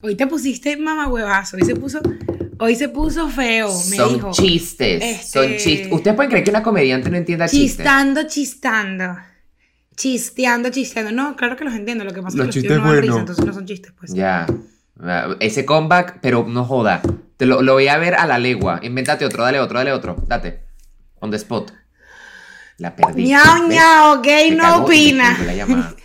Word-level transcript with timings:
Hoy 0.00 0.14
te 0.14 0.28
pusiste 0.28 0.76
mamá 0.76 1.08
huevazo, 1.08 1.56
hoy 1.56 1.64
se 1.64 1.74
puso, 1.74 2.00
hoy 2.60 2.76
se 2.76 2.88
puso 2.88 3.28
feo, 3.28 3.66
me 3.90 3.96
son 3.96 4.14
dijo. 4.14 4.30
chistes, 4.30 5.02
Este- 5.02 5.26
son 5.26 5.56
chistes. 5.56 5.88
¿Ustedes 5.90 6.14
pueden 6.14 6.30
creer 6.30 6.44
que 6.44 6.50
una 6.50 6.62
comediante 6.62 7.10
no 7.10 7.16
entienda 7.16 7.48
chistes? 7.48 7.78
Chistando, 7.78 8.22
chistando. 8.28 9.16
Chisteando, 9.96 10.70
chisteando. 10.70 11.10
No, 11.10 11.34
claro 11.34 11.56
que 11.56 11.64
los 11.64 11.74
entiendo. 11.74 12.04
Lo 12.04 12.12
que 12.12 12.22
pasa 12.22 12.36
Los 12.36 12.36
es 12.36 12.40
que 12.40 12.46
los 12.46 12.54
chistes 12.54 12.68
tíos 12.70 12.78
no 12.78 12.84
dan 12.84 12.92
buenos. 12.94 13.06
risa, 13.08 13.18
entonces 13.18 13.44
no 13.44 13.52
son 13.52 13.66
chistes, 13.66 13.92
pues. 13.98 14.14
Ya. 14.14 14.46
Ah, 15.00 15.34
Ese 15.40 15.64
comeback, 15.66 16.20
pero 16.22 16.46
no 16.48 16.64
joda. 16.64 17.02
Te 17.36 17.46
lo, 17.46 17.62
lo 17.62 17.72
voy 17.72 17.88
a 17.88 17.98
ver 17.98 18.14
a 18.14 18.24
la 18.28 18.38
legua. 18.38 18.78
Invéntate 18.84 19.24
otro, 19.24 19.42
dale 19.42 19.58
otro, 19.58 19.78
dale 19.78 19.90
otro. 19.90 20.14
Date. 20.28 20.60
On 21.18 21.32
the 21.32 21.36
spot. 21.38 21.72
La 22.76 22.94
perdí. 22.94 23.24
Ñao, 23.24 23.66
ñao, 23.66 24.22
gay 24.22 24.50
Me 24.50 24.56
no 24.58 24.84
opina. 24.84 25.36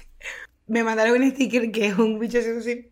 Me 0.67 0.83
mandaron 0.83 1.21
un 1.21 1.29
sticker 1.29 1.71
que 1.71 1.89
es 1.89 1.97
un 1.99 2.17
bicho 2.17 2.39
así. 2.39 2.89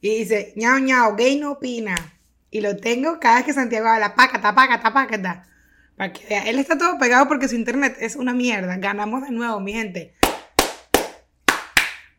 Y 0.00 0.18
dice, 0.18 0.52
ñao, 0.56 0.78
ñao, 0.78 1.16
gay 1.16 1.38
no 1.38 1.52
opina. 1.52 1.96
Y 2.50 2.60
lo 2.60 2.76
tengo 2.76 3.18
cada 3.20 3.36
vez 3.36 3.44
que 3.44 3.52
Santiago 3.52 3.88
habla, 3.88 4.14
pácata, 4.14 4.54
pácata, 4.54 4.92
pácata. 4.92 5.46
Para 5.96 6.12
que 6.12 6.26
vea. 6.28 6.48
Él 6.48 6.58
está 6.58 6.78
todo 6.78 6.98
pegado 6.98 7.26
porque 7.26 7.48
su 7.48 7.56
internet 7.56 7.96
es 8.00 8.16
una 8.16 8.32
mierda. 8.32 8.76
Ganamos 8.76 9.22
de 9.22 9.30
nuevo, 9.30 9.58
mi 9.60 9.72
gente. 9.72 10.14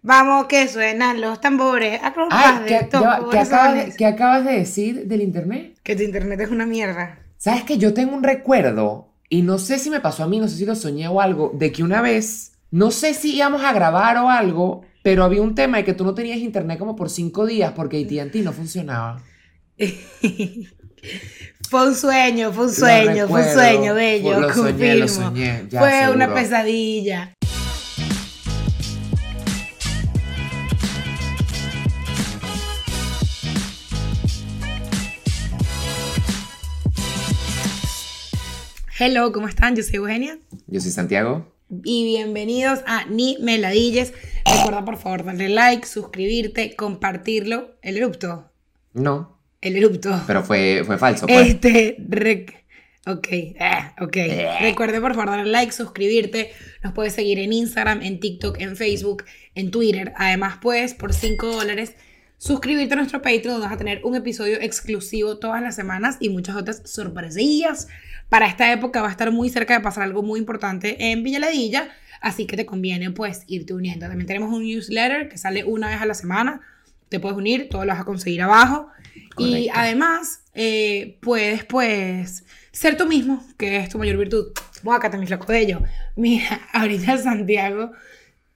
Vamos, 0.02 0.48
que 0.48 0.68
suenan 0.68 1.20
los 1.22 1.42
tambores. 1.42 2.00
Ay, 2.30 2.60
de 2.60 2.66
¿qué, 2.66 2.88
ya 2.92 3.00
va, 3.00 3.18
tambores. 3.18 3.32
¿qué 3.32 3.40
acabas 3.40 3.76
de, 3.76 3.96
qué 3.96 4.06
acabas 4.06 4.46
de 4.46 4.52
decir 4.52 5.08
del 5.08 5.22
internet? 5.22 5.78
Que 5.84 5.96
tu 5.96 6.04
internet 6.04 6.40
es 6.42 6.50
una 6.52 6.66
mierda. 6.66 7.20
¿Sabes 7.38 7.64
que 7.64 7.78
yo 7.78 7.94
tengo 7.94 8.16
un 8.16 8.23
recuerdo? 8.23 9.09
Y 9.30 9.42
no 9.42 9.58
sé 9.58 9.80
si 9.80 9.90
me 9.90 10.02
pasó 10.02 10.23
a 10.23 10.28
mí, 10.28 10.40
no 10.40 10.48
sé 10.48 10.58
si 10.58 10.66
lo 10.66 10.76
soñé 10.76 11.08
o 11.08 11.22
algo, 11.22 11.52
de 11.54 11.72
que 11.72 11.84
una 11.84 12.02
vez, 12.02 12.54
no 12.72 12.92
sé 12.92 13.14
si 13.14 13.36
íbamos 13.36 13.64
a 13.64 13.73
grabar 13.73 14.18
o 14.18 14.30
algo, 14.30 14.84
pero 15.02 15.23
había 15.23 15.41
un 15.41 15.55
tema 15.55 15.77
de 15.77 15.84
que 15.84 15.94
tú 15.94 16.03
no 16.03 16.13
tenías 16.13 16.38
internet 16.39 16.77
como 16.77 16.95
por 16.95 17.09
cinco 17.09 17.45
días 17.45 17.73
porque 17.76 18.02
AT&T 18.03 18.41
no 18.41 18.52
funcionaba. 18.52 19.22
Fue 21.70 21.88
un 21.88 21.95
sueño, 21.95 22.52
fue 22.52 22.66
un 22.66 22.73
sueño, 22.73 23.28
fue 23.28 23.44
un 23.44 23.53
sueño 23.53 23.94
bello. 23.94 24.39
Lo 24.39 24.52
soñé, 24.52 24.95
lo 24.95 25.06
confirmo. 25.06 25.30
soñé, 25.30 25.66
ya, 25.69 25.80
fue 25.80 25.91
seguro. 25.91 26.14
una 26.16 26.33
pesadilla. 26.33 27.33
Hello, 38.97 39.31
¿cómo 39.31 39.47
están? 39.47 39.75
Yo 39.78 39.84
soy 39.84 39.95
Eugenia 39.95 40.39
Yo 40.67 40.81
soy 40.81 40.91
Santiago. 40.91 41.59
Y 41.70 42.03
bienvenidos 42.03 42.80
a 42.88 43.06
Ni 43.06 43.38
Meladilles. 43.42 44.14
Recuerda 44.45 44.86
por 44.86 44.98
favor 44.98 45.23
darle 45.25 45.50
like, 45.50 45.86
suscribirte, 45.86 46.75
compartirlo. 46.75 47.75
El 47.81 47.98
erupto, 47.98 48.52
No, 48.94 49.39
el 49.62 49.75
erupto. 49.78 50.22
pero 50.28 50.44
fue, 50.44 50.84
fue 50.86 50.97
falso. 50.97 51.28
Pues. 51.28 51.47
Este, 51.50 51.97
rec- 52.00 52.56
ok, 53.06 53.28
ah, 53.59 53.95
ok. 54.02 54.17
Recuerde 54.62 55.00
por 55.00 55.14
favor 55.14 55.30
darle 55.30 55.52
like, 55.52 55.72
suscribirte. 55.72 56.52
Nos 56.84 56.94
puedes 56.94 57.14
seguir 57.14 57.40
en 57.40 57.53
Instagram, 57.53 58.02
en 58.02 58.20
TikTok, 58.20 58.59
en 58.59 58.75
Facebook, 58.75 59.25
en 59.56 59.72
Twitter. 59.72 60.14
Además, 60.17 60.58
puedes 60.62 60.94
por 60.94 61.14
5 61.14 61.47
dólares 61.47 61.94
suscribirte 62.40 62.94
a 62.94 62.98
nuestro 62.98 63.22
Patreon, 63.22 63.56
donde 63.56 63.68
vas 63.68 63.73
a 63.73 63.78
tener 63.78 64.02
un 64.04 64.16
episodio 64.16 64.58
exclusivo 64.62 65.38
todas 65.38 65.62
las 65.62 65.76
semanas 65.76 66.18
y 66.20 66.30
muchas 66.30 66.56
otras 66.56 66.81
sorpresillas. 66.86 67.88
Para 68.30 68.48
esta 68.48 68.72
época 68.72 69.02
va 69.02 69.09
a 69.09 69.12
estar 69.12 69.31
muy 69.31 69.50
cerca 69.50 69.76
de 69.76 69.81
pasar 69.81 70.04
algo 70.04 70.23
muy 70.23 70.40
importante 70.40 71.12
en 71.12 71.23
Villaladilla, 71.23 71.90
así 72.22 72.46
que 72.46 72.56
te 72.56 72.66
conviene 72.66 73.12
pues 73.12 73.44
irte 73.48 73.73
uniendo. 73.73 74.08
También 74.08 74.26
tenemos 74.26 74.54
un 74.54 74.64
newsletter 74.64 75.28
que 75.30 75.38
sale 75.38 75.66
una 75.66 75.90
vez 75.90 76.02
a 76.02 76.06
la 76.06 76.14
semana. 76.14 76.62
Te 77.09 77.20
puedes 77.20 77.38
unir, 77.38 77.68
todo 77.70 77.84
lo 77.86 77.92
vas 77.92 78.02
a 78.02 78.06
conseguir 78.06 78.42
abajo. 78.42 78.88
Y 79.16 79.31
Correcto. 79.31 79.74
además, 79.76 80.44
eh, 80.53 81.18
puedes, 81.22 81.66
pues, 81.66 82.46
ser 82.72 82.96
tú 82.96 83.06
mismo, 83.06 83.46
que 83.58 83.78
es 83.78 83.90
tu 83.90 83.98
mayor 83.98 84.16
virtud. 84.16 84.53
Guácate, 84.84 85.18
mi 85.18 85.28
flaco 85.28 85.52
de 85.52 85.59
ello. 85.59 85.81
Mira, 86.16 86.62
ahorita 86.74 87.18
Santiago 87.18 87.92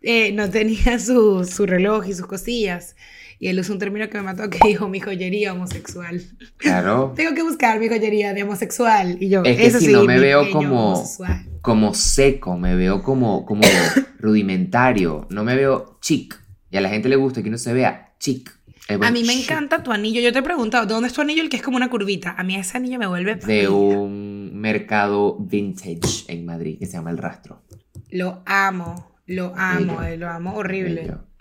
eh, 0.01 0.31
no 0.31 0.49
tenía 0.49 0.99
su, 0.99 1.43
su 1.43 1.65
reloj 1.65 2.07
y 2.07 2.13
sus 2.13 2.27
cosillas. 2.27 2.95
Y 3.43 3.49
él 3.49 3.59
usó 3.59 3.73
un 3.73 3.79
término 3.79 4.09
que 4.09 4.17
me 4.19 4.23
mató 4.23 4.49
que 4.49 4.57
dijo 4.65 4.87
mi 4.87 5.01
joyería 5.01 5.51
homosexual. 5.51 6.21
Claro. 6.55 7.11
Tengo 7.17 7.35
que 7.35 7.43
buscar 7.43 7.77
mi 7.77 7.89
joyería 7.89 8.33
de 8.33 8.43
homosexual. 8.43 9.17
Y 9.19 9.27
yo, 9.27 9.43
Es 9.43 9.57
que 9.57 9.65
eso 9.65 9.79
si 9.79 9.87
sí, 9.87 9.91
no 9.91 10.05
me 10.05 10.17
veo 10.17 10.49
como, 10.49 10.93
homosexual. 10.93 11.45
como 11.61 11.93
seco, 11.93 12.57
me 12.57 12.77
veo 12.77 13.03
como, 13.03 13.45
como 13.45 13.63
rudimentario, 14.19 15.27
no 15.29 15.43
me 15.43 15.57
veo 15.57 15.97
chic. 15.99 16.39
Y 16.71 16.77
a 16.77 16.81
la 16.81 16.87
gente 16.87 17.09
le 17.09 17.17
gusta 17.17 17.43
que 17.43 17.49
uno 17.49 17.57
se 17.57 17.73
vea 17.73 18.13
chic. 18.17 18.49
A 18.87 19.11
mí 19.11 19.23
me 19.25 19.33
chic. 19.33 19.43
encanta 19.51 19.83
tu 19.83 19.91
anillo. 19.91 20.21
Yo 20.21 20.31
te 20.31 20.39
he 20.39 20.43
preguntado, 20.43 20.85
¿dónde 20.85 21.09
es 21.09 21.13
tu 21.13 21.19
anillo 21.19 21.41
el 21.43 21.49
que 21.49 21.57
es 21.57 21.63
como 21.63 21.75
una 21.75 21.89
curvita? 21.89 22.35
A 22.37 22.45
mí 22.45 22.55
ese 22.55 22.77
anillo 22.77 22.97
me 22.97 23.07
vuelve 23.07 23.35
De 23.35 23.67
un 23.67 24.51
mercado 24.55 25.35
vintage 25.37 26.23
en 26.29 26.45
Madrid 26.45 26.79
que 26.79 26.85
se 26.85 26.93
llama 26.93 27.11
El 27.11 27.17
Rastro. 27.17 27.61
Lo 28.09 28.41
amo, 28.45 29.17
lo 29.25 29.51
amo, 29.53 30.01
eh, 30.01 30.15
lo 30.15 30.29
amo 30.29 30.55
horrible. 30.55 31.01
Bello. 31.01 31.32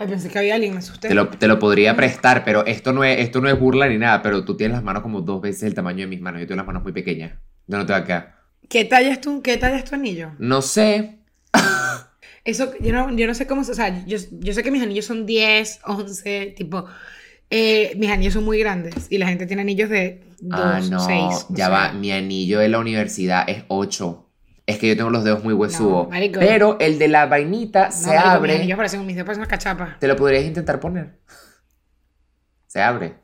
Ay, 0.00 0.08
pensé 0.08 0.30
que 0.30 0.38
había 0.38 0.54
alguien, 0.54 0.72
me 0.72 0.78
asusté. 0.78 1.08
Te 1.08 1.14
lo, 1.14 1.28
te 1.28 1.46
lo 1.46 1.58
podría 1.58 1.94
prestar, 1.94 2.42
pero 2.42 2.64
esto 2.64 2.94
no, 2.94 3.04
es, 3.04 3.18
esto 3.18 3.42
no 3.42 3.50
es 3.50 3.60
burla 3.60 3.86
ni 3.86 3.98
nada, 3.98 4.22
pero 4.22 4.46
tú 4.46 4.56
tienes 4.56 4.76
las 4.76 4.82
manos 4.82 5.02
como 5.02 5.20
dos 5.20 5.42
veces 5.42 5.64
el 5.64 5.74
tamaño 5.74 5.98
de 5.98 6.06
mis 6.06 6.22
manos. 6.22 6.40
Yo 6.40 6.46
tengo 6.46 6.56
las 6.56 6.66
manos 6.66 6.82
muy 6.82 6.92
pequeñas. 6.92 7.32
Yo 7.66 7.76
no 7.76 7.84
te 7.84 7.92
va 7.92 7.98
a 7.98 8.04
quedar. 8.06 8.36
¿Qué 8.66 8.86
talla 8.86 9.12
es 9.12 9.20
tu, 9.20 9.42
qué 9.42 9.58
talla 9.58 9.76
es 9.76 9.84
tu 9.84 9.94
anillo? 9.94 10.30
No 10.38 10.62
sé. 10.62 11.18
Eso, 12.44 12.72
yo 12.80 12.94
no, 12.94 13.14
yo 13.14 13.26
no 13.26 13.34
sé 13.34 13.46
cómo, 13.46 13.60
o 13.60 13.64
sea, 13.64 14.02
yo, 14.06 14.16
yo 14.30 14.54
sé 14.54 14.62
que 14.62 14.70
mis 14.70 14.82
anillos 14.82 15.04
son 15.04 15.26
10, 15.26 15.80
11, 15.84 16.54
tipo, 16.56 16.86
eh, 17.50 17.92
mis 17.98 18.10
anillos 18.10 18.32
son 18.32 18.44
muy 18.46 18.58
grandes 18.58 19.06
y 19.10 19.18
la 19.18 19.28
gente 19.28 19.44
tiene 19.44 19.60
anillos 19.60 19.90
de 19.90 20.22
2, 20.40 20.58
ah, 20.58 20.80
no. 20.90 21.00
6. 21.00 21.46
ya 21.50 21.68
va. 21.68 21.92
Mi 21.92 22.10
anillo 22.10 22.60
de 22.60 22.70
la 22.70 22.78
universidad 22.78 23.44
es 23.46 23.64
8. 23.68 24.29
Es 24.66 24.78
que 24.78 24.88
yo 24.88 24.96
tengo 24.96 25.10
los 25.10 25.24
dedos 25.24 25.42
muy 25.42 25.52
huesudos. 25.54 26.04
No, 26.04 26.10
marico. 26.10 26.38
pero 26.40 26.76
el 26.80 26.98
de 26.98 27.08
la 27.08 27.26
vainita 27.26 27.90
se 27.90 28.10
Mis 28.10 28.18
abre. 28.18 28.56
anillos 28.56 28.76
parecen, 28.76 29.04
mis 29.06 29.16
dedos 29.16 29.26
parecen 29.26 29.40
una 29.42 29.48
cachapa. 29.50 29.96
Te 29.98 30.06
lo 30.06 30.16
podrías 30.16 30.44
intentar 30.44 30.78
poner. 30.78 31.18
Se 32.66 32.80
abre. 32.80 33.14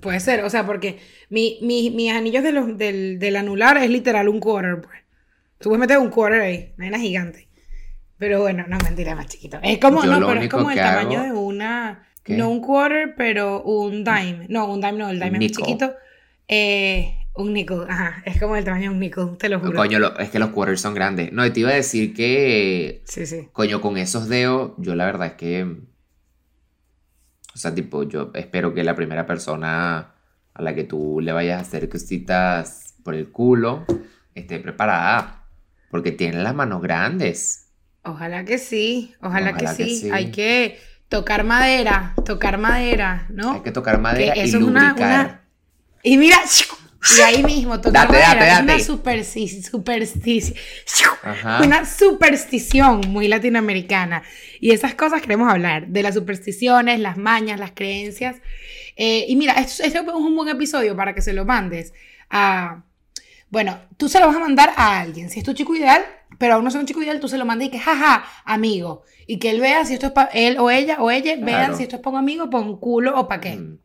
Puede 0.00 0.20
ser, 0.20 0.44
o 0.44 0.50
sea, 0.50 0.66
porque 0.66 0.98
mi, 1.30 1.58
mi- 1.62 1.90
mis 1.90 2.12
anillos 2.12 2.42
de 2.42 2.52
los, 2.52 2.76
del, 2.78 3.18
del 3.18 3.36
anular 3.36 3.76
es 3.78 3.90
literal 3.90 4.28
un 4.28 4.40
quarter, 4.40 4.80
pues. 4.80 4.98
Tú 5.58 5.70
puedes 5.70 5.80
meter 5.80 5.98
un 5.98 6.10
quarter 6.10 6.40
ahí, 6.40 6.72
una 6.76 6.86
vaina 6.86 6.98
gigante. 6.98 7.48
Pero 8.18 8.40
bueno, 8.40 8.64
no, 8.68 8.78
mentira, 8.78 9.14
más 9.14 9.26
chiquito. 9.26 9.58
Es 9.62 9.78
como, 9.78 10.04
Yo 10.04 10.18
no, 10.18 10.26
pero 10.28 10.40
es 10.40 10.48
como 10.48 10.70
el 10.70 10.76
tamaño 10.78 11.20
hago- 11.20 11.26
de 11.26 11.32
una, 11.32 12.06
¿Qué? 12.22 12.36
no 12.36 12.48
un 12.50 12.60
quarter, 12.60 13.14
pero 13.16 13.62
un 13.62 14.04
dime. 14.04 14.46
No, 14.48 14.66
un 14.66 14.80
dime 14.80 14.92
no, 14.98 15.08
el 15.10 15.18
dime 15.18 15.32
es 15.32 15.38
nickel. 15.40 15.56
chiquito. 15.64 15.94
Eh, 16.48 17.23
un 17.36 17.52
nickel, 17.52 17.82
ajá, 17.88 18.22
es 18.24 18.38
como 18.40 18.54
el 18.56 18.64
tamaño 18.64 18.90
de 18.90 18.94
un 18.94 19.00
nickel, 19.00 19.36
te 19.38 19.48
lo 19.48 19.58
juro. 19.60 19.74
Coño, 19.74 19.98
lo- 19.98 20.16
es 20.18 20.30
que 20.30 20.38
los 20.38 20.50
quarters 20.50 20.80
son 20.80 20.94
grandes. 20.94 21.32
No, 21.32 21.50
te 21.52 21.60
iba 21.60 21.70
a 21.70 21.74
decir 21.74 22.14
que 22.14 23.02
Sí, 23.06 23.26
sí. 23.26 23.48
Coño, 23.52 23.80
con 23.80 23.96
esos 23.98 24.28
dedos, 24.28 24.72
yo 24.78 24.94
la 24.94 25.04
verdad 25.06 25.28
es 25.28 25.32
que. 25.34 25.62
O 27.54 27.58
sea, 27.58 27.74
tipo, 27.74 28.02
yo 28.04 28.30
espero 28.34 28.74
que 28.74 28.82
la 28.82 28.96
primera 28.96 29.26
persona 29.26 30.12
a 30.54 30.62
la 30.62 30.74
que 30.74 30.84
tú 30.84 31.20
le 31.20 31.32
vayas 31.32 31.58
a 31.58 31.62
hacer 31.62 31.88
cositas 31.88 32.94
por 33.04 33.14
el 33.14 33.28
culo 33.30 33.84
esté 34.34 34.58
preparada. 34.58 35.40
Porque 35.90 36.10
tienen 36.10 36.42
las 36.42 36.54
manos 36.54 36.82
grandes. 36.82 37.68
Ojalá 38.02 38.44
que 38.44 38.58
sí, 38.58 39.14
ojalá, 39.22 39.52
que, 39.52 39.64
Ojalá 39.64 39.76
que 39.76 39.84
sí. 39.84 40.00
sí. 40.00 40.10
Hay 40.12 40.30
que 40.32 40.78
tocar 41.08 41.44
madera, 41.44 42.14
tocar 42.24 42.58
madera, 42.58 43.26
¿no? 43.30 43.52
Hay 43.54 43.60
que 43.62 43.70
tocar 43.70 44.00
madera 44.00 44.34
Que 44.34 44.40
y 44.40 44.42
eso 44.44 44.58
es 44.58 44.62
una- 44.64 44.88
lubricar. 44.88 45.24
una- 45.24 45.40
Y 46.02 46.16
mira, 46.18 46.36
y 47.18 47.20
ahí 47.22 47.42
mismo, 47.42 47.80
tocar 47.80 48.08
Date, 48.08 48.12
madera 48.12 48.34
date, 48.34 48.52
es 48.52 48.60
una 48.60 48.72
date. 48.72 48.84
supersti- 48.84 49.70
superstici- 49.70 50.54
Ajá. 51.22 51.62
una 51.64 51.84
superstición 51.84 53.00
muy 53.08 53.28
latinoamericana. 53.28 54.22
Y 54.60 54.70
esas 54.72 54.94
cosas 54.94 55.20
queremos 55.20 55.50
hablar, 55.50 55.88
de 55.88 56.02
las 56.02 56.14
supersticiones, 56.14 57.00
las 57.00 57.16
mañas, 57.16 57.58
las 57.60 57.72
creencias. 57.72 58.36
Eh, 58.96 59.26
y 59.28 59.36
mira, 59.36 59.54
esto, 59.54 59.82
esto 59.82 60.00
es 60.00 60.06
un 60.14 60.34
buen 60.36 60.48
episodio 60.48 60.96
para 60.96 61.14
que 61.14 61.22
se 61.22 61.32
lo 61.32 61.44
mandes 61.44 61.92
a... 62.30 62.84
Bueno, 63.50 63.78
tú 63.98 64.08
se 64.08 64.18
lo 64.18 64.26
vas 64.26 64.36
a 64.36 64.40
mandar 64.40 64.72
a 64.76 64.98
alguien. 65.00 65.30
Si 65.30 65.38
es 65.38 65.44
tu 65.44 65.52
chico 65.52 65.74
ideal, 65.76 66.04
pero 66.38 66.54
aún 66.54 66.64
no 66.64 66.70
es 66.70 66.74
un 66.74 66.86
chico 66.86 67.00
ideal, 67.02 67.20
tú 67.20 67.28
se 67.28 67.38
lo 67.38 67.44
mandas 67.44 67.68
y 67.68 67.70
que, 67.70 67.78
jaja, 67.78 68.24
amigo. 68.44 69.02
Y 69.28 69.38
que 69.38 69.50
él 69.50 69.60
vea 69.60 69.84
si 69.84 69.94
esto 69.94 70.06
es 70.06 70.12
para 70.12 70.30
él 70.30 70.56
o 70.58 70.70
ella 70.70 70.96
o 71.00 71.10
ella, 71.10 71.34
vean 71.36 71.44
Claro. 71.44 71.76
si 71.76 71.84
esto 71.84 71.96
es 71.96 72.02
para 72.02 72.14
un 72.16 72.18
amigo, 72.18 72.50
para 72.50 72.64
un 72.64 72.78
culo 72.80 73.16
o 73.18 73.28
para 73.28 73.40
qué. 73.40 73.54
Mm. 73.56 73.78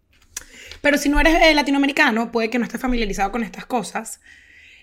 Pero 0.82 0.98
si 0.98 1.10
no 1.10 1.20
eres 1.20 1.36
eh, 1.42 1.54
latinoamericano, 1.54 2.32
puede 2.32 2.50
que 2.50 2.58
no 2.60 2.66
estés 2.66 2.80
familiarizado 2.82 3.32
con 3.32 3.44
estas 3.44 3.66
cosas. 3.66 4.22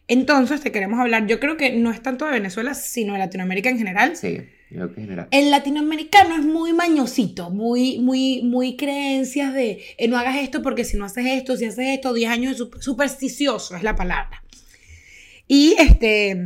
Entonces 0.09 0.61
te 0.61 0.71
queremos 0.71 1.01
hablar, 1.01 1.27
yo 1.27 1.41
creo 1.41 1.57
que 1.57 1.73
no 1.73 1.91
es 1.91 2.01
tanto 2.03 2.27
de 2.27 2.33
Venezuela, 2.33 2.75
sino 2.75 3.15
de 3.15 3.19
Latinoamérica 3.19 3.71
en 3.71 3.79
general. 3.79 4.17
Sí, 4.17 4.37
yo 4.71 4.77
creo 4.77 4.95
que 4.95 5.01
en 5.01 5.07
general. 5.07 5.29
El 5.33 5.51
latinoamericano 5.51 6.37
es 6.37 6.45
muy 6.45 6.73
mañosito, 6.73 7.51
muy, 7.51 7.99
muy, 7.99 8.43
muy 8.43 8.77
creencias 8.77 9.53
de 9.53 9.83
eh, 9.99 10.07
no 10.09 10.17
hagas 10.17 10.37
esto 10.37 10.63
porque 10.63 10.85
si 10.85 10.97
no 10.97 11.05
haces 11.07 11.27
esto, 11.27 11.57
si 11.57 11.65
haces 11.65 11.87
esto, 11.89 12.13
10 12.15 12.31
años 12.31 12.57
de 12.57 12.65
sup- 12.65 12.81
supersticioso 12.81 13.75
es 13.77 13.83
la 13.83 13.97
palabra. 13.97 14.43
Y 15.49 15.75
este, 15.79 16.37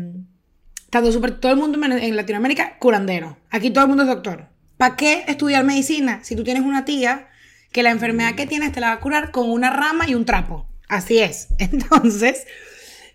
tanto 0.91 1.13
super, 1.13 1.39
todo 1.39 1.53
el 1.53 1.59
mundo 1.59 1.79
en 1.85 2.17
Latinoamérica, 2.17 2.79
curandero. 2.79 3.37
Aquí 3.51 3.71
todo 3.71 3.85
el 3.85 3.89
mundo 3.89 4.05
es 4.05 4.09
doctor. 4.09 4.49
¿Para 4.77 4.97
qué 4.97 5.25
estudiar 5.29 5.65
medicina 5.65 6.21
si 6.23 6.35
tú 6.37 6.45
tienes 6.45 6.63
una 6.63 6.85
tía 6.87 7.29
que 7.73 7.83
la 7.83 7.91
enfermedad 7.91 8.35
que 8.35 8.47
tienes 8.47 8.73
te 8.73 8.81
la 8.81 8.89
va 8.89 8.93
a 8.95 9.01
curar 9.01 9.31
con 9.31 9.51
una 9.51 9.71
rama 9.71 10.09
y 10.09 10.15
un 10.15 10.25
trapo. 10.25 10.67
Así 10.89 11.19
es. 11.19 11.49
Entonces, 11.59 12.47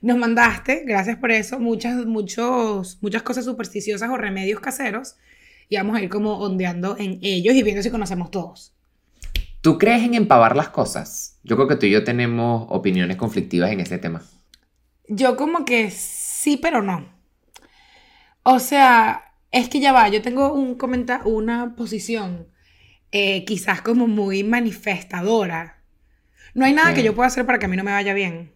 nos 0.02 0.18
mandaste, 0.18 0.84
gracias 0.86 1.18
por 1.18 1.31
eso, 1.31 1.60
muchas, 1.60 2.06
muchos, 2.06 2.98
muchas 3.02 3.24
cosas 3.24 3.46
supersticiosas 3.46 4.10
o 4.10 4.18
remedios 4.18 4.60
caseros. 4.60 5.16
Y 5.68 5.78
vamos 5.78 5.98
a 5.98 6.02
ir 6.02 6.10
como 6.10 6.38
ondeando 6.40 6.96
en 6.98 7.19
ellos 7.22 7.56
y 7.56 7.63
viendo 7.63 7.81
si 7.81 7.90
conocemos 7.90 8.30
todos. 8.30 8.74
¿Tú 9.62 9.80
crees 9.80 10.04
en 10.04 10.13
empavar 10.13 10.56
las 10.56 10.69
cosas? 10.69 11.40
Yo 11.44 11.56
creo 11.56 11.68
que 11.68 11.75
tú 11.75 11.88
y 11.88 11.92
yo 11.92 12.04
tenemos 12.04 12.68
opiniones 12.69 13.18
conflictivas 13.18 13.72
en 13.72 13.80
ese 13.80 13.98
tema. 13.98 14.22
Yo 15.08 15.36
como 15.36 15.66
que 15.66 15.90
sí, 15.90 16.58
pero 16.58 16.84
no. 16.84 17.10
O 18.44 18.60
sea, 18.60 19.34
es 19.51 19.69
que 19.69 19.80
ya 19.80 19.92
va, 19.92 20.08
yo 20.10 20.22
tengo 20.22 20.54
un 20.54 20.75
comenta 20.75 21.22
una 21.25 21.75
posición 21.75 22.48
eh, 23.17 23.45
quizás 23.45 23.81
como 23.81 24.07
muy 24.07 24.44
manifestadora. 24.44 25.77
No 26.53 26.65
hay 26.65 26.73
nada 26.73 26.94
que 26.94 27.01
yo 27.01 27.15
pueda 27.15 27.27
hacer 27.27 27.45
para 27.45 27.59
que 27.59 27.65
a 27.65 27.69
mí 27.69 27.77
no 27.77 27.83
me 27.85 27.94
vaya 27.94 28.13
bien. 28.13 28.51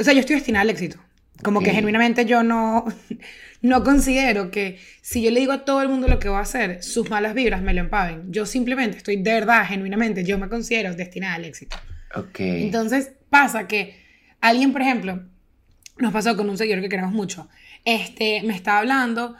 O 0.00 0.02
sea, 0.02 0.14
yo 0.14 0.20
estoy 0.20 0.36
destinada 0.36 0.62
al 0.62 0.70
éxito. 0.70 0.98
Como 1.42 1.60
que 1.60 1.72
genuinamente 1.72 2.24
yo 2.24 2.42
no, 2.42 2.86
no 3.60 3.84
considero 3.84 4.50
que 4.50 4.78
si 5.02 5.20
yo 5.20 5.30
le 5.30 5.40
digo 5.40 5.52
a 5.52 5.66
todo 5.66 5.82
el 5.82 5.90
mundo 5.90 6.08
lo 6.08 6.18
que 6.18 6.30
voy 6.30 6.38
a 6.38 6.40
hacer, 6.40 6.82
sus 6.82 7.10
malas 7.10 7.34
vibras 7.34 7.60
me 7.60 7.74
lo 7.74 7.80
empaven. 7.82 8.32
Yo 8.32 8.46
simplemente 8.46 8.96
estoy 8.96 9.16
de 9.16 9.30
verdad, 9.30 9.66
genuinamente, 9.66 10.24
yo 10.24 10.38
me 10.38 10.48
considero 10.48 10.94
destinada 10.94 11.34
al 11.34 11.44
éxito. 11.44 11.76
Ok. 12.14 12.40
Entonces 12.40 13.12
pasa 13.28 13.68
que 13.68 14.02
alguien, 14.40 14.72
por 14.72 14.80
ejemplo, 14.80 15.22
nos 15.98 16.14
pasó 16.14 16.34
con 16.34 16.48
un 16.48 16.56
seguidor 16.56 16.80
que 16.80 16.88
queremos 16.88 17.12
mucho, 17.12 17.50
este, 17.84 18.42
me 18.42 18.54
estaba 18.54 18.78
hablando 18.78 19.36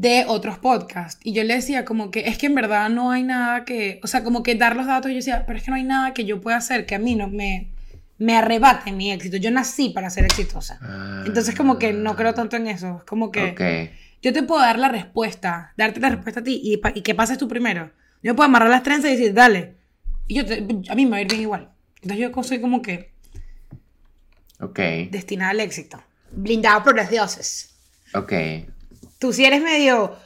de 0.00 0.24
otros 0.26 0.56
podcasts 0.58 1.20
y 1.22 1.34
yo 1.34 1.44
le 1.44 1.54
decía 1.54 1.84
como 1.84 2.10
que 2.10 2.20
es 2.20 2.38
que 2.38 2.46
en 2.46 2.54
verdad 2.54 2.88
no 2.88 3.10
hay 3.10 3.22
nada 3.22 3.66
que, 3.66 4.00
o 4.02 4.06
sea, 4.06 4.24
como 4.24 4.42
que 4.42 4.54
dar 4.54 4.74
los 4.74 4.86
datos, 4.86 5.10
yo 5.10 5.16
decía, 5.16 5.44
pero 5.46 5.58
es 5.58 5.64
que 5.64 5.70
no 5.70 5.76
hay 5.76 5.82
nada 5.84 6.14
que 6.14 6.24
yo 6.24 6.40
pueda 6.40 6.56
hacer 6.56 6.86
que 6.86 6.94
a 6.94 6.98
mí 6.98 7.14
no 7.16 7.28
me, 7.28 7.68
me 8.16 8.34
arrebate 8.34 8.92
mi 8.92 9.12
éxito. 9.12 9.36
Yo 9.36 9.50
nací 9.50 9.90
para 9.90 10.08
ser 10.08 10.24
exitosa. 10.24 10.78
Ah. 10.80 11.24
Entonces 11.26 11.54
como 11.54 11.78
que 11.78 11.92
no 11.92 12.16
creo 12.16 12.32
tanto 12.32 12.56
en 12.56 12.66
eso, 12.66 12.96
es 12.98 13.04
como 13.04 13.30
que 13.30 13.50
Ok. 13.50 13.90
yo 14.22 14.32
te 14.32 14.42
puedo 14.42 14.62
dar 14.62 14.78
la 14.78 14.88
respuesta, 14.88 15.74
darte 15.76 16.00
la 16.00 16.08
respuesta 16.08 16.40
a 16.40 16.44
ti 16.44 16.58
y, 16.64 16.80
y 16.98 17.02
que 17.02 17.14
pases 17.14 17.36
tú 17.36 17.46
primero. 17.46 17.90
Yo 18.22 18.34
puedo 18.34 18.46
amarrar 18.48 18.70
las 18.70 18.82
trenzas 18.82 19.10
y 19.10 19.16
decir, 19.16 19.34
dale. 19.34 19.74
Y 20.28 20.34
yo 20.36 20.46
te- 20.46 20.66
a 20.88 20.94
mí 20.94 21.04
me 21.04 21.10
va 21.10 21.16
a 21.18 21.20
ir 21.20 21.28
bien 21.28 21.42
igual. 21.42 21.68
Entonces 21.96 22.18
yo 22.34 22.42
soy 22.42 22.60
como 22.62 22.80
que 22.80 23.10
Ok. 24.60 24.78
destinada 25.10 25.50
al 25.50 25.60
éxito. 25.60 26.02
Blindado 26.32 26.82
por 26.84 26.96
los 26.96 27.10
dioses. 27.10 27.74
Ok. 28.14 28.32
Tú 29.20 29.32
si 29.32 29.44
eres 29.44 29.62
medio... 29.62 30.16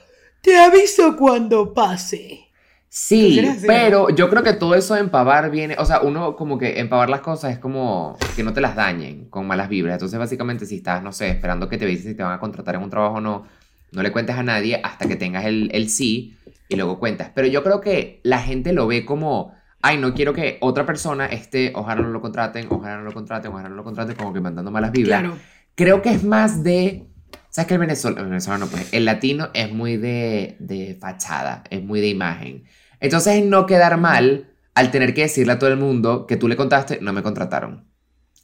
Te 0.40 0.58
aviso 0.58 1.16
cuando 1.16 1.72
pase. 1.72 2.44
Sí, 2.90 3.30
¿Tú 3.34 3.40
crees 3.40 3.56
así, 3.56 3.66
pero 3.66 4.10
yo 4.10 4.28
creo 4.28 4.42
que 4.42 4.52
todo 4.52 4.74
eso 4.74 4.92
de 4.92 5.00
empavar 5.00 5.50
viene, 5.50 5.74
o 5.78 5.86
sea, 5.86 6.00
uno 6.02 6.36
como 6.36 6.58
que 6.58 6.78
empavar 6.80 7.08
las 7.08 7.22
cosas 7.22 7.52
es 7.52 7.58
como 7.58 8.16
que 8.36 8.44
no 8.44 8.52
te 8.52 8.60
las 8.60 8.76
dañen 8.76 9.24
con 9.30 9.46
malas 9.46 9.70
vibras. 9.70 9.94
Entonces, 9.94 10.18
básicamente, 10.18 10.66
si 10.66 10.76
estás, 10.76 11.02
no 11.02 11.12
sé, 11.12 11.28
esperando 11.30 11.68
que 11.68 11.78
te 11.78 11.86
avisen 11.86 12.12
si 12.12 12.16
te 12.16 12.22
van 12.22 12.34
a 12.34 12.38
contratar 12.38 12.74
en 12.74 12.82
un 12.82 12.90
trabajo 12.90 13.16
o 13.16 13.20
no, 13.22 13.46
no 13.90 14.02
le 14.02 14.12
cuentes 14.12 14.36
a 14.36 14.42
nadie 14.42 14.80
hasta 14.84 15.08
que 15.08 15.16
tengas 15.16 15.46
el, 15.46 15.70
el 15.72 15.88
sí 15.88 16.36
y 16.68 16.76
luego 16.76 16.98
cuentas. 16.98 17.30
Pero 17.34 17.48
yo 17.48 17.64
creo 17.64 17.80
que 17.80 18.20
la 18.22 18.38
gente 18.38 18.74
lo 18.74 18.86
ve 18.86 19.06
como, 19.06 19.54
ay, 19.80 19.96
no 19.96 20.12
quiero 20.12 20.34
que 20.34 20.58
otra 20.60 20.84
persona 20.84 21.26
esté, 21.26 21.72
ojalá 21.74 22.02
no 22.02 22.10
lo 22.10 22.20
contraten, 22.20 22.66
ojalá 22.68 22.98
no 22.98 23.04
lo 23.04 23.12
contraten, 23.12 23.50
ojalá 23.50 23.70
no 23.70 23.76
lo 23.76 23.84
contraten, 23.84 24.14
como 24.14 24.34
que 24.34 24.40
mandando 24.40 24.70
malas 24.70 24.92
vibras. 24.92 25.20
Claro. 25.20 25.38
Creo 25.74 26.02
que 26.02 26.10
es 26.10 26.22
más 26.22 26.62
de. 26.62 27.06
¿Sabes 27.54 27.68
que 27.68 27.74
el 27.74 27.80
venezolano, 27.80 28.20
el 28.22 28.28
venezolano, 28.30 28.66
pues, 28.66 28.92
el 28.92 29.04
latino 29.04 29.50
es 29.54 29.70
muy 29.70 29.96
de, 29.96 30.56
de 30.58 30.96
fachada, 31.00 31.62
es 31.70 31.80
muy 31.84 32.00
de 32.00 32.08
imagen. 32.08 32.64
Entonces, 32.98 33.36
es 33.36 33.44
no 33.44 33.64
quedar 33.64 33.96
mal 33.96 34.50
al 34.74 34.90
tener 34.90 35.14
que 35.14 35.20
decirle 35.20 35.52
a 35.52 35.58
todo 35.60 35.70
el 35.70 35.76
mundo 35.76 36.26
que 36.26 36.36
tú 36.36 36.48
le 36.48 36.56
contaste, 36.56 36.98
no 37.00 37.12
me 37.12 37.22
contrataron. 37.22 37.86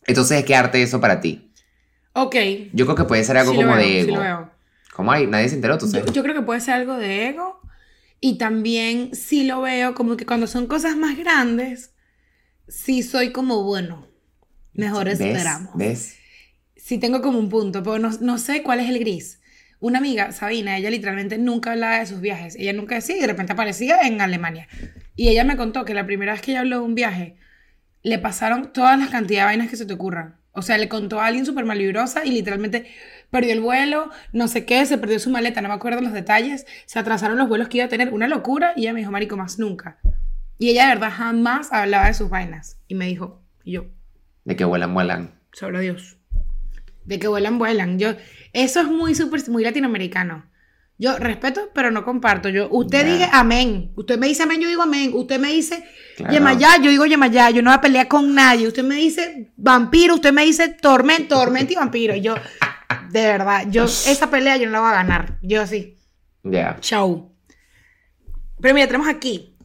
Entonces, 0.07 0.39
es 0.39 0.45
quedarte 0.45 0.81
eso 0.81 1.01
para 1.01 1.21
ti. 1.21 1.53
Ok. 2.13 2.37
Yo 2.73 2.85
creo 2.85 2.95
que 2.95 3.03
puede 3.03 3.25
ser 3.25 3.37
algo 3.37 3.51
sí 3.51 3.57
como 3.59 3.75
veo, 3.75 3.79
de 3.79 3.85
sí 3.85 3.99
ego. 3.99 4.15
lo 4.15 4.21
veo. 4.21 4.51
como 4.95 5.11
hay, 5.11 5.27
nadie 5.27 5.49
se 5.49 5.57
enteró. 5.57 5.77
Yo, 5.77 6.13
yo 6.13 6.23
creo 6.23 6.35
que 6.37 6.43
puede 6.43 6.61
ser 6.61 6.75
algo 6.75 6.97
de 6.97 7.31
ego. 7.31 7.61
Y 8.21 8.39
también 8.39 9.13
sí 9.17 9.43
lo 9.43 9.63
veo 9.63 9.93
como 9.97 10.17
que 10.17 10.25
cuando 10.25 10.47
son 10.47 10.69
cosas 10.69 10.97
más 10.97 11.19
grandes, 11.19 11.95
sí 12.69 13.03
soy 13.03 13.33
como, 13.33 13.65
bueno, 13.65 14.07
mejor 14.73 15.07
¿Ves? 15.07 15.21
esperamos. 15.21 15.71
¿Ves? 15.75 16.20
Sí 16.91 16.99
tengo 16.99 17.23
como 17.23 17.39
un 17.39 17.49
punto, 17.49 17.85
pero 17.85 18.01
no, 18.01 18.11
no 18.21 18.37
sé 18.37 18.65
cuál 18.65 18.81
es 18.81 18.89
el 18.89 18.99
gris. 18.99 19.41
Una 19.79 19.99
amiga, 19.99 20.33
Sabina, 20.33 20.77
ella 20.77 20.91
literalmente 20.91 21.39
nunca 21.39 21.71
hablaba 21.71 22.01
de 22.01 22.07
sus 22.07 22.21
viajes. 22.21 22.57
Ella 22.57 22.73
nunca 22.73 22.97
decía 22.97 23.17
y 23.17 23.21
de 23.21 23.29
repente 23.29 23.53
aparecía 23.53 24.01
en 24.01 24.21
Alemania. 24.21 24.67
Y 25.15 25.29
ella 25.29 25.45
me 25.45 25.57
contó 25.57 25.85
que 25.85 25.95
la 25.95 26.05
primera 26.05 26.33
vez 26.33 26.43
que 26.43 26.51
ella 26.51 26.63
habló 26.63 26.81
de 26.81 26.85
un 26.87 26.97
viaje, 26.97 27.37
le 28.03 28.19
pasaron 28.19 28.73
todas 28.73 28.99
las 28.99 29.09
cantidades 29.09 29.45
de 29.45 29.45
vainas 29.45 29.71
que 29.71 29.77
se 29.77 29.87
te 29.87 29.95
ocurran. 29.95 30.41
O 30.51 30.63
sea, 30.63 30.79
le 30.79 30.89
contó 30.89 31.21
a 31.21 31.27
alguien 31.27 31.47
súper 31.47 31.65
malvibrosa 31.65 32.25
y 32.25 32.33
literalmente 32.33 32.91
perdió 33.31 33.53
el 33.53 33.61
vuelo, 33.61 34.11
no 34.33 34.49
sé 34.49 34.65
qué, 34.65 34.85
se 34.85 34.99
perdió 34.99 35.21
su 35.21 35.31
maleta, 35.31 35.61
no 35.61 35.69
me 35.69 35.75
acuerdo 35.75 36.01
los 36.01 36.13
detalles, 36.13 36.67
se 36.87 36.99
atrasaron 36.99 37.39
los 37.39 37.49
vuelos 37.49 37.69
que 37.69 37.77
iba 37.77 37.87
a 37.87 37.89
tener, 37.89 38.13
una 38.13 38.27
locura, 38.27 38.73
y 38.75 38.81
ella 38.81 38.95
me 38.95 38.99
dijo, 38.99 39.13
marico, 39.13 39.37
más 39.37 39.61
nunca. 39.61 39.99
Y 40.59 40.71
ella 40.71 40.89
de 40.89 40.95
verdad 40.97 41.13
jamás 41.13 41.73
hablaba 41.73 42.09
de 42.09 42.15
sus 42.15 42.31
vainas. 42.31 42.81
Y 42.89 42.97
me 42.97 43.07
dijo, 43.07 43.41
y 43.63 43.75
yo, 43.75 43.85
De 44.45 44.57
que 44.57 44.65
vuelan, 44.65 44.93
vuelan. 44.93 45.39
sobre 45.53 45.83
Dios. 45.83 46.20
De 47.05 47.19
que 47.19 47.29
vuelan, 47.29 47.59
vuelan. 47.59 47.99
Yo, 47.99 48.15
eso 48.53 48.81
es 48.81 48.89
muy 48.89 49.15
súper, 49.15 49.49
muy 49.49 49.65
latinoamericano. 49.65 50.47
Yo 50.99 51.17
respeto, 51.19 51.71
pero 51.75 51.91
no 51.91 52.05
comparto. 52.05 52.51
Yo, 52.51 52.69
usted 52.71 53.07
Ya. 53.07 53.13
diga 53.13 53.31
amén. 53.33 53.93
Usted 53.97 54.19
me 54.19 54.27
dice 54.29 54.43
amén, 54.43 54.61
yo 54.61 54.69
digo 54.69 54.83
amén. 54.83 55.13
Usted 55.15 55.41
me 55.41 55.51
dice 55.51 55.83
Claro. 56.17 56.33
Yemayá, 56.35 56.77
yo 56.83 56.91
digo 56.91 57.07
Yemayá. 57.07 57.49
Yo 57.51 57.63
no 57.63 57.71
voy 57.71 57.79
a 57.79 57.81
pelear 57.81 58.07
con 58.07 58.35
nadie. 58.35 58.69
Usted 58.69 58.85
me 58.85 58.97
dice 58.97 59.51
vampiro, 59.57 60.15
usted 60.17 60.33
me 60.33 60.45
dice 60.45 60.69
tormento, 60.69 61.37
tormento 61.37 61.73
y 61.73 61.77
vampiro. 61.77 62.15
Y 62.15 62.21
yo, 62.21 62.35
de 63.11 63.23
verdad, 63.23 63.65
yo 63.71 63.85
esa 63.85 64.29
pelea 64.31 64.59
yo 64.59 64.67
no 64.67 64.73
la 64.73 64.81
voy 64.81 64.91
a 64.91 64.95
ganar. 64.95 65.39
Yo 65.41 65.67
sí. 65.67 65.97
Ya. 66.43 66.77
Chau. 66.81 67.33
Pero 68.61 68.75
mira, 68.75 68.87
tenemos 68.87 69.09
aquí. 69.09 69.57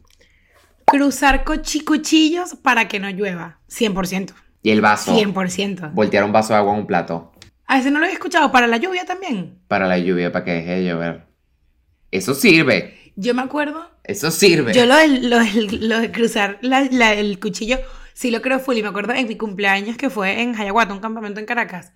Cruzar 0.86 1.44
cuchillos 1.44 2.54
para 2.62 2.88
que 2.88 2.98
no 2.98 3.10
llueva. 3.10 3.58
100%. 3.68 4.32
Y 4.66 4.70
el 4.72 4.80
vaso. 4.80 5.16
100%. 5.16 5.92
Voltear 5.92 6.24
un 6.24 6.32
vaso 6.32 6.52
de 6.52 6.58
agua 6.58 6.72
en 6.74 6.80
un 6.80 6.86
plato. 6.88 7.32
A 7.66 7.78
ese 7.78 7.90
no 7.92 8.00
lo 8.00 8.04
había 8.06 8.14
escuchado. 8.14 8.50
Para 8.50 8.66
la 8.66 8.78
lluvia 8.78 9.04
también. 9.04 9.60
Para 9.68 9.86
la 9.86 9.96
lluvia, 9.96 10.32
para 10.32 10.44
que 10.44 10.52
deje 10.54 10.70
de 10.80 10.84
llover. 10.84 11.26
Eso 12.10 12.34
sirve. 12.34 13.12
Yo 13.14 13.32
me 13.32 13.42
acuerdo. 13.42 13.88
Eso 14.02 14.32
sirve. 14.32 14.72
Yo 14.72 14.84
lo 14.86 14.96
de, 14.96 15.06
lo 15.20 15.38
lo 15.86 16.00
de 16.00 16.10
cruzar 16.10 16.58
la- 16.62 16.88
la- 16.90 17.14
el 17.14 17.38
cuchillo, 17.38 17.78
sí 18.12 18.32
lo 18.32 18.42
creo 18.42 18.58
full. 18.58 18.76
Y 18.76 18.82
me 18.82 18.88
acuerdo 18.88 19.12
en 19.14 19.28
mi 19.28 19.36
cumpleaños 19.36 19.96
que 19.96 20.10
fue 20.10 20.42
en 20.42 20.56
Hayaguata, 20.56 20.92
un 20.94 20.98
campamento 21.00 21.38
en 21.38 21.46
Caracas. 21.46 21.92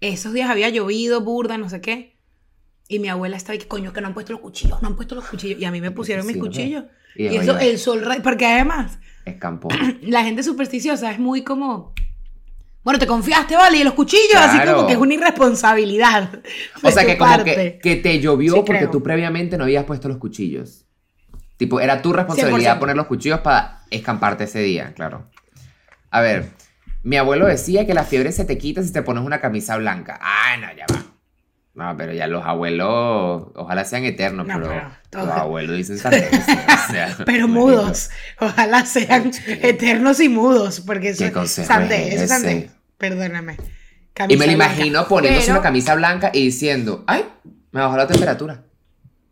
Esos 0.00 0.32
días 0.32 0.48
había 0.48 0.68
llovido, 0.68 1.20
burda, 1.22 1.58
no 1.58 1.68
sé 1.68 1.80
qué. 1.80 2.16
Y 2.88 3.00
mi 3.00 3.08
abuela 3.08 3.36
estaba 3.36 3.56
y 3.56 3.58
que 3.58 3.66
coño, 3.66 3.92
que 3.92 4.00
no 4.00 4.06
han 4.06 4.14
puesto 4.14 4.32
los 4.32 4.40
cuchillos, 4.42 4.80
no 4.80 4.86
han 4.86 4.94
puesto 4.94 5.16
los 5.16 5.24
cuchillos. 5.26 5.60
Y 5.60 5.64
a 5.64 5.72
mí 5.72 5.80
me 5.80 5.90
pusieron 5.90 6.24
mis 6.24 6.36
cuchillos. 6.36 6.84
Y 7.16 7.26
eso, 7.26 7.58
el 7.58 7.78
sol, 7.80 8.04
porque 8.22 8.46
además, 8.46 9.00
Escampó. 9.26 9.68
la 10.02 10.24
gente 10.24 10.42
supersticiosa 10.42 11.10
es 11.10 11.18
muy 11.18 11.42
como. 11.42 11.92
Bueno, 12.82 13.00
te 13.00 13.06
confiaste, 13.06 13.56
vale, 13.56 13.78
y 13.78 13.84
los 13.84 13.94
cuchillos, 13.94 14.36
así 14.36 14.58
como 14.64 14.86
que 14.86 14.92
es 14.92 14.98
una 14.98 15.12
irresponsabilidad. 15.12 16.40
O 16.82 16.90
sea 16.90 17.04
que 17.04 17.18
como 17.18 17.42
que, 17.42 18.00
te 18.02 18.20
llovió 18.20 18.54
Sí, 18.54 18.62
porque 18.64 18.78
creo. 18.82 18.90
tú 18.90 19.02
previamente 19.02 19.58
no 19.58 19.64
habías 19.64 19.84
puesto 19.84 20.08
los 20.08 20.18
cuchillos. 20.18 20.84
Tipo, 21.56 21.80
era 21.80 22.00
tu 22.00 22.12
responsabilidad 22.12 22.76
100%. 22.76 22.78
poner 22.78 22.96
los 22.96 23.06
cuchillos 23.06 23.40
para 23.40 23.80
escamparte 23.90 24.44
ese 24.44 24.60
día, 24.60 24.92
claro. 24.94 25.28
A 26.10 26.20
ver, 26.20 26.50
mi 27.02 27.16
abuelo 27.16 27.46
decía 27.46 27.86
que 27.86 27.94
la 27.94 28.04
fiebre 28.04 28.30
se 28.30 28.44
te 28.44 28.56
quita 28.56 28.82
si 28.84 28.92
te 28.92 29.02
pones 29.02 29.24
una 29.24 29.40
camisa 29.40 29.76
blanca. 29.76 30.20
Ah, 30.22 30.56
no, 30.60 30.68
ya 30.76 30.86
va. 30.92 31.15
No, 31.76 31.94
pero 31.96 32.14
ya 32.14 32.26
los 32.26 32.42
abuelos, 32.44 33.48
ojalá 33.54 33.84
sean 33.84 34.04
eternos, 34.04 34.46
No, 34.46 34.54
pero, 34.60 35.26
los 35.26 35.28
abuelos 35.36 35.76
dicen 35.76 35.98
sandeces, 35.98 36.40
o 36.88 36.92
sea, 36.92 37.14
Pero 37.26 37.48
mudos. 37.48 38.08
Ojalá 38.40 38.86
sean 38.86 39.30
eternos 39.46 40.18
y 40.20 40.30
mudos, 40.30 40.80
porque 40.80 41.10
eso 41.10 41.24
¿Qué 41.24 41.32
consejo 41.32 41.68
sandé, 41.68 42.14
es 42.14 42.22
eso? 42.30 42.70
Perdóname. 42.96 43.58
Y 44.28 44.36
me 44.38 44.46
lo 44.46 44.54
blanca. 44.56 44.72
imagino 44.74 45.06
poniéndose 45.06 45.46
Pero- 45.48 45.58
una 45.58 45.62
camisa 45.62 45.94
blanca 45.94 46.30
y 46.32 46.46
diciendo, 46.46 47.04
ay, 47.06 47.26
me 47.72 47.80
bajó 47.82 47.96
la 47.98 48.06
temperatura. 48.06 48.62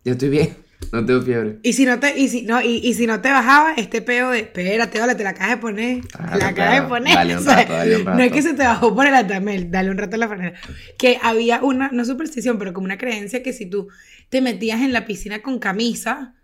Yo 0.05 0.13
estoy 0.13 0.29
bien, 0.29 0.55
no 0.93 1.05
tengo 1.05 1.23
fiebre. 1.23 1.59
Y 1.63 1.73
si 1.73 1.85
no 1.85 1.99
te, 1.99 2.19
y 2.19 2.29
si, 2.29 2.43
no, 2.43 2.61
y, 2.61 2.81
y 2.83 2.95
si 2.95 3.07
no 3.07 3.21
te 3.21 3.31
bajaba, 3.31 3.75
este 3.75 4.03
peo 4.03 4.31
de, 4.31 4.41
espérate, 4.41 5.01
vale, 5.01 5.15
te 5.15 5.25
la 5.25 5.31
acabas 5.31 5.51
de 5.51 5.57
poner. 5.59 6.01
Te 6.07 6.39
la 6.39 6.49
acabas 6.49 6.83
de 6.83 6.89
poner. 6.89 7.15
Dale 7.15 7.37
un 7.39 7.45
rato, 7.45 7.73
dale 7.73 7.97
un 7.97 8.05
No 8.05 8.21
es 8.21 8.33
que 8.33 8.43
se 8.43 8.55
te 8.55 8.63
bajó 8.65 8.95
por 8.95 9.07
el 9.07 9.15
atamel, 9.15 9.71
dale 9.71 9.91
un 9.91 9.99
rato 9.99 10.17
a 10.17 10.19
la 10.19 10.29
franela. 10.29 10.59
Que 10.99 11.19
había 11.23 11.63
una, 11.63 11.91
no 11.93 12.05
superstición, 12.05 12.59
pero 12.59 12.73
como 12.73 12.85
una 12.85 12.99
creencia 12.99 13.43
que 13.43 13.53
si 13.53 13.67
tú 13.67 13.89
te 14.29 14.41
metías 14.41 14.81
en 14.81 14.93
la 14.93 15.07
piscina 15.07 15.43
con 15.43 15.59
camisa, 15.59 16.35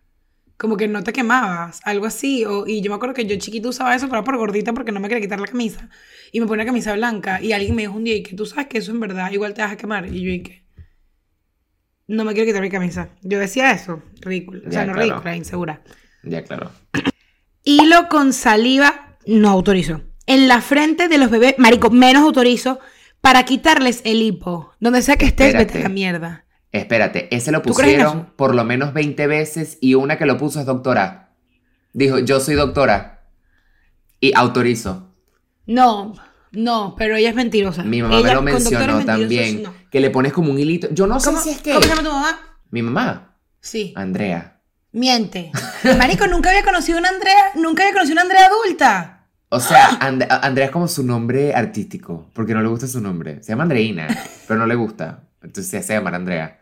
como 0.56 0.76
que 0.76 0.88
no 0.88 1.02
te 1.02 1.12
quemabas, 1.12 1.80
algo 1.84 2.06
así. 2.06 2.44
O, 2.44 2.66
y 2.66 2.82
yo 2.82 2.90
me 2.90 2.96
acuerdo 2.96 3.14
que 3.14 3.24
yo 3.24 3.36
chiquito 3.36 3.70
usaba 3.70 3.94
eso, 3.94 4.06
pero 4.06 4.18
era 4.18 4.24
por 4.24 4.36
gordita 4.36 4.72
porque 4.72 4.92
no 4.92 5.00
me 5.00 5.08
quería 5.08 5.22
quitar 5.22 5.40
la 5.40 5.46
camisa. 5.46 5.88
Y 6.32 6.40
me 6.40 6.46
ponía 6.46 6.66
camisa 6.66 6.94
blanca. 6.94 7.42
Y 7.42 7.52
alguien 7.52 7.74
me 7.74 7.82
dijo 7.82 7.94
un 7.94 8.04
día, 8.04 8.14
y 8.14 8.22
que 8.22 8.36
tú 8.36 8.44
sabes 8.44 8.66
que 8.66 8.78
eso 8.78 8.92
en 8.92 9.00
verdad 9.00 9.30
igual 9.32 9.54
te 9.54 9.62
vas 9.62 9.72
a 9.72 9.76
quemar. 9.76 10.06
Y 10.06 10.20
yo, 10.20 10.30
y 10.30 10.42
que 10.42 10.62
no 12.10 12.24
me 12.24 12.34
quiero 12.34 12.46
quitar 12.48 12.60
mi 12.60 12.70
camisa. 12.70 13.10
Yo 13.22 13.38
decía 13.38 13.70
eso, 13.70 14.02
ridículo. 14.20 14.60
O 14.66 14.70
sea, 14.70 14.80
Ya, 14.82 14.86
no 14.86 14.92
claro. 14.94 15.08
ridícula, 15.08 15.36
insegura. 15.36 15.82
Ya, 16.24 16.42
claro. 16.42 16.70
Hilo 17.62 18.08
con 18.08 18.32
saliva, 18.32 19.16
no 19.26 19.48
autorizo. 19.48 20.02
En 20.26 20.48
la 20.48 20.60
frente 20.60 21.06
de 21.08 21.18
los 21.18 21.30
bebés, 21.30 21.54
marico, 21.58 21.90
menos 21.90 22.24
autorizo 22.24 22.80
para 23.20 23.44
quitarles 23.44 24.02
el 24.04 24.22
hipo. 24.22 24.72
Donde 24.80 25.02
sea 25.02 25.16
que 25.16 25.26
estés, 25.26 25.54
vete 25.54 25.78
a 25.78 25.82
la 25.82 25.88
mierda. 25.88 26.44
Espérate, 26.72 27.34
ese 27.34 27.52
lo 27.52 27.62
¿Tú 27.62 27.74
crees 27.74 27.94
en 27.98 28.04
pusieron 28.04 28.32
por 28.36 28.54
lo 28.54 28.64
menos 28.64 28.92
20 28.92 29.26
veces 29.26 29.78
y 29.80 29.94
una 29.94 30.18
que 30.18 30.26
lo 30.26 30.36
puso 30.36 30.58
es 30.60 30.66
doctora. 30.66 31.30
Dijo, 31.92 32.18
yo 32.18 32.40
soy 32.40 32.54
doctora. 32.56 33.28
Y 34.20 34.32
autorizo. 34.34 35.14
No, 35.66 36.14
no, 36.52 36.94
pero 36.98 37.16
ella 37.16 37.30
es 37.30 37.34
mentirosa. 37.34 37.82
Mi 37.82 38.02
mamá 38.02 38.20
me 38.22 38.34
lo 38.34 38.42
mencionó 38.42 39.04
también. 39.04 39.62
no. 39.62 39.74
Que 39.90 40.00
le 40.00 40.10
pones 40.10 40.32
como 40.32 40.50
un 40.50 40.58
hilito. 40.58 40.88
Yo 40.92 41.06
no 41.06 41.18
sé 41.20 41.26
¿Cómo, 41.30 41.40
si 41.42 41.50
es 41.50 41.60
que... 41.60 41.70
¿Cómo 41.70 41.82
se 41.82 41.88
llama 41.88 42.02
tu 42.02 42.10
mamá? 42.10 42.38
Mi 42.70 42.82
mamá, 42.82 43.36
Sí. 43.60 43.92
Andrea. 43.96 44.60
Miente. 44.92 45.52
Marico, 45.98 46.26
nunca 46.26 46.50
había 46.50 46.64
conocido 46.64 46.98
una 46.98 47.08
Andrea, 47.10 47.52
nunca 47.56 47.82
había 47.82 47.92
conocido 47.92 48.14
una 48.14 48.22
Andrea 48.22 48.46
adulta. 48.46 49.28
O 49.48 49.58
sea, 49.60 49.88
And- 50.00 50.26
Andrea 50.30 50.66
es 50.66 50.70
como 50.72 50.86
su 50.88 51.02
nombre 51.04 51.54
artístico, 51.54 52.30
porque 52.34 52.54
no 52.54 52.62
le 52.62 52.68
gusta 52.68 52.86
su 52.86 53.00
nombre. 53.00 53.42
Se 53.42 53.50
llama 53.52 53.64
Andreina, 53.64 54.06
pero 54.46 54.58
no 54.60 54.66
le 54.66 54.74
gusta. 54.76 55.24
Entonces 55.42 55.68
se 55.68 55.78
hace 55.78 55.94
llamar 55.94 56.14
Andrea. 56.14 56.60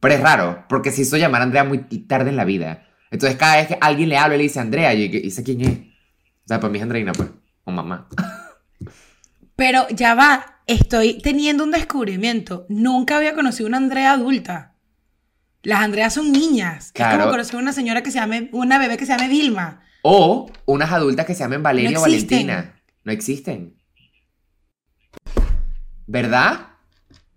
Pero 0.00 0.14
es 0.14 0.20
raro, 0.20 0.64
porque 0.68 0.90
se 0.90 1.02
hizo 1.02 1.16
llamar 1.18 1.42
Andrea 1.42 1.64
muy 1.64 1.78
tarde 2.06 2.30
en 2.30 2.36
la 2.36 2.44
vida. 2.44 2.86
Entonces 3.10 3.38
cada 3.38 3.56
vez 3.56 3.68
que 3.68 3.78
alguien 3.80 4.08
le 4.08 4.16
habla 4.16 4.36
y 4.36 4.38
le 4.38 4.44
dice 4.44 4.60
Andrea, 4.60 4.94
yo 4.94 5.04
y 5.04 5.30
sé 5.30 5.42
quién 5.42 5.60
es. 5.60 5.70
O 5.78 6.48
sea, 6.48 6.60
para 6.60 6.70
mí 6.72 6.78
es 6.78 6.82
Andreina, 6.82 7.12
pues. 7.12 7.28
O 7.64 7.70
mamá. 7.70 8.08
Pero 9.60 9.86
ya 9.90 10.14
va, 10.14 10.62
estoy 10.66 11.18
teniendo 11.20 11.64
un 11.64 11.70
descubrimiento. 11.70 12.64
Nunca 12.70 13.18
había 13.18 13.34
conocido 13.34 13.66
una 13.68 13.76
Andrea 13.76 14.12
adulta. 14.12 14.74
Las 15.62 15.80
Andreas 15.82 16.14
son 16.14 16.32
niñas. 16.32 16.86
Es 16.86 16.92
Claro. 16.92 17.18
como 17.18 17.30
conocer 17.32 17.56
una 17.56 17.74
señora 17.74 18.02
que 18.02 18.10
se 18.10 18.18
llame, 18.18 18.48
una 18.52 18.78
bebé 18.78 18.96
que 18.96 19.04
se 19.04 19.12
llame 19.12 19.28
Vilma. 19.28 19.82
O 20.00 20.50
unas 20.64 20.90
adultas 20.90 21.26
que 21.26 21.34
se 21.34 21.40
llamen 21.40 21.62
Valeria 21.62 21.90
No 21.90 21.98
o. 21.98 22.00
Valentina. 22.00 22.80
No 23.04 23.12
existen. 23.12 23.76
¿Verdad? 26.06 26.68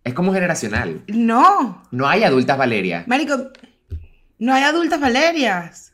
Es 0.05 0.13
como 0.13 0.31
generacional. 0.33 1.03
No, 1.07 1.83
No 1.91 2.07
hay 2.07 2.23
adultas 2.23 2.57
Valeria. 2.57 3.03
Marico, 3.05 3.51
no 4.39 4.53
hay 4.53 4.63
adultas 4.63 5.01
Valerias. 5.01 5.91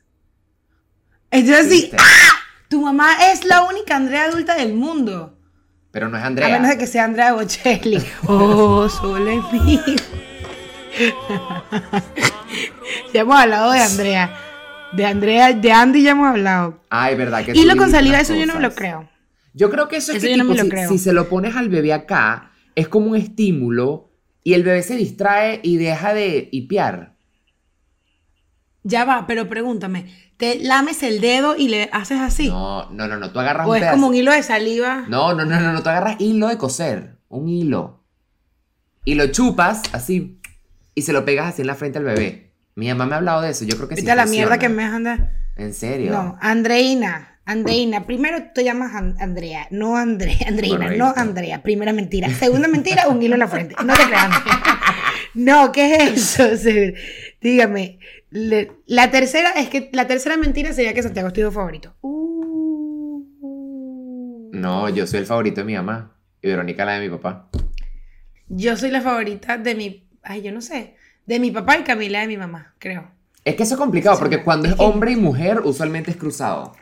Entonces 1.31 1.69
sí, 1.69 1.75
Existen. 1.85 1.99
tu 2.69 2.83
mamá 2.83 3.15
es 3.31 3.45
la 3.45 3.63
única 3.63 3.95
Andrea 3.95 4.25
adulta 4.25 4.53
del 4.53 4.75
mundo. 4.75 5.38
Pero 5.91 6.07
no 6.09 6.17
es 6.17 6.23
A 6.23 6.27
Andrea. 6.27 6.49
menos 6.49 6.69
de 6.69 6.77
que 6.77 6.87
sea 6.87 7.05
Andrea 7.05 7.33
Bocelli. 7.33 8.01
Oh, 8.27 8.87
solo 8.89 9.29
es 9.29 9.51
mío. 9.53 9.79
ya 13.13 13.21
hemos 13.21 13.39
hablado 13.39 13.71
de 13.71 13.79
Andrea. 13.79 14.35
De 14.93 15.05
Andrea, 15.05 15.53
de 15.53 15.71
Andy 15.71 16.01
ya 16.03 16.11
hemos 16.11 16.27
hablado. 16.27 16.83
Ay, 16.89 17.15
verdad 17.15 17.43
que 17.45 17.51
Y 17.55 17.65
lo 17.65 17.75
con 17.77 17.91
saliva, 17.91 18.19
eso 18.19 18.33
yo 18.35 18.45
no 18.45 18.55
me 18.55 18.61
lo 18.61 18.73
creo. 18.73 19.07
Yo 19.53 19.69
creo 19.69 19.87
que 19.87 19.97
eso 19.97 20.11
es 20.11 20.17
Eso 20.19 20.27
que 20.27 20.31
yo 20.31 20.37
no 20.37 20.43
me 20.45 20.53
tipo, 20.55 20.63
lo 20.63 20.63
si, 20.65 20.69
creo. 20.69 20.89
si 20.89 20.97
se 20.97 21.13
lo 21.13 21.27
pones 21.29 21.55
al 21.55 21.69
bebé 21.69 21.93
acá, 21.93 22.51
es 22.75 22.87
como 22.87 23.07
un 23.11 23.15
estímulo 23.15 24.11
y 24.43 24.53
el 24.53 24.63
bebé 24.63 24.81
se 24.83 24.95
distrae 24.95 25.59
y 25.63 25.77
deja 25.77 26.13
de 26.13 26.49
hipear. 26.51 27.15
Ya 28.89 29.05
va, 29.05 29.25
pero 29.27 29.47
pregúntame, 29.47 30.07
¿te 30.37 30.59
lames 30.59 31.03
el 31.03 31.21
dedo 31.21 31.55
y 31.55 31.67
le 31.69 31.89
haces 31.93 32.19
así? 32.19 32.47
No, 32.49 32.89
no, 32.91 33.07
no, 33.07 33.17
no. 33.17 33.31
Tú 33.31 33.39
agarras 33.39 33.67
¿O 33.67 33.69
un 33.71 33.75
es 33.75 33.81
pedazo. 33.81 33.95
como 33.95 34.07
un 34.07 34.15
hilo 34.15 34.31
de 34.31 34.43
saliva? 34.43 35.05
No, 35.07 35.33
no, 35.33 35.45
no, 35.45 35.59
no, 35.59 35.71
no. 35.73 35.83
Tú 35.83 35.89
agarras 35.89 36.15
hilo 36.19 36.47
de 36.47 36.57
coser. 36.57 37.17
Un 37.29 37.47
hilo. 37.47 38.03
Y 39.05 39.15
lo 39.15 39.27
chupas 39.27 39.83
así. 39.93 40.39
Y 40.95 41.03
se 41.03 41.13
lo 41.13 41.23
pegas 41.25 41.47
así 41.53 41.61
en 41.61 41.67
la 41.67 41.75
frente 41.75 41.99
al 41.99 42.05
bebé. 42.05 42.51
Mi 42.75 42.87
mamá 42.89 43.05
me 43.05 43.13
ha 43.13 43.17
hablado 43.17 43.41
de 43.41 43.51
eso. 43.51 43.65
Yo 43.65 43.75
creo 43.77 43.87
que 43.89 43.95
sí. 43.95 44.01
Vete 44.01 44.11
a 44.11 44.15
la 44.15 44.25
mierda 44.25 44.57
que 44.57 44.69
me 44.69 44.83
anda. 44.83 45.33
¿En 45.55 45.73
serio? 45.73 46.11
No, 46.11 46.37
Andreina. 46.41 47.39
Andreina, 47.45 48.05
primero 48.05 48.37
te 48.53 48.63
llamas 48.63 48.93
An- 48.93 49.15
Andrea, 49.19 49.67
no 49.71 49.97
Andrea, 49.97 50.37
Andreina, 50.47 50.91
no. 50.91 51.11
Andrea. 51.15 51.63
Primera 51.63 51.93
mentira. 51.93 52.29
Segunda 52.29 52.67
mentira, 52.67 53.07
un 53.07 53.21
hilo 53.23 53.33
en 53.33 53.39
la 53.39 53.47
frente. 53.47 53.75
No 53.85 53.93
te 53.95 54.03
creas. 54.03 54.29
No, 55.35 55.71
¿qué 55.71 55.95
es 55.95 56.39
eso? 56.39 56.71
Dígame. 57.41 57.99
le- 58.31 58.71
la 58.85 59.09
tercera 59.11 59.51
es 59.51 59.69
que 59.69 59.89
la 59.93 60.05
tercera 60.07 60.37
mentira 60.37 60.71
sería 60.73 60.93
que 60.93 61.01
Santiago 61.03 61.29
es 61.29 61.33
tu 61.33 61.41
hijo 61.41 61.51
favorito. 61.51 61.95
Uh. 62.01 63.23
No, 64.53 64.89
yo 64.89 65.07
soy 65.07 65.19
el 65.19 65.25
favorito 65.25 65.61
de 65.61 65.65
mi 65.65 65.75
mamá. 65.75 66.15
Y 66.41 66.47
Verónica 66.47 66.85
la 66.85 66.93
de 66.99 67.07
mi 67.07 67.15
papá. 67.17 67.49
Yo 68.47 68.75
soy 68.77 68.91
la 68.91 69.01
favorita 69.01 69.57
de 69.57 69.75
mi, 69.75 70.07
ay, 70.23 70.41
yo 70.41 70.51
no 70.51 70.61
sé, 70.61 70.95
de 71.25 71.39
mi 71.39 71.51
papá 71.51 71.77
y 71.77 71.83
Camila 71.83 72.21
de 72.21 72.27
mi 72.27 72.37
mamá, 72.37 72.73
creo. 72.79 73.09
Es 73.45 73.55
que 73.55 73.63
eso 73.63 73.75
es 73.75 73.79
complicado 73.79 74.15
Sí, 74.15 74.19
porque 74.21 74.41
cuando 74.43 74.67
es 74.67 74.73
es 74.73 74.79
que- 74.79 74.83
hombre 74.85 75.11
y 75.11 75.15
mujer, 75.15 75.61
usualmente 75.63 76.11
es 76.11 76.17
cruzado. 76.17 76.73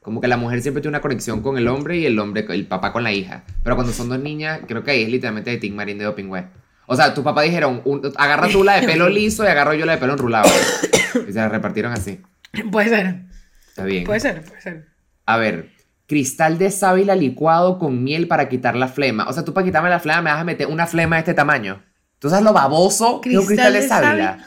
Como 0.00 0.20
que 0.20 0.28
la 0.28 0.36
mujer 0.36 0.62
siempre 0.62 0.80
tiene 0.82 0.96
una 0.96 1.02
conexión 1.02 1.42
con 1.42 1.58
el 1.58 1.66
hombre 1.68 1.98
y 1.98 2.06
el 2.06 2.18
hombre, 2.18 2.46
el 2.48 2.66
papá 2.66 2.92
con 2.92 3.02
la 3.02 3.12
hija. 3.12 3.44
Pero 3.64 3.76
cuando 3.76 3.92
son 3.92 4.08
dos 4.08 4.18
niñas, 4.20 4.60
creo 4.66 4.82
que 4.84 4.92
ahí 4.92 5.02
es 5.02 5.08
literalmente 5.10 5.50
de 5.50 5.56
Tim 5.58 5.74
Marín 5.74 5.98
de 5.98 6.04
Doping 6.04 6.28
Web. 6.28 6.46
O 6.86 6.94
sea, 6.96 7.12
tus 7.14 7.24
papás 7.24 7.44
dijeron, 7.44 7.82
un- 7.84 8.12
agarra 8.16 8.48
tú 8.48 8.62
la 8.64 8.80
de 8.80 8.86
pelo 8.86 9.08
liso 9.10 9.44
y 9.44 9.48
agarro 9.48 9.74
yo 9.74 9.86
la 9.86 9.92
de 9.92 9.98
pelo 9.98 10.12
enrulado. 10.14 10.48
y 11.28 11.32
se 11.32 11.38
la 11.38 11.48
repartieron 11.48 11.92
así. 11.92 12.20
Puede 12.70 12.88
ser, 12.88 13.22
Está 13.68 13.84
bien. 13.84 14.04
puede 14.04 14.20
ser, 14.20 14.42
puede 14.42 14.60
ser. 14.60 14.86
A 15.26 15.36
ver, 15.36 15.70
cristal 16.06 16.58
de 16.58 16.70
sábila 16.70 17.14
licuado 17.16 17.78
con 17.78 18.04
miel 18.04 18.28
para 18.28 18.48
quitar 18.48 18.76
la 18.76 18.88
flema. 18.88 19.26
O 19.28 19.32
sea, 19.32 19.44
tú 19.44 19.52
para 19.52 19.64
quitarme 19.66 19.90
la 19.90 19.98
flema 20.00 20.22
me 20.22 20.30
vas 20.30 20.40
a 20.40 20.44
meter 20.44 20.68
una 20.68 20.86
flema 20.86 21.16
de 21.16 21.20
este 21.20 21.34
tamaño. 21.34 21.82
¿Tú 22.18 22.30
sabes 22.30 22.44
lo 22.44 22.52
baboso 22.52 23.20
que 23.20 23.30
es 23.32 23.36
un 23.38 23.46
cristal 23.46 23.72
de 23.72 23.80
de 23.80 23.88
sábila? 23.88 24.38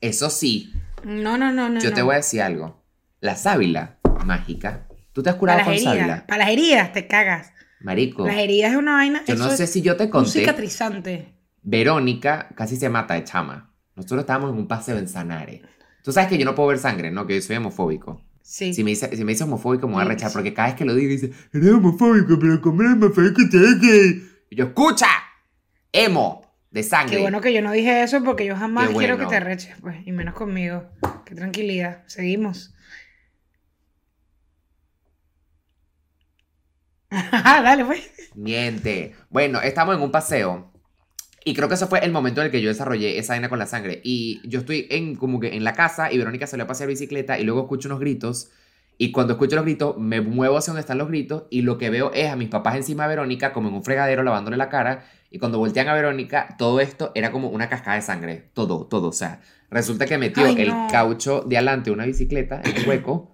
Eso 0.00 0.30
sí, 0.30 0.72
No, 1.04 1.36
no, 1.38 1.52
no, 1.52 1.68
no. 1.68 1.80
yo 1.80 1.90
no. 1.90 1.94
te 1.96 2.02
voy 2.02 2.14
a 2.14 2.16
decir 2.18 2.42
algo. 2.42 2.82
La 3.20 3.36
sábila 3.36 3.96
mágica. 4.24 4.86
¿Tú 5.12 5.22
te 5.22 5.30
has 5.30 5.36
curado 5.36 5.58
para 5.60 5.70
las 5.70 5.80
con 5.82 5.88
heridas, 5.90 6.06
sábila? 6.06 6.26
para 6.26 6.38
las 6.44 6.48
heridas 6.52 6.92
te 6.92 7.06
cagas. 7.06 7.52
Marico, 7.80 8.26
Las 8.26 8.36
heridas 8.36 8.72
es 8.72 8.78
una 8.78 8.92
vaina. 8.94 9.22
yo 9.26 9.36
no 9.36 9.50
sé 9.50 9.66
si 9.66 9.80
yo 9.82 9.96
te 9.96 10.04
un 10.04 10.10
conté. 10.10 10.30
cicatrizante. 10.30 11.34
Verónica 11.62 12.48
casi 12.54 12.76
se 12.76 12.88
mata 12.88 13.14
de 13.14 13.24
chama. 13.24 13.72
Nosotros 13.96 14.20
estábamos 14.20 14.52
en 14.52 14.58
un 14.58 14.68
paseo 14.68 14.98
en 14.98 15.08
Sanare. 15.08 15.62
Tú 16.02 16.12
sabes 16.12 16.28
que 16.30 16.38
yo 16.38 16.44
no 16.44 16.54
puedo 16.54 16.68
ver 16.70 16.78
sangre, 16.78 17.10
¿no? 17.10 17.26
Que 17.26 17.34
yo 17.36 17.42
soy 17.42 17.56
homofóbico. 17.56 18.22
Sí. 18.42 18.72
Si 18.74 18.82
me 18.82 18.90
dice, 18.90 19.14
si 19.16 19.24
me 19.24 19.32
dice 19.32 19.44
homofóbico 19.44 19.86
me 19.86 19.94
voy 19.94 20.02
a 20.14 20.18
sí. 20.18 20.26
porque 20.32 20.52
cada 20.54 20.68
vez 20.68 20.76
que 20.76 20.84
lo 20.84 20.94
digo 20.94 21.10
dice, 21.10 21.30
eres 21.52 21.70
homofóbico, 21.70 22.38
pero 22.38 22.60
como 22.60 22.82
eres 22.82 22.94
homofóbico 22.94 23.42
gay". 23.50 24.26
Y 24.50 24.56
yo, 24.56 24.64
escucha, 24.66 25.06
emo, 25.92 26.42
de 26.70 26.82
sangre. 26.82 27.16
Qué 27.16 27.22
bueno 27.22 27.40
que 27.40 27.52
yo 27.52 27.62
no 27.62 27.72
dije 27.72 28.02
eso 28.02 28.22
porque 28.24 28.46
yo 28.46 28.56
jamás 28.56 28.88
Qué 28.88 28.94
quiero 28.96 29.16
que 29.18 29.24
bueno. 29.24 29.38
te 29.38 29.40
reches, 29.44 29.76
pues, 29.80 29.96
y 30.06 30.12
menos 30.12 30.34
conmigo. 30.34 30.84
Qué 31.24 31.34
tranquilidad. 31.34 32.02
Seguimos. 32.06 32.74
Dale, 37.42 37.84
pues. 37.84 38.10
Miente. 38.34 39.14
Bueno, 39.30 39.60
estamos 39.60 39.96
en 39.96 40.02
un 40.02 40.10
paseo. 40.10 40.70
Y 41.44 41.54
creo 41.54 41.68
que 41.68 41.74
ese 41.74 41.86
fue 41.86 42.04
el 42.04 42.12
momento 42.12 42.40
en 42.40 42.46
el 42.46 42.50
que 42.52 42.60
yo 42.60 42.68
desarrollé 42.68 43.18
esa 43.18 43.32
vaina 43.32 43.48
con 43.48 43.58
la 43.58 43.66
sangre. 43.66 44.00
Y 44.04 44.40
yo 44.48 44.60
estoy 44.60 44.86
en 44.90 45.16
como 45.16 45.40
que 45.40 45.56
en 45.56 45.64
la 45.64 45.72
casa 45.72 46.12
y 46.12 46.18
Verónica 46.18 46.46
salió 46.46 46.64
a 46.64 46.68
pasear 46.68 46.88
bicicleta 46.88 47.38
y 47.38 47.44
luego 47.44 47.62
escucho 47.62 47.88
unos 47.88 48.00
gritos. 48.00 48.50
Y 48.98 49.12
cuando 49.12 49.32
escucho 49.32 49.56
los 49.56 49.64
gritos, 49.64 49.96
me 49.96 50.20
muevo 50.20 50.58
hacia 50.58 50.72
donde 50.72 50.82
están 50.82 50.98
los 50.98 51.08
gritos 51.08 51.44
y 51.48 51.62
lo 51.62 51.78
que 51.78 51.88
veo 51.88 52.12
es 52.12 52.30
a 52.30 52.36
mis 52.36 52.50
papás 52.50 52.76
encima 52.76 53.04
de 53.04 53.08
Verónica 53.08 53.54
como 53.54 53.68
en 53.68 53.74
un 53.74 53.82
fregadero 53.82 54.22
lavándole 54.22 54.58
la 54.58 54.68
cara. 54.68 55.06
Y 55.30 55.38
cuando 55.38 55.58
voltean 55.58 55.88
a 55.88 55.94
Verónica, 55.94 56.54
todo 56.58 56.80
esto 56.80 57.10
era 57.14 57.32
como 57.32 57.48
una 57.48 57.70
cascada 57.70 57.96
de 57.96 58.02
sangre. 58.02 58.50
Todo, 58.52 58.86
todo. 58.86 59.08
O 59.08 59.12
sea, 59.12 59.40
resulta 59.70 60.04
que 60.04 60.18
metió 60.18 60.44
Ay, 60.44 60.56
el 60.58 60.72
caucho 60.92 61.40
de 61.40 61.56
adelante 61.56 61.88
de 61.88 61.94
una 61.94 62.04
bicicleta 62.04 62.60
en 62.62 62.82
un 62.82 62.88
hueco 62.88 63.29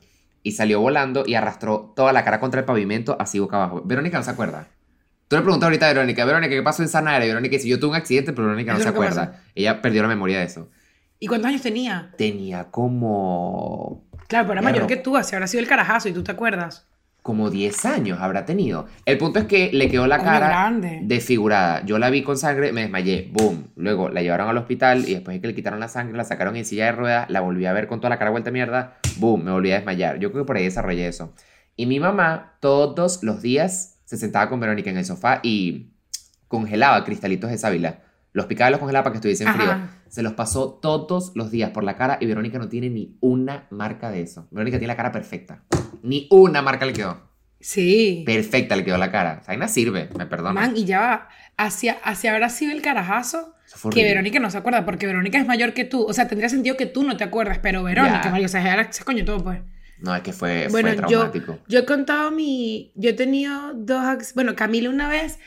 y 0.47 0.53
salió 0.53 0.81
volando 0.81 1.25
y 1.27 1.35
arrastró 1.35 1.93
toda 1.97 2.13
la 2.13 2.23
cara 2.23 2.39
contra 2.39 2.61
el 2.61 2.67
pavimento 2.67 3.17
así 3.19 3.41
boca 3.41 3.57
abajo. 3.57 3.83
Verónica 3.85 4.19
no 4.19 4.23
se 4.23 4.31
acuerda. 4.31 4.69
Tú 5.27 5.35
le 5.35 5.43
preguntas 5.43 5.67
ahorita 5.67 5.87
a 5.87 5.89
Verónica, 5.93 6.25
Verónica, 6.25 6.55
¿qué 6.55 6.63
pasó 6.63 6.85
en 6.85 6.89
Sanare? 6.89 7.27
Verónica 7.27 7.57
dice, 7.57 7.67
yo 7.67 7.81
tuve 7.81 7.91
un 7.91 7.97
accidente, 7.97 8.33
pero 8.33 8.47
Verónica 8.47 8.73
no 8.73 8.79
se 8.79 8.89
acuerda. 8.89 9.43
Ella 9.57 9.83
perdió 9.83 10.03
la 10.03 10.09
memoria 10.09 10.39
de 10.39 10.45
eso. 10.45 10.71
¿Y 11.19 11.27
cuántos 11.27 11.49
años 11.49 11.63
tenía? 11.63 12.13
Tenía 12.17 12.71
como... 12.71 14.05
Claro, 14.29 14.47
pero 14.47 14.61
era 14.61 14.63
mayor 14.63 14.87
que 14.87 14.95
tú, 14.95 15.17
así 15.17 15.35
habrá 15.35 15.49
sido 15.49 15.63
el 15.63 15.69
carajazo 15.69 16.09
y 16.09 16.13
tú 16.13 16.23
te 16.23 16.31
acuerdas. 16.31 16.87
Como 17.27 17.51
10 17.51 17.85
años 17.87 18.21
habrá 18.21 18.45
tenido. 18.45 18.87
El 19.05 19.19
punto 19.19 19.41
es 19.41 19.47
que 19.47 19.73
le 19.73 19.89
quedó 19.89 20.07
la 20.07 20.23
cara 20.23 20.73
desfigurada. 21.03 21.85
Yo 21.85 21.99
la 21.99 22.09
vi 22.09 22.23
con 22.23 22.39
sangre, 22.39 22.71
me 22.71 22.83
desmayé, 22.83 23.31
boom. 23.33 23.65
Luego 23.75 24.11
la 24.11 24.23
llevaron 24.23 24.49
al 24.49 24.57
hospital 24.57 25.09
y 25.09 25.15
después 25.15 25.35
de 25.35 25.41
que 25.41 25.49
le 25.49 25.55
quitaron 25.57 25.81
la 25.81 25.89
sangre, 25.89 26.17
la 26.17 26.23
sacaron 26.23 26.55
en 26.55 26.65
silla 26.65 26.85
de 26.85 26.93
ruedas, 26.93 27.29
la 27.29 27.41
volví 27.41 27.67
a 27.67 27.73
ver 27.73 27.89
con 27.89 27.99
toda 27.99 28.11
la 28.11 28.19
cara 28.21 28.31
vuelta 28.31 28.53
mierda, 28.53 28.99
boom, 29.17 29.43
me 29.43 29.51
volví 29.51 29.73
a 29.73 29.75
desmayar. 29.75 30.21
Yo 30.21 30.31
creo 30.31 30.45
que 30.45 30.47
por 30.47 30.57
ahí 30.57 30.63
desarrollé 30.63 31.09
eso. 31.09 31.35
Y 31.75 31.87
mi 31.87 31.99
mamá 31.99 32.59
todos 32.61 33.25
los 33.25 33.43
días 33.43 33.99
se 34.05 34.17
sentaba 34.17 34.49
con 34.49 34.61
Verónica 34.61 34.91
en 34.91 34.97
el 34.97 35.05
sofá 35.05 35.41
y 35.43 35.95
congelaba 36.47 37.05
cristalitos 37.05 37.51
de 37.51 37.59
sábila. 37.59 38.03
Los 38.37 38.45
picaba 38.45 38.69
y 38.69 38.73
los 38.73 38.81
congelaba 38.81 39.05
para 39.05 39.13
que 39.15 39.17
estuviesen 39.17 39.49
Ajá. 39.49 39.57
fríos. 39.59 39.77
Se 40.09 40.23
los 40.23 40.35
pasó 40.35 40.75
todos 40.83 41.33
los 41.35 41.51
días 41.51 41.71
por 41.71 41.85
la 41.85 41.97
cara 41.97 42.19
y 42.21 42.27
Verónica 42.27 42.59
no 42.59 42.69
tiene 42.69 42.91
ni 42.91 43.17
una 43.23 43.67
marca 43.71 44.11
de 44.11 44.21
eso. 44.21 44.47
Verónica 44.51 44.77
tiene 44.77 44.89
la 44.93 44.97
cara 44.97 45.11
perfecta. 45.11 45.63
Ni 46.03 46.29
una 46.31 46.61
marca 46.61 46.85
le 46.85 46.93
quedó. 46.93 47.31
Sí. 47.61 48.25
Perfecta 48.27 48.77
le 48.77 48.85
quedó 48.85 48.99
la 48.99 49.11
cara. 49.11 49.41
Zaina 49.43 49.69
sirve, 49.69 50.11
me 50.19 50.27
perdona. 50.27 50.53
Man, 50.53 50.77
y 50.77 50.85
ya 50.85 51.01
va. 51.01 51.29
Hacia, 51.57 51.95
hacia 52.05 52.35
habrá 52.35 52.51
sido 52.51 52.73
el 52.73 52.83
carajazo 52.83 53.55
que. 53.91 54.03
Verónica 54.05 54.39
no 54.39 54.51
se 54.51 54.59
acuerda, 54.59 54.85
porque 54.85 55.07
Verónica 55.07 55.39
es 55.39 55.47
mayor 55.47 55.73
que 55.73 55.85
tú. 55.87 56.05
O 56.07 56.13
sea, 56.13 56.29
tendría 56.29 56.51
sentido 56.51 56.77
que 56.77 56.85
tú 56.85 57.05
no 57.05 57.17
te 57.17 57.25
acuerdas, 57.25 57.59
pero 57.63 57.83
Verónica, 57.83 58.21
Ya. 58.23 58.31
María, 58.31 58.45
o 58.47 58.51
sea, 58.51 58.61
ahora 58.71 58.93
se 58.93 59.03
coño 59.03 59.25
todo, 59.25 59.43
pues. 59.43 59.61
No, 59.99 60.15
es 60.15 60.21
que 60.21 60.35
fue, 60.35 60.69
Bueno, 60.71 60.89
fue 60.89 60.97
yo, 60.99 61.07
traumático. 61.31 61.59
yo 61.69 61.79
he 61.79 61.87
contado 61.87 62.31
mi. 62.31 62.93
Yo 62.97 63.09
he 63.09 63.15
tenido 63.15 63.73
dos. 63.75 64.35
Bueno, 64.35 64.55
Camila 64.55 64.91
una 64.91 65.09
vez. 65.09 65.39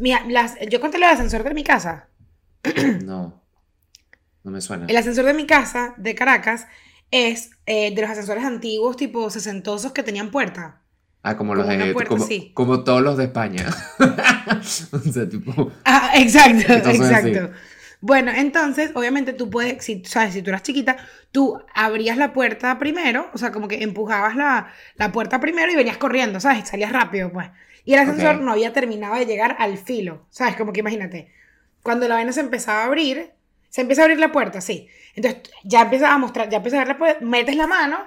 Mira, 0.00 0.22
las, 0.28 0.56
yo 0.68 0.80
conté 0.80 0.98
lo 0.98 1.06
del 1.06 1.14
ascensor 1.14 1.44
de 1.44 1.54
mi 1.54 1.62
casa. 1.62 2.08
No. 3.04 3.42
No 4.42 4.50
me 4.50 4.60
suena. 4.60 4.86
El 4.88 4.96
ascensor 4.96 5.24
de 5.24 5.34
mi 5.34 5.46
casa, 5.46 5.94
de 5.96 6.14
Caracas, 6.14 6.66
es 7.10 7.50
eh, 7.66 7.94
de 7.94 8.00
los 8.02 8.10
ascensores 8.10 8.44
antiguos, 8.44 8.96
tipo 8.96 9.30
sesentosos 9.30 9.92
que 9.92 10.02
tenían 10.02 10.30
puerta. 10.30 10.82
Ah, 11.22 11.38
como 11.38 11.54
los 11.54 11.64
como 11.64 11.78
de. 11.78 11.92
puerta, 11.94 12.08
como, 12.10 12.26
sí. 12.26 12.50
como 12.52 12.84
todos 12.84 13.00
los 13.00 13.16
de 13.16 13.24
España. 13.24 13.66
o 14.92 14.98
sea, 14.98 15.28
tipo. 15.28 15.72
Ah, 15.84 16.10
exacto, 16.16 16.72
exacto. 16.90 17.50
Bueno, 18.02 18.30
entonces, 18.36 18.90
obviamente 18.94 19.32
tú 19.32 19.48
puedes, 19.48 19.82
si, 19.82 20.04
sabes, 20.04 20.34
si 20.34 20.42
tú 20.42 20.50
eras 20.50 20.62
chiquita, 20.62 20.98
tú 21.32 21.58
abrías 21.74 22.18
la 22.18 22.34
puerta 22.34 22.78
primero, 22.78 23.30
o 23.32 23.38
sea, 23.38 23.50
como 23.50 23.66
que 23.66 23.82
empujabas 23.82 24.36
la, 24.36 24.70
la 24.96 25.10
puerta 25.10 25.40
primero 25.40 25.72
y 25.72 25.76
venías 25.76 25.96
corriendo, 25.96 26.38
¿sabes? 26.38 26.68
Salías 26.68 26.92
rápido, 26.92 27.32
pues. 27.32 27.48
Y 27.86 27.94
el 27.94 28.00
ascensor 28.00 28.42
no 28.42 28.52
había 28.52 28.74
terminado 28.74 29.14
de 29.14 29.24
llegar 29.24 29.56
al 29.58 29.78
filo, 29.78 30.26
¿sabes? 30.28 30.56
Como 30.56 30.74
que 30.74 30.80
imagínate, 30.80 31.32
cuando 31.84 32.08
la 32.08 32.16
vaina 32.16 32.32
se 32.32 32.40
empezaba 32.40 32.80
a 32.82 32.86
abrir, 32.86 33.30
se 33.68 33.82
empieza 33.82 34.02
a 34.02 34.04
abrir 34.06 34.18
la 34.18 34.32
puerta, 34.32 34.60
sí. 34.60 34.88
Entonces 35.14 35.42
ya 35.62 35.82
empiezas 35.82 36.10
a 36.10 36.18
mostrar, 36.18 36.48
ya 36.50 36.56
empiezas 36.56 36.78
a 36.78 36.80
ver 36.80 36.88
la 36.88 36.98
puerta, 36.98 37.24
metes 37.24 37.54
la 37.54 37.68
mano 37.68 37.98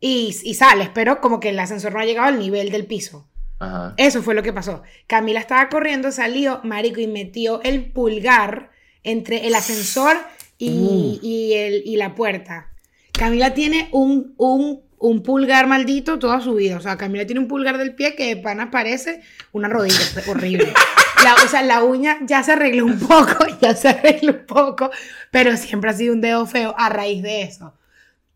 y, 0.00 0.34
y 0.42 0.54
sales, 0.54 0.88
pero 0.92 1.20
como 1.20 1.38
que 1.38 1.50
el 1.50 1.58
ascensor 1.60 1.92
no 1.92 2.00
ha 2.00 2.04
llegado 2.04 2.26
al 2.26 2.38
nivel 2.40 2.70
del 2.70 2.86
piso. 2.86 3.28
Ajá. 3.60 3.94
Eso 3.96 4.22
fue 4.22 4.34
lo 4.34 4.42
que 4.42 4.52
pasó. 4.52 4.82
Camila 5.06 5.38
estaba 5.38 5.68
corriendo, 5.68 6.10
salió, 6.10 6.60
marico, 6.64 7.00
y 7.00 7.06
metió 7.06 7.62
el 7.62 7.92
pulgar 7.92 8.70
entre 9.04 9.46
el 9.46 9.54
ascensor 9.54 10.16
y, 10.58 10.70
Uh. 10.70 11.18
y 11.22 11.52
el, 11.54 11.82
y 11.84 11.96
la 11.96 12.14
puerta. 12.14 12.70
Camila 13.12 13.54
tiene 13.54 13.88
un, 13.92 14.34
un, 14.38 14.82
un 14.98 15.22
pulgar 15.22 15.66
maldito 15.66 16.18
toda 16.18 16.40
su 16.40 16.54
vida. 16.54 16.76
O 16.76 16.80
sea, 16.80 16.96
Camila 16.96 17.26
tiene 17.26 17.40
un 17.40 17.46
pulgar 17.48 17.78
del 17.78 17.94
pie 17.94 18.16
que 18.16 18.34
de 18.34 18.36
pana 18.36 18.70
parece 18.70 19.20
una 19.52 19.68
rodilla. 19.68 20.00
horrible. 20.28 20.72
La, 21.24 21.34
o 21.44 21.48
sea, 21.48 21.62
la 21.62 21.84
uña 21.84 22.18
ya 22.22 22.42
se 22.42 22.52
arregló 22.52 22.84
un 22.86 22.98
poco, 22.98 23.46
ya 23.60 23.74
se 23.76 23.88
arregló 23.88 24.32
un 24.32 24.46
poco, 24.46 24.90
pero 25.30 25.56
siempre 25.56 25.90
ha 25.90 25.94
sido 25.94 26.14
un 26.14 26.20
dedo 26.20 26.46
feo 26.46 26.74
a 26.78 26.88
raíz 26.88 27.22
de 27.22 27.42
eso. 27.42 27.74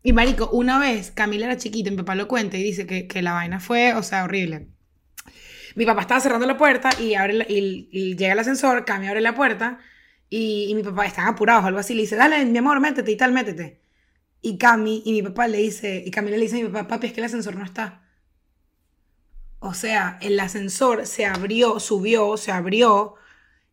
Y 0.03 0.13
marico, 0.13 0.49
una 0.51 0.79
vez 0.79 1.11
Camila 1.11 1.47
era 1.47 1.57
chiquita, 1.57 1.91
mi 1.91 1.97
papá 1.97 2.15
lo 2.15 2.27
cuenta 2.27 2.57
y 2.57 2.63
dice 2.63 2.87
que, 2.87 3.07
que 3.07 3.21
la 3.21 3.33
vaina 3.33 3.59
fue, 3.59 3.93
o 3.95 4.03
sea, 4.03 4.23
horrible. 4.25 4.69
Mi 5.75 5.85
papá 5.85 6.01
estaba 6.01 6.19
cerrando 6.19 6.45
la 6.47 6.57
puerta 6.57 6.89
y, 6.99 7.13
abre 7.15 7.33
la- 7.33 7.45
y, 7.47 8.15
llega 8.15 8.33
el 8.33 8.39
ascensor, 8.39 8.85
Cami 8.85 9.07
abre 9.07 9.21
la 9.21 9.35
puerta 9.35 9.79
y, 10.29 10.67
y 10.69 10.75
mi 10.75 10.83
papá 10.83 11.05
están 11.05 11.27
apurados 11.27 11.63
o 11.63 11.67
algo 11.67 11.79
así. 11.79 11.93
Le 11.93 12.01
dice, 12.01 12.15
dale, 12.15 12.43
mi 12.45 12.57
amor, 12.57 12.79
métete 12.79 13.11
y 13.11 13.17
tal, 13.17 13.31
métete. 13.31 13.81
Y 14.41 14.57
Cami 14.59 15.03
y 15.05 15.13
mi 15.13 15.23
papá 15.23 15.47
le 15.49 15.59
dice, 15.59 16.03
y 16.05 16.11
Camila 16.11 16.37
le 16.37 16.43
dice 16.43 16.59
a 16.61 16.63
mi 16.63 16.69
papá, 16.69 16.87
papi, 16.89 17.07
es 17.07 17.13
que 17.13 17.21
el 17.21 17.25
ascensor 17.27 17.55
no 17.57 17.65
está. 17.65 18.03
O 19.59 19.73
sea, 19.73 20.17
el 20.21 20.39
ascensor 20.39 21.05
se 21.05 21.25
abrió, 21.25 21.79
subió, 21.79 22.37
se 22.37 22.51
abrió 22.51 23.15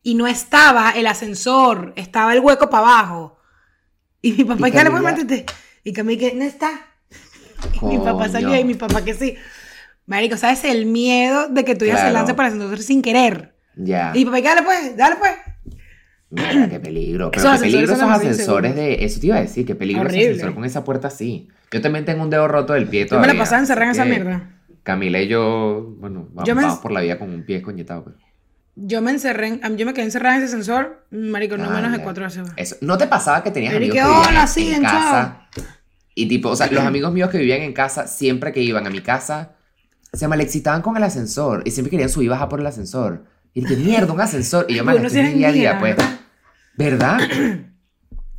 y 0.02 0.14
no 0.14 0.26
estaba 0.26 0.90
el 0.92 1.06
ascensor, 1.06 1.92
estaba 1.96 2.32
el 2.34 2.40
hueco 2.40 2.70
para 2.70 2.86
abajo. 2.88 3.38
Y 4.22 4.32
mi 4.32 4.44
papá, 4.44 4.68
Y 4.68 4.72
¿qué 4.72 4.82
le 4.84 4.90
pues 4.90 5.02
Camila- 5.02 5.16
métete? 5.16 5.46
Y 5.84 5.92
Camila, 5.92 6.20
que 6.20 6.34
no 6.34 6.44
está. 6.44 6.70
Y 7.82 7.84
mi 7.84 7.98
papá 7.98 8.28
salió 8.28 8.54
y 8.58 8.64
mi 8.64 8.74
papá 8.74 9.04
que 9.04 9.14
sí. 9.14 9.36
Marico, 10.06 10.36
¿sabes? 10.36 10.64
El 10.64 10.86
miedo 10.86 11.48
de 11.48 11.64
que 11.64 11.74
tú 11.74 11.84
ya 11.84 11.96
se 11.98 12.10
lance 12.10 12.34
para 12.34 12.48
el 12.48 12.54
ascensor 12.54 12.78
sin 12.82 13.02
querer. 13.02 13.54
Ya. 13.76 14.12
Y 14.14 14.24
mi 14.24 14.24
papá, 14.26 14.40
dale 14.42 14.62
pues, 14.62 14.96
dale 14.96 15.16
pues. 15.16 15.32
Mira, 16.30 16.68
qué 16.68 16.80
peligro. 16.80 17.30
Pero 17.30 17.52
qué 17.52 17.58
peligro 17.58 17.92
esos 17.94 18.02
ascensores 18.10 18.74
de. 18.74 19.04
Eso 19.04 19.20
te 19.20 19.26
iba 19.26 19.36
a 19.36 19.40
decir, 19.40 19.64
qué 19.66 19.74
peligro 19.74 20.08
ese 20.08 20.18
ascensor 20.30 20.54
con 20.54 20.64
esa 20.64 20.84
puerta 20.84 21.08
así. 21.08 21.48
Yo 21.70 21.80
también 21.80 22.04
tengo 22.04 22.22
un 22.22 22.30
dedo 22.30 22.48
roto 22.48 22.72
del 22.72 22.86
pie 22.88 23.00
Yo 23.00 23.04
me 23.04 23.08
todavía. 23.08 23.32
la 23.34 23.38
pasaba 23.38 23.60
encerrada 23.60 23.86
en 23.86 23.90
esa 23.92 24.04
que 24.04 24.10
mierda. 24.10 24.53
Camila 24.84 25.20
y 25.20 25.26
yo, 25.28 25.94
bueno, 25.98 26.28
vamos, 26.32 26.46
Yo 26.48 26.54
me- 26.54 26.62
vamos 26.62 26.78
por 26.78 26.92
la 26.92 27.00
vida 27.00 27.18
con 27.18 27.30
un 27.34 27.44
pie 27.44 27.60
coñetado. 27.62 28.04
pues. 28.04 28.16
Yo 28.76 29.02
me 29.02 29.10
encerré, 29.12 29.48
en- 29.62 29.76
yo 29.76 29.86
me 29.86 29.94
quedé 29.94 30.04
encerrada 30.04 30.36
en 30.36 30.42
ese 30.42 30.52
ascensor, 30.52 31.04
marico, 31.10 31.56
no 31.56 31.64
Ah, 31.70 31.74
menos 31.74 31.90
de 31.92 31.98
cuatro 32.00 32.24
veces. 32.24 32.42
Eso. 32.56 32.76
¿No 32.80 32.96
te 32.98 33.06
pasaba 33.06 33.42
que 33.42 33.50
tenías 33.50 33.72
Pero 33.72 33.84
amigos 33.86 33.98
que, 33.98 34.22
que 34.24 34.28
hola, 34.30 34.46
sí, 34.46 34.68
en 34.68 34.74
en 34.76 34.82
casa? 34.82 35.48
Y 36.14 36.26
tipo, 36.28 36.50
o 36.50 36.56
sea, 36.56 36.68
los 36.70 36.84
amigos 36.84 37.12
míos 37.12 37.30
que 37.30 37.38
vivían 37.38 37.62
en 37.62 37.72
casa, 37.72 38.06
siempre 38.06 38.52
que 38.52 38.60
iban 38.60 38.86
a 38.86 38.90
mi 38.90 39.00
casa, 39.00 39.52
se 40.12 40.28
malexcitaban 40.28 40.80
con 40.82 40.96
el 40.96 41.02
ascensor 41.02 41.62
y 41.64 41.70
siempre 41.72 41.90
querían 41.90 42.08
subir 42.08 42.26
y 42.26 42.28
bajar 42.28 42.48
por 42.48 42.60
el 42.60 42.66
ascensor. 42.66 43.24
Y 43.52 43.60
dije, 43.62 43.76
mierda, 43.76 44.12
un 44.12 44.20
ascensor. 44.20 44.66
Y 44.68 44.74
yo, 44.74 44.82
es 44.90 45.12
mi 45.14 45.32
día 45.34 45.48
a 45.48 45.52
día, 45.52 45.78
pues. 45.78 45.96
¿Verdad? 46.76 47.18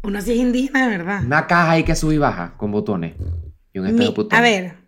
Uno 0.03 0.21
sí 0.21 0.31
es 0.33 0.37
indígena, 0.37 0.87
de 0.89 0.97
verdad. 0.97 1.23
Una 1.25 1.47
caja 1.47 1.71
ahí 1.71 1.83
que 1.83 1.95
sube 1.95 2.15
y 2.15 2.17
baja 2.17 2.53
con 2.57 2.71
botones. 2.71 3.15
Y 3.73 3.79
un 3.79 3.87
espejo 3.87 4.13
putón. 4.13 4.37
a 4.37 4.41
ver. 4.41 4.84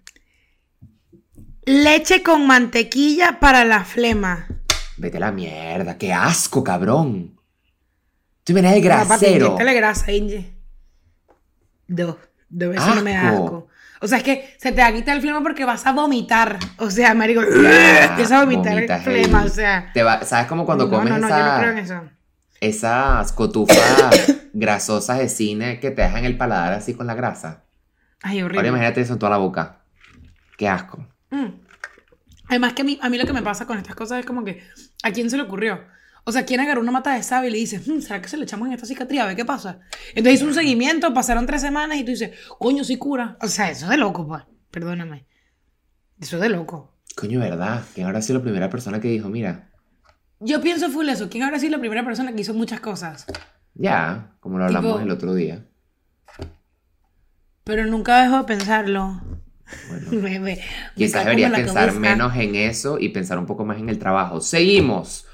Leche 1.68 2.24
con 2.24 2.48
mantequilla 2.48 3.40
para 3.42 3.66
la 3.66 3.84
flema. 3.84 4.48
Vete 4.96 5.18
a 5.18 5.20
la 5.20 5.32
mierda, 5.34 5.98
qué 5.98 6.14
asco, 6.14 6.64
cabrón. 6.64 7.38
Tú 8.46 8.54
vienes 8.54 8.74
de 8.74 8.80
No, 8.82 8.90
papi, 9.06 9.08
grasero. 9.26 9.56
grasa, 9.58 10.12
Inge. 10.14 10.54
Dos. 11.90 12.16
Dos 12.50 12.70
veces 12.70 12.96
no 12.96 13.02
me 13.04 13.12
da 13.14 13.30
Asco. 13.32 13.68
O 14.00 14.08
sea, 14.08 14.20
es 14.20 14.24
que 14.24 14.56
se 14.58 14.72
te 14.72 14.80
va 14.80 14.88
a 14.88 14.94
quitar 14.94 15.16
el 15.18 15.22
flema 15.22 15.44
porque 15.44 15.66
vas 15.66 15.86
a 15.86 15.92
vomitar. 15.92 16.58
O 16.78 16.90
sea, 16.90 17.14
marico, 17.14 17.42
Ya, 17.62 18.06
empiezas 18.06 18.32
a 18.32 18.46
vomitar 18.46 18.78
el 18.78 18.90
flema, 19.02 19.44
o 19.44 19.50
sea. 19.50 19.92
Te 19.94 20.04
va- 20.04 20.24
¿Sabes 20.24 20.48
como 20.48 20.66
cuando 20.66 20.86
no, 20.86 20.90
comes 20.92 21.10
no, 21.12 21.20
no, 21.20 21.28
esa- 21.28 21.38
yo 21.40 21.46
no 21.54 21.60
creo 21.60 21.72
en 21.72 21.78
eso. 21.80 22.02
esas 22.62 23.34
cotufas 23.34 23.78
grasosas 24.54 25.18
de 25.18 25.28
cine 25.28 25.82
que 25.82 25.92
te 25.92 26.02
dejan 26.04 26.24
el 26.24 26.38
paladar 26.38 26.72
así 26.72 26.94
con 26.94 27.08
la 27.08 27.16
grasa? 27.16 27.66
Ay, 28.22 28.40
Ahora 28.40 28.54
horrible. 28.54 28.70
imagínate 28.70 29.02
eso 29.02 29.12
en 29.14 29.20
toda 29.20 29.32
la 29.32 29.38
boca. 29.38 29.80
Qué 30.58 30.70
asco. 30.70 31.06
Mm. 31.30 31.48
Además 32.50 32.74
que 32.74 32.82
a 32.82 32.86
mí, 32.86 32.98
a 33.02 33.10
mí 33.10 33.18
lo 33.18 33.26
que 33.26 33.34
me 33.34 33.42
pasa 33.42 33.66
con 33.68 33.78
estas 33.78 33.96
cosas 33.96 34.20
es 34.20 34.26
como 34.26 34.44
que, 34.46 34.64
¿a 35.04 35.12
quién 35.12 35.30
se 35.30 35.38
le 35.38 35.44
ocurrió? 35.44 35.82
O 36.24 36.32
sea, 36.32 36.46
¿quién 36.46 36.60
agarró 36.60 36.82
una 36.82 36.92
mata 36.92 37.14
de 37.14 37.24
sábila 37.24 37.50
y 37.50 37.52
le 37.52 37.58
dice, 37.60 37.80
"Hmm, 37.86 38.00
¿será 38.02 38.22
que 38.22 38.28
se 38.30 38.38
le 38.38 38.44
echamos 38.44 38.68
en 38.68 38.74
esta 38.74 38.86
cicatriz? 38.86 39.20
A 39.22 39.26
ver 39.28 39.36
qué 39.36 39.46
pasa. 39.46 39.80
Entonces 40.10 40.36
hizo 40.42 40.46
un 40.46 40.54
seguimiento, 40.54 41.14
pasaron 41.14 41.46
tres 41.46 41.62
semanas 41.62 41.98
y 41.98 42.04
tú 42.04 42.12
dices, 42.12 42.32
coño, 42.60 42.84
sí 42.84 42.98
cura. 42.98 43.38
O 43.42 43.48
sea, 43.48 43.70
eso 43.70 43.86
es 43.86 43.92
de 43.92 43.98
loco, 43.98 44.28
pues. 44.28 44.44
Perdóname. 44.72 45.26
Eso 46.20 46.36
es 46.38 46.42
de 46.42 46.50
loco. 46.50 46.94
Coño, 47.16 47.40
¿verdad? 47.40 47.84
¿Quién 47.94 48.08
habrá 48.08 48.22
sido 48.22 48.40
la 48.40 48.44
primera 48.44 48.70
persona 48.70 49.00
que 49.00 49.08
dijo, 49.10 49.30
mira, 49.30 49.72
Yo 50.40 50.62
pienso 50.62 50.90
full 50.90 51.08
eso. 51.10 51.30
¿Quién 51.30 51.44
habrá 51.44 51.60
sido 51.60 51.72
la 51.72 51.80
primera 51.80 52.04
persona 52.06 52.34
que 52.34 52.42
hizo 52.42 52.54
muchas 52.54 52.80
cosas? 52.80 53.26
ya, 53.74 54.34
como 54.40 54.58
lo 54.58 54.66
hablamos 54.66 54.94
Tipo- 54.96 55.04
el 55.04 55.12
otro 55.12 55.34
día? 55.34 55.66
Pero 57.64 57.86
nunca 57.86 58.22
dejo 58.24 58.38
de 58.38 58.44
pensarlo. 58.44 59.22
Bueno. 59.90 60.12
Me- 60.22 60.40
me- 60.40 60.56
me 60.56 60.60
Quizás 60.96 61.24
deberías 61.26 61.52
pensar 61.52 61.76
cabeza. 61.88 62.00
menos 62.00 62.36
en 62.36 62.56
eso 62.56 62.98
y 63.00 63.10
pensar 63.10 63.38
un 63.40 63.46
poco 63.46 63.66
más 63.66 63.78
en 63.80 63.90
el 63.90 64.00
trabajo. 64.00 64.42
Seguimos. 64.42 65.26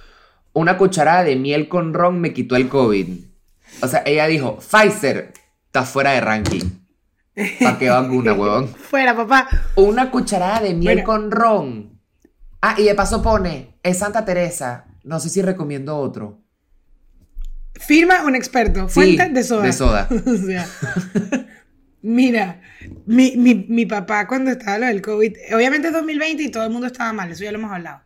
Una 0.54 0.78
cucharada 0.78 1.24
de 1.24 1.36
miel 1.36 1.68
con 1.68 1.94
ron 1.94 2.20
me 2.22 2.34
quitó 2.34 2.56
el 2.56 2.68
COVID. 2.70 3.08
O 3.82 3.88
sea, 3.88 4.04
ella 4.06 4.28
dijo, 4.28 4.60
Pfizer 4.60 5.34
está 5.66 5.84
fuera 5.84 6.12
de 6.12 6.22
ranking. 6.22 6.64
¿Para 7.60 7.80
qué 7.80 7.90
vacuna, 7.90 8.34
huevón? 8.38 8.68
Fuera, 8.68 9.16
papá. 9.16 9.48
Una 9.76 10.12
cucharada 10.12 10.60
de 10.62 10.76
miel 10.76 11.04
con 11.04 11.32
ron. 11.32 12.00
Ah, 12.62 12.76
y 12.78 12.84
de 12.84 12.94
paso 12.96 13.22
pone, 13.24 13.76
es 13.82 13.98
Santa 13.98 14.24
Teresa. 14.26 14.86
No 15.04 15.20
sé 15.20 15.30
si 15.30 15.42
recomiendo 15.42 15.98
otro. 15.98 16.40
Firma 17.76 18.24
un 18.24 18.36
experto. 18.36 18.88
Sí, 18.88 18.94
Fuente 18.94 19.30
de 19.30 19.44
soda. 19.44 19.64
de 19.64 19.74
soda. 19.74 20.08
o 20.12 20.38
sea, 20.46 20.68
mira, 22.04 22.62
mi, 23.08 23.36
mi, 23.36 23.56
mi 23.56 23.86
papá 23.88 24.28
cuando 24.28 24.52
estaba 24.52 24.78
lo 24.78 24.86
del 24.88 25.02
COVID, 25.02 25.36
obviamente 25.56 25.88
es 25.88 25.94
2020 25.94 26.44
y 26.44 26.52
todo 26.52 26.66
el 26.66 26.70
mundo 26.70 26.88
estaba 26.88 27.12
mal, 27.14 27.32
eso 27.32 27.44
ya 27.44 27.52
lo 27.52 27.58
hemos 27.58 27.72
hablado. 27.72 28.02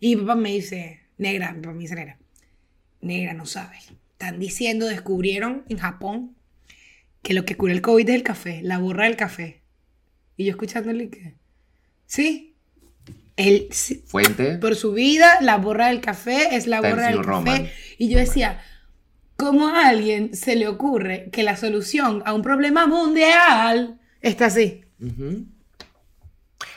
Y 0.00 0.16
mi 0.16 0.22
papá 0.22 0.34
me 0.34 0.50
dice, 0.50 1.00
negra, 1.18 1.52
mi 1.52 1.60
papá 1.60 1.74
me 1.74 1.82
dice 1.82 1.94
negra, 1.94 2.18
negra, 3.00 3.34
no 3.34 3.46
sabes. 3.46 3.92
Están 4.12 4.40
diciendo, 4.40 4.86
descubrieron 4.86 5.64
en 5.68 5.78
Japón 5.78 6.34
que 7.22 7.34
lo 7.34 7.44
que 7.44 7.56
cura 7.56 7.72
el 7.72 7.82
COVID 7.82 8.08
es 8.08 8.14
el 8.14 8.22
café, 8.22 8.60
la 8.62 8.78
borra 8.78 9.04
del 9.04 9.16
café. 9.16 9.62
Y 10.36 10.44
yo 10.44 10.50
escuchándole 10.50 11.10
que, 11.10 11.34
sí, 12.06 12.54
sí, 13.70 14.02
Fuente. 14.06 14.56
por 14.56 14.76
su 14.76 14.92
vida, 14.92 15.38
la 15.42 15.58
borra 15.58 15.88
del 15.88 16.00
café 16.00 16.56
es 16.56 16.66
la 16.66 16.80
borra 16.80 17.08
del 17.08 17.16
café. 17.16 17.28
Roman. 17.28 17.68
Y 17.98 18.08
yo 18.08 18.18
decía, 18.18 18.60
¿cómo 19.36 19.68
a 19.68 19.88
alguien 19.88 20.34
se 20.34 20.56
le 20.56 20.68
ocurre 20.68 21.30
que 21.32 21.42
la 21.42 21.56
solución 21.56 22.22
a 22.26 22.34
un 22.34 22.42
problema 22.42 22.86
mundial 22.86 24.00
está 24.20 24.46
así? 24.46 24.84
Ujú. 25.00 25.46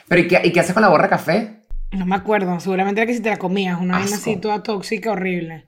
Pero 0.08 0.20
¿y 0.22 0.28
qué, 0.28 0.40
y 0.44 0.52
qué 0.52 0.60
haces 0.60 0.74
con 0.74 0.82
la 0.82 0.88
borra 0.88 1.04
de 1.04 1.10
café? 1.10 1.60
No 1.92 2.06
me 2.06 2.14
acuerdo, 2.14 2.58
seguramente 2.60 3.00
era 3.00 3.06
que 3.06 3.14
si 3.14 3.20
te 3.20 3.30
la 3.30 3.38
comías, 3.38 3.80
una 3.80 3.98
vaina 3.98 4.16
así 4.16 4.36
toda 4.36 4.62
tóxica, 4.62 5.12
horrible. 5.12 5.66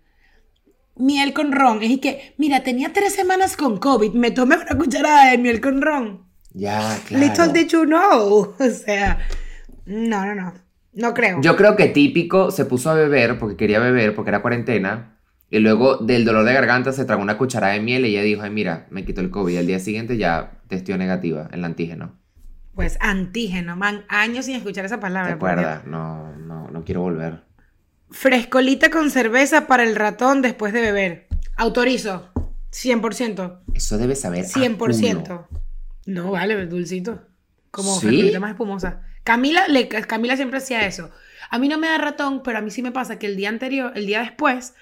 Miel 0.96 1.32
con 1.32 1.52
ron, 1.52 1.82
es 1.82 1.98
que, 2.00 2.34
mira, 2.36 2.62
tenía 2.62 2.92
tres 2.92 3.14
semanas 3.14 3.56
con 3.56 3.78
COVID, 3.78 4.12
me 4.12 4.30
tomé 4.30 4.56
una 4.56 4.76
cucharada 4.78 5.30
de 5.30 5.38
miel 5.38 5.60
con 5.60 5.80
ron. 5.80 6.26
Ya, 6.52 6.98
claro. 7.06 7.24
Little 7.24 7.52
did 7.52 7.68
you 7.68 7.84
know. 7.84 8.54
O 8.60 8.70
sea, 8.70 9.18
no, 9.86 10.26
no, 10.26 10.34
no, 10.34 10.54
no 10.92 11.14
creo. 11.14 11.40
Yo 11.40 11.56
creo 11.56 11.76
que 11.76 11.86
típico 11.86 12.50
se 12.50 12.66
puso 12.66 12.90
a 12.90 12.94
beber 12.94 13.38
porque 13.38 13.56
quería 13.56 13.80
beber, 13.80 14.14
porque 14.14 14.30
era 14.30 14.42
cuarentena. 14.42 15.18
Y 15.52 15.58
luego 15.60 15.98
del 15.98 16.24
dolor 16.24 16.44
de 16.44 16.54
garganta 16.54 16.92
se 16.92 17.04
tragó 17.04 17.20
una 17.22 17.36
cucharada 17.38 17.74
de 17.74 17.80
miel 17.80 18.06
y 18.06 18.08
ella 18.16 18.22
dijo, 18.22 18.42
ay 18.42 18.50
mira, 18.50 18.86
me 18.90 19.04
quitó 19.04 19.20
el 19.20 19.30
COVID. 19.30 19.52
Y 19.52 19.58
al 19.58 19.66
día 19.66 19.78
siguiente 19.78 20.16
ya 20.16 20.52
testió 20.66 20.96
negativa, 20.96 21.48
el 21.52 21.62
antígeno. 21.64 22.18
Pues 22.74 22.96
antígeno, 23.00 23.76
man. 23.76 24.04
Años 24.08 24.46
sin 24.46 24.56
escuchar 24.56 24.86
esa 24.86 24.96
¿Te 24.96 25.02
palabra. 25.02 25.28
Dios. 25.28 25.36
acuerdas? 25.36 25.84
No, 25.86 26.34
no, 26.38 26.70
no 26.70 26.84
quiero 26.84 27.02
volver. 27.02 27.42
Frescolita 28.10 28.90
con 28.90 29.10
cerveza 29.10 29.66
para 29.66 29.82
el 29.82 29.94
ratón 29.94 30.40
después 30.40 30.72
de 30.72 30.80
beber. 30.80 31.26
Autorizo. 31.56 32.30
100%. 32.72 33.58
Eso 33.74 33.98
debe 33.98 34.14
saber. 34.16 34.46
a 34.46 34.48
100%. 34.48 35.22
culo. 35.22 35.48
No, 36.06 36.30
vale, 36.32 36.64
dulcito. 36.66 37.20
Como 37.70 38.00
¿Sí? 38.00 38.32
más 38.40 38.50
espumosa. 38.52 39.02
Camila, 39.22 39.68
le- 39.68 39.88
Camila 39.88 40.36
siempre 40.36 40.58
hacía 40.58 40.86
eso. 40.86 41.10
A 41.50 41.58
mí 41.58 41.68
no 41.68 41.76
me 41.78 41.88
da 41.88 41.98
ratón, 41.98 42.42
pero 42.42 42.56
a 42.58 42.60
mí 42.62 42.70
sí 42.70 42.82
me 42.82 42.90
pasa 42.92 43.18
que 43.18 43.26
el 43.26 43.36
día 43.36 43.50
anterior, 43.50 43.92
el 43.94 44.06
día 44.06 44.20
después, 44.20 44.74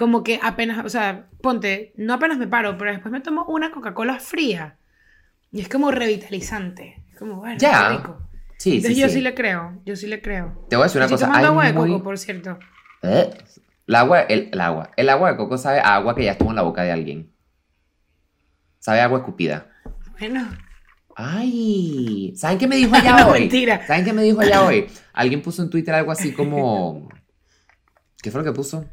como 0.00 0.24
que 0.24 0.40
apenas, 0.42 0.82
o 0.82 0.88
sea, 0.88 1.28
ponte, 1.42 1.92
no 1.96 2.14
apenas 2.14 2.38
me 2.38 2.46
paro, 2.48 2.78
pero 2.78 2.90
después 2.90 3.12
me 3.12 3.20
tomo 3.20 3.44
una 3.44 3.70
Coca-Cola 3.70 4.18
fría. 4.18 4.78
Y 5.52 5.60
es 5.60 5.68
como 5.68 5.90
revitalizante. 5.90 7.04
Es 7.12 7.18
como, 7.18 7.36
bueno, 7.36 7.58
rico. 7.90 8.26
Sí, 8.56 8.76
Entonces 8.76 8.94
sí, 8.96 9.00
yo 9.02 9.08
sí. 9.08 9.14
sí 9.16 9.20
le 9.20 9.34
creo, 9.34 9.80
yo 9.84 9.96
sí 9.96 10.06
le 10.06 10.22
creo. 10.22 10.66
Te 10.70 10.76
voy 10.76 10.84
a 10.84 10.86
decir 10.86 10.98
una 11.00 11.04
Estoy 11.04 11.16
cosa. 11.16 11.26
tomando 11.26 11.48
agua 11.48 11.66
de 11.66 11.72
muy- 11.74 11.90
coco, 11.90 12.04
por 12.04 12.18
cierto. 12.18 12.58
¿Eh? 13.02 13.30
El 13.86 13.94
agua, 13.94 14.20
el, 14.22 14.48
el 14.52 14.60
agua. 14.62 14.90
El 14.96 15.08
agua 15.10 15.32
de 15.32 15.36
coco 15.36 15.58
sabe 15.58 15.80
a 15.80 15.94
agua 15.96 16.14
que 16.14 16.24
ya 16.24 16.32
estuvo 16.32 16.48
en 16.50 16.56
la 16.56 16.62
boca 16.62 16.82
de 16.82 16.92
alguien. 16.92 17.32
Sabe 18.78 19.00
a 19.00 19.04
agua 19.04 19.18
escupida. 19.18 19.70
Bueno, 20.18 20.48
Ay, 21.16 22.32
¿saben 22.36 22.56
qué 22.56 22.66
me 22.66 22.76
dijo 22.76 22.94
allá 22.96 23.18
No, 23.20 23.28
hoy? 23.32 23.40
mentira. 23.40 23.86
¿Saben 23.86 24.04
qué 24.04 24.12
me 24.14 24.22
dijo 24.22 24.40
allá 24.40 24.64
hoy? 24.64 24.86
Alguien 25.12 25.42
puso 25.42 25.62
en 25.62 25.68
Twitter 25.68 25.94
algo 25.94 26.10
así 26.12 26.32
como. 26.32 27.08
¿Qué 28.22 28.30
fue 28.30 28.40
lo 28.42 28.44
que 28.50 28.56
puso? 28.56 28.86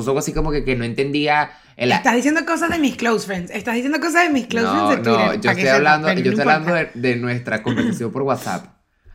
Puso 0.00 0.10
algo 0.10 0.20
así 0.20 0.32
como 0.32 0.50
que, 0.50 0.64
que 0.64 0.76
no 0.76 0.84
entendía 0.84 1.50
el. 1.76 1.92
estás 1.92 2.14
diciendo 2.16 2.44
cosas 2.46 2.70
de 2.70 2.78
mis 2.78 2.96
close 2.96 3.26
friends. 3.26 3.50
Estás 3.50 3.74
diciendo 3.74 4.00
cosas 4.00 4.24
de 4.24 4.30
mis 4.30 4.46
close 4.46 4.66
No, 4.66 4.88
friends 4.88 5.04
de 5.06 5.10
Twitter. 5.10 5.26
no, 5.26 5.34
yo 5.42 5.50
estoy 5.50 5.68
hablando, 5.68 6.08
yo 6.08 6.14
estoy 6.14 6.30
importa. 6.32 6.54
hablando 6.54 6.74
de, 6.74 6.90
de 6.94 7.16
nuestra 7.16 7.62
conversación 7.62 8.12
por 8.12 8.22
WhatsApp. 8.22 8.66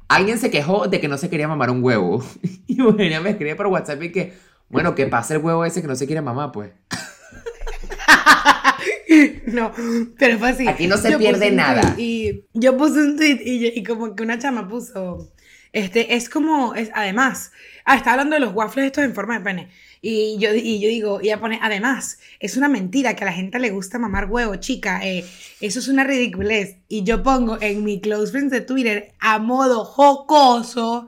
Alguien 0.07 0.37
se 0.37 0.51
quejó 0.51 0.87
de 0.87 0.99
que 0.99 1.07
no 1.07 1.17
se 1.17 1.29
quería 1.29 1.47
mamar 1.47 1.71
un 1.71 1.83
huevo. 1.83 2.23
Y 2.67 2.79
Eugenia 2.81 3.21
me 3.21 3.31
escribe 3.31 3.55
por 3.55 3.67
WhatsApp 3.67 4.01
y 4.03 4.11
que, 4.11 4.33
bueno, 4.69 4.95
que 4.95 5.05
pase 5.07 5.35
el 5.35 5.41
huevo 5.41 5.63
ese 5.65 5.81
que 5.81 5.87
no 5.87 5.95
se 5.95 6.05
quiere 6.07 6.21
mamar, 6.21 6.51
pues. 6.51 6.71
No, 9.47 9.71
pero 10.17 10.37
fue 10.39 10.49
así. 10.49 10.67
Aquí 10.67 10.87
no 10.87 10.97
se 10.97 11.11
Yo 11.11 11.17
pierde 11.17 11.51
nada. 11.51 11.95
Y 11.97 12.45
yo 12.53 12.75
puse 12.77 12.99
un 13.01 13.15
tweet 13.15 13.39
y, 13.43 13.67
y 13.67 13.83
como 13.83 14.15
que 14.15 14.23
una 14.23 14.39
chama 14.39 14.67
puso, 14.67 15.31
este, 15.71 16.15
es 16.15 16.29
como, 16.29 16.73
es, 16.75 16.89
además, 16.93 17.51
ah, 17.85 17.95
está 17.95 18.11
hablando 18.11 18.35
de 18.35 18.41
los 18.41 18.53
waffles 18.53 18.87
estos 18.87 19.03
en 19.03 19.13
forma 19.13 19.37
de 19.37 19.45
pene. 19.45 19.69
Y 20.01 20.37
yo, 20.39 20.53
y 20.53 20.79
yo 20.79 20.89
digo, 20.89 21.19
y 21.21 21.27
ella 21.27 21.39
pone, 21.39 21.59
además, 21.61 22.19
es 22.39 22.57
una 22.57 22.67
mentira 22.67 23.15
que 23.15 23.23
a 23.23 23.27
la 23.27 23.33
gente 23.33 23.59
le 23.59 23.69
gusta 23.69 23.97
mamar 23.97 24.29
huevo, 24.29 24.55
chica, 24.57 25.03
eh, 25.03 25.25
eso 25.61 25.79
es 25.79 25.87
una 25.87 26.03
ridiculez. 26.03 26.77
Y 26.87 27.03
yo 27.03 27.23
pongo 27.23 27.57
en 27.61 27.83
mi 27.83 28.01
close 28.01 28.31
friends 28.31 28.51
de 28.51 28.61
Twitter, 28.61 29.13
a 29.19 29.39
modo 29.39 29.85
jocoso, 29.85 31.07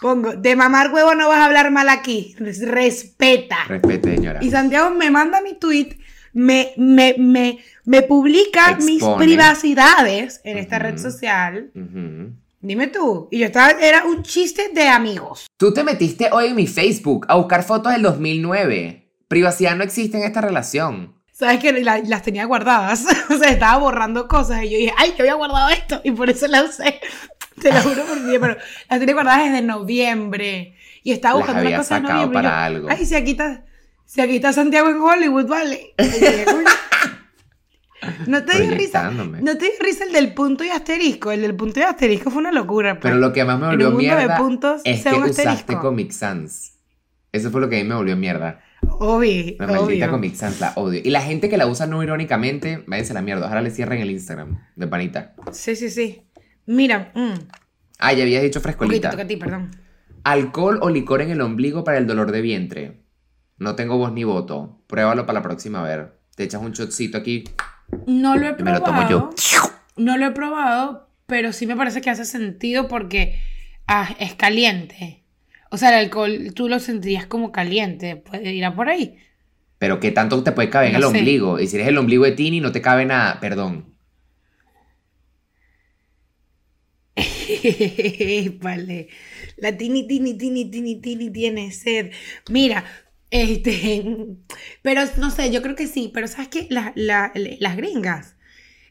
pongo, 0.00 0.34
de 0.34 0.56
mamar 0.56 0.92
huevo 0.92 1.14
no 1.14 1.28
vas 1.28 1.38
a 1.38 1.44
hablar 1.44 1.70
mal 1.70 1.88
aquí, 1.88 2.34
respeta. 2.38 3.58
Respete, 3.68 4.16
señora. 4.16 4.40
Y 4.42 4.50
Santiago 4.50 4.90
me 4.90 5.10
manda 5.10 5.40
mi 5.40 5.54
tweet, 5.54 5.98
me, 6.32 6.72
me, 6.76 7.14
me, 7.18 7.58
me 7.84 8.02
publica 8.02 8.76
mis 8.76 9.02
privacidades 9.18 10.40
en 10.44 10.58
esta 10.58 10.78
red 10.78 10.98
social. 10.98 11.70
Ujú. 11.74 12.43
Dime 12.66 12.86
tú. 12.86 13.28
Y 13.30 13.40
yo 13.40 13.46
estaba, 13.46 13.72
era 13.72 14.04
un 14.04 14.22
chiste 14.22 14.70
de 14.72 14.88
amigos. 14.88 15.46
Tú 15.58 15.74
te 15.74 15.84
metiste 15.84 16.30
hoy 16.32 16.46
en 16.46 16.56
mi 16.56 16.66
Facebook 16.66 17.26
a 17.28 17.34
buscar 17.36 17.62
fotos 17.62 17.92
del 17.92 18.00
2009. 18.00 19.12
Privacidad 19.28 19.76
no 19.76 19.84
existe 19.84 20.16
en 20.16 20.24
esta 20.24 20.40
relación. 20.40 21.14
¿Sabes 21.30 21.58
que 21.60 21.72
la- 21.82 21.98
las 21.98 22.22
tenía 22.22 22.46
guardadas? 22.46 23.04
o 23.30 23.36
sea, 23.36 23.50
estaba 23.50 23.76
borrando 23.78 24.28
cosas 24.28 24.64
y 24.64 24.70
yo 24.70 24.78
dije, 24.78 24.94
ay, 24.96 25.10
yo 25.10 25.16
había 25.24 25.34
guardado 25.34 25.68
esto 25.68 26.00
y 26.04 26.12
por 26.12 26.30
eso 26.30 26.46
la 26.46 26.62
usé. 26.64 27.00
Te 27.60 27.70
lo 27.70 27.82
juro 27.82 28.02
por 28.06 28.24
Dios, 28.24 28.38
pero 28.40 28.56
las 28.88 28.98
tenía 28.98 29.14
guardadas 29.14 29.44
desde 29.44 29.62
noviembre. 29.62 30.74
Y 31.02 31.12
estaba 31.12 31.34
Las 31.34 31.40
buscando 31.40 31.60
una 31.60 31.68
había 31.68 31.78
cosa 31.78 31.94
de 31.96 32.00
sacado 32.00 32.14
noviembre. 32.26 32.40
y 32.40 32.42
yo, 32.42 32.48
para 32.50 32.64
algo. 32.64 32.88
Ay, 32.90 33.04
si 33.04 33.14
aquí 33.14 33.30
está, 33.32 33.64
si 34.06 34.20
aquí 34.22 34.36
está 34.36 34.52
Santiago 34.54 34.88
en 34.88 34.96
Hollywood, 35.00 35.46
vale. 35.48 35.94
¿No 38.26 38.44
te 38.44 38.60
dio 38.60 38.70
risa? 38.70 39.02
Proyectándome. 39.02 39.42
¿No 39.42 39.56
te 39.56 39.64
dio 39.66 39.74
risa 39.80 40.04
el 40.04 40.12
del 40.12 40.34
punto 40.34 40.64
y 40.64 40.70
asterisco? 40.70 41.30
El 41.32 41.42
del 41.42 41.54
punto 41.54 41.80
y 41.80 41.82
asterisco 41.82 42.30
fue 42.30 42.40
una 42.40 42.52
locura. 42.52 42.94
pues. 42.94 43.02
Pero 43.02 43.16
lo 43.16 43.32
que 43.32 43.44
más 43.44 43.58
me 43.58 43.66
volvió 43.66 43.90
mierda 43.90 44.36
puntos, 44.36 44.80
es 44.84 45.04
que 45.04 45.14
usaste. 45.14 45.76
Comic 45.78 46.10
Sans. 46.12 46.72
Eso 47.32 47.50
fue 47.50 47.60
lo 47.60 47.68
que 47.68 47.80
a 47.80 47.82
mí 47.82 47.88
me 47.88 47.94
volvió 47.96 48.16
mierda. 48.16 48.60
Obvio, 48.88 49.56
La 49.58 49.66
maldita 49.66 49.84
obvio. 49.84 50.10
Comic 50.10 50.34
Sans, 50.34 50.60
la 50.60 50.72
odio. 50.76 51.00
Y 51.02 51.10
la 51.10 51.20
gente 51.22 51.48
que 51.48 51.56
la 51.56 51.66
usa 51.66 51.86
no 51.86 52.02
irónicamente, 52.02 52.84
váyanse 52.86 53.12
a 53.12 53.14
la 53.14 53.22
mierda. 53.22 53.48
Ahora 53.48 53.62
le 53.62 53.70
cierren 53.70 54.00
el 54.00 54.10
Instagram 54.10 54.58
de 54.76 54.86
panita. 54.86 55.34
Sí, 55.52 55.74
sí, 55.74 55.90
sí. 55.90 56.22
Mira, 56.66 57.10
mm. 57.14 57.34
Ah, 57.98 58.12
ya 58.12 58.22
habías 58.22 58.42
dicho 58.42 58.60
frescolita. 58.60 59.10
toca 59.10 59.22
a 59.22 59.26
ti, 59.26 59.36
perdón. 59.36 59.70
Alcohol 60.22 60.78
o 60.80 60.90
licor 60.90 61.22
en 61.22 61.30
el 61.30 61.40
ombligo 61.40 61.84
para 61.84 61.98
el 61.98 62.06
dolor 62.06 62.32
de 62.32 62.40
vientre. 62.40 63.00
No 63.58 63.74
tengo 63.74 63.98
voz 63.98 64.12
ni 64.12 64.24
voto. 64.24 64.82
Pruébalo 64.86 65.26
para 65.26 65.38
la 65.40 65.42
próxima 65.42 65.80
a 65.80 65.84
ver. 65.88 66.18
Te 66.36 66.44
echas 66.44 66.60
un 66.62 66.72
shotcito 66.72 67.18
aquí 67.18 67.44
No 68.06 68.36
lo 68.36 68.48
he 68.48 68.56
y 68.58 68.62
me 68.62 68.72
lo 68.72 68.82
tomo 68.82 69.08
yo. 69.08 69.30
probado. 69.30 69.34
No 69.96 70.16
lo 70.16 70.26
he 70.26 70.30
probado, 70.32 71.08
pero 71.26 71.52
sí 71.52 71.66
me 71.66 71.76
parece 71.76 72.00
que 72.00 72.10
hace 72.10 72.24
sentido 72.24 72.88
porque 72.88 73.38
ah, 73.86 74.14
es 74.18 74.34
caliente. 74.34 75.24
O 75.70 75.76
sea, 75.76 75.88
el 75.90 76.04
alcohol 76.04 76.52
tú 76.54 76.68
lo 76.68 76.78
sentirías 76.78 77.26
como 77.26 77.52
caliente. 77.52 78.16
Puede 78.16 78.52
ir 78.52 78.64
a 78.64 78.74
por 78.74 78.88
ahí. 78.88 79.16
Pero 79.78 80.00
¿qué 80.00 80.12
tanto 80.12 80.42
te 80.42 80.52
puede 80.52 80.70
caber 80.70 80.90
en 80.90 80.96
el 80.96 81.02
sé. 81.02 81.08
ombligo? 81.08 81.60
Y 81.60 81.66
si 81.66 81.76
eres 81.76 81.88
el 81.88 81.98
ombligo 81.98 82.24
de 82.24 82.32
Tini, 82.32 82.60
no 82.60 82.72
te 82.72 82.80
cabe 82.80 83.04
nada. 83.04 83.40
Perdón. 83.40 83.94
vale. 88.60 89.08
La 89.56 89.76
tini, 89.76 90.06
tini, 90.06 90.34
tini, 90.34 90.70
tini, 90.70 91.00
tini 91.00 91.30
tiene 91.30 91.70
sed. 91.70 92.12
Mira, 92.50 92.84
este. 93.42 94.04
Pero 94.82 95.02
no 95.18 95.30
sé, 95.30 95.50
yo 95.50 95.60
creo 95.62 95.74
que 95.74 95.86
sí. 95.86 96.10
Pero 96.14 96.28
¿sabes 96.28 96.48
qué? 96.48 96.66
La- 96.70 96.92
la- 96.94 97.32
las 97.34 97.76
gringas, 97.76 98.36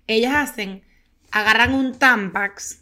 ellas 0.07 0.33
hacen, 0.35 0.83
agarran 1.31 1.73
un 1.73 1.97
Tampax 1.97 2.81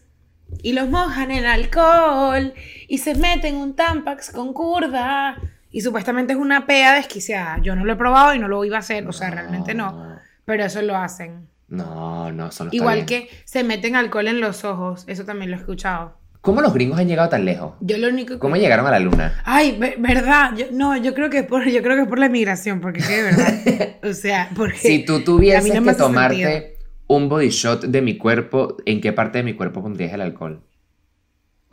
y 0.64 0.74
los 0.74 0.90
mojan 0.90 1.32
en 1.32 1.46
alcohol 1.46 2.54
y 2.88 2.98
se 2.98 3.16
meten 3.16 3.56
un 3.56 3.76
Tampax 3.76 4.32
con 4.32 4.54
curda. 4.54 5.38
Y 5.74 5.82
supuestamente 5.82 6.34
es 6.34 6.40
una 6.40 6.66
pea 6.66 6.96
desquiciada. 6.96 7.60
Yo 7.62 7.76
no 7.76 7.86
lo 7.86 7.94
he 7.94 7.96
probado 7.96 8.34
y 8.34 8.40
no 8.40 8.50
lo 8.50 8.66
iba 8.66 8.76
a 8.76 8.80
hacer. 8.82 9.08
O 9.08 9.14
sea, 9.14 9.30
realmente 9.32 9.74
no. 9.74 10.18
Pero 10.44 10.66
eso 10.66 10.82
lo 10.82 10.98
hacen. 10.98 11.48
No, 11.70 12.30
no, 12.34 12.48
está 12.50 12.68
Igual 12.72 13.06
bien. 13.06 13.06
que 13.06 13.30
se 13.46 13.64
meten 13.64 13.96
alcohol 13.96 14.28
en 14.28 14.42
los 14.42 14.66
ojos, 14.66 15.06
eso 15.08 15.24
también 15.24 15.52
lo 15.52 15.56
he 15.56 15.60
escuchado. 15.62 16.18
¿Cómo 16.42 16.62
los 16.62 16.74
gringos 16.74 17.00
han 17.00 17.08
llegado 17.08 17.30
tan 17.30 17.46
lejos? 17.46 17.74
Yo 17.82 17.98
lo 18.00 18.08
único 18.08 18.34
que... 18.34 18.40
¿Cómo 18.40 18.56
llegaron 18.56 18.88
a 18.88 18.92
la 18.92 19.00
luna? 19.00 19.42
Ay, 19.46 19.78
ve- 19.80 19.96
verdad, 20.00 20.52
yo, 20.58 20.66
no, 20.72 20.98
yo 20.98 21.14
creo 21.14 21.30
que 21.30 21.40
es 21.40 21.46
por, 21.46 21.64
yo 21.70 21.84
creo 21.84 21.96
que 21.96 22.02
es 22.04 22.08
por 22.08 22.18
la 22.18 22.30
migración, 22.30 22.82
porque 22.82 23.02
de 23.02 23.22
verdad, 23.22 23.96
o 24.04 24.14
sea, 24.14 24.50
porque 24.56 24.78
Si 24.78 25.06
tú 25.06 25.24
tuvieses 25.24 25.76
no 25.76 25.84
que 25.84 25.94
tomarte 25.94 26.78
un 27.08 27.30
body 27.30 27.50
shot 27.50 27.84
de 27.86 28.02
mi 28.02 28.18
cuerpo, 28.18 28.78
¿en 28.86 29.02
qué 29.02 29.14
parte 29.14 29.38
de 29.38 29.44
mi 29.44 29.54
cuerpo 29.54 29.84
pondrías 29.84 30.14
el 30.14 30.22
alcohol? 30.22 30.62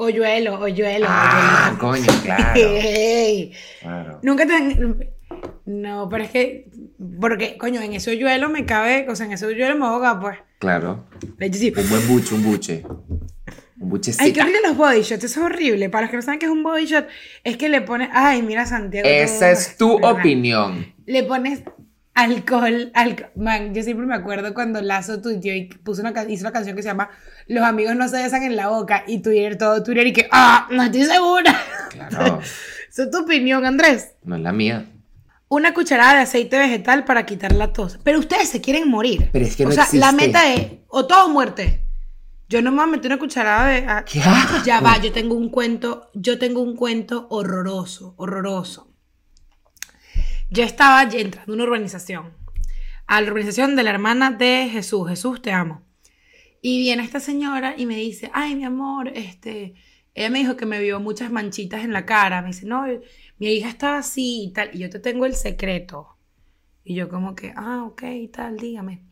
hoyuelo, 0.01 0.61
hoyuelo, 0.61 1.07
Ah, 1.09 1.73
hoyuelo. 1.73 1.79
coño, 1.81 2.21
claro. 2.23 2.61
Claro. 3.81 4.21
Nunca 4.23 4.47
te 4.47 4.55
han- 4.55 4.99
No, 5.67 6.09
pero 6.09 6.25
es 6.25 6.31
que, 6.31 6.71
porque, 7.21 7.57
coño, 7.59 7.81
en 7.81 7.95
ese 7.95 8.11
hoyuelo 8.11 8.49
me 8.49 8.65
cabe, 8.65 9.07
o 9.09 9.17
sea, 9.17 9.27
en 9.27 9.33
ese 9.33 9.47
hoyuelo 9.47 9.77
me 9.77 9.87
ahoga, 9.87 10.21
pues. 10.21 10.39
Claro. 10.61 11.07
Sí. 11.53 11.73
Un 11.77 11.89
buen 11.91 12.07
buche, 12.09 12.35
un 12.35 12.45
buche. 12.45 12.85
Un 13.81 13.89
buchecito. 13.91 14.25
Ay, 14.25 14.33
qué 14.33 14.41
horrible 14.41 14.61
los 14.67 14.77
body 14.77 15.03
shots, 15.03 15.25
eso 15.25 15.41
es 15.41 15.47
horrible. 15.47 15.89
Para 15.91 16.03
los 16.03 16.11
que 16.11 16.17
no 16.17 16.23
saben 16.23 16.39
qué 16.41 16.47
es 16.47 16.53
un 16.53 16.63
body 16.63 16.87
shot, 16.87 17.07
es 17.45 17.57
que 17.57 17.69
le 17.69 17.81
pones, 17.81 18.09
ay, 18.13 18.43
mira 18.43 18.67
Santiago. 18.67 19.09
Esa 19.09 19.51
es 19.51 19.77
tu 19.77 19.95
opinión. 20.05 20.93
le 21.07 21.23
pones 21.25 21.63
alcohol, 22.15 22.91
alco- 22.95 23.29
Man, 23.37 23.73
yo 23.75 23.83
siempre 23.85 24.05
me 24.07 24.15
acuerdo 24.17 24.53
cuando 24.53 24.83
Lazo 24.83 25.21
tuiteó 25.23 25.55
y 25.55 25.67
puso 25.67 26.03
una, 26.03 26.11
hizo 26.29 26.43
una 26.43 26.53
canción 26.53 26.75
que 26.75 26.83
se 26.83 26.89
llama 26.89 27.11
Los 27.47 27.63
amigos 27.65 27.95
no 27.95 28.09
se 28.09 28.17
besan 28.17 28.43
en 28.43 28.57
la 28.57 28.69
boca 28.69 29.05
y 29.07 29.21
Twitter, 29.23 29.57
todo 29.57 29.83
Twitter 29.85 30.07
y 30.09 30.13
que, 30.13 30.29
ah, 30.33 30.67
no 30.71 30.83
estoy 30.83 31.05
segura. 31.05 31.57
Claro. 31.91 32.41
Esa 32.91 33.03
es 33.05 33.11
tu 33.13 33.19
opinión, 33.19 33.65
Andrés. 33.65 34.13
No 34.25 34.35
es 34.35 34.43
la 34.43 34.53
mía. 34.53 34.87
Una 35.51 35.73
cucharada 35.73 36.15
de 36.17 36.23
aceite 36.23 36.59
vegetal 36.59 37.05
para 37.05 37.25
quitar 37.25 37.53
la 37.53 37.73
tos. 37.73 37.99
Pero 38.03 38.19
ustedes 38.19 38.49
se 38.49 38.61
quieren 38.61 38.89
morir. 38.91 39.29
Pero 39.33 39.45
es 39.45 39.55
que 39.57 39.65
o 39.65 39.69
no 39.69 39.75
sea, 39.75 39.87
la 39.93 40.11
meta 40.13 40.53
es 40.53 40.67
o 40.89 41.07
todo 41.07 41.27
o 41.27 41.29
muerte. 41.29 41.83
Yo 42.49 42.63
no 42.63 42.71
me 42.71 42.79
voy 42.79 42.85
a 42.85 42.93
meter 42.93 43.11
una 43.13 43.19
cucharada 43.19 43.67
de... 43.69 43.85
ah, 43.87 44.05
ya 44.65 44.81
va, 44.81 44.99
yo 45.03 45.13
tengo 45.13 45.35
un 45.35 45.51
cuento, 45.51 46.11
yo 46.15 46.39
tengo 46.39 46.63
un 46.63 46.77
cuento 46.77 47.27
horroroso, 47.29 48.15
horroroso. 48.17 48.95
Yo 50.51 50.65
estaba 50.65 51.03
entrando 51.03 51.53
a 51.53 51.55
una 51.55 51.65
urbanización, 51.65 52.33
a 53.07 53.21
la 53.21 53.29
urbanización 53.29 53.77
de 53.77 53.83
la 53.83 53.91
hermana 53.91 54.31
de 54.31 54.69
Jesús, 54.73 55.07
Jesús 55.11 55.43
te 55.43 55.53
amo. 55.53 55.83
Y 56.63 56.79
viene 56.79 57.05
esta 57.05 57.21
señora 57.21 57.75
y 57.77 57.85
me 57.85 57.97
dice, 57.97 58.31
ay, 58.33 58.57
mi 58.57 58.65
amor, 58.65 59.09
este, 59.15 59.75
ella 60.15 60.31
me 60.31 60.39
dijo 60.39 60.57
que 60.57 60.65
me 60.65 60.81
vio 60.81 61.01
muchas 61.01 61.31
manchitas 61.31 61.85
en 61.85 61.93
la 61.93 62.07
cara. 62.07 62.41
Me 62.41 62.49
dice, 62.49 62.65
no, 62.67 62.87
mi 63.39 63.49
hija 63.53 63.69
estaba 63.69 63.99
así 63.99 64.45
y 64.45 64.53
tal, 64.55 64.71
y 64.73 64.79
yo 64.79 64.89
te 64.89 65.01
tengo 65.01 65.27
el 65.27 65.35
secreto. 65.35 66.17
Y 66.83 66.95
yo 66.95 67.11
como 67.11 67.35
que, 67.35 67.53
ah, 67.55 67.85
ok, 67.85 68.03
y 68.05 68.29
tal, 68.29 68.57
dígame. 68.57 69.08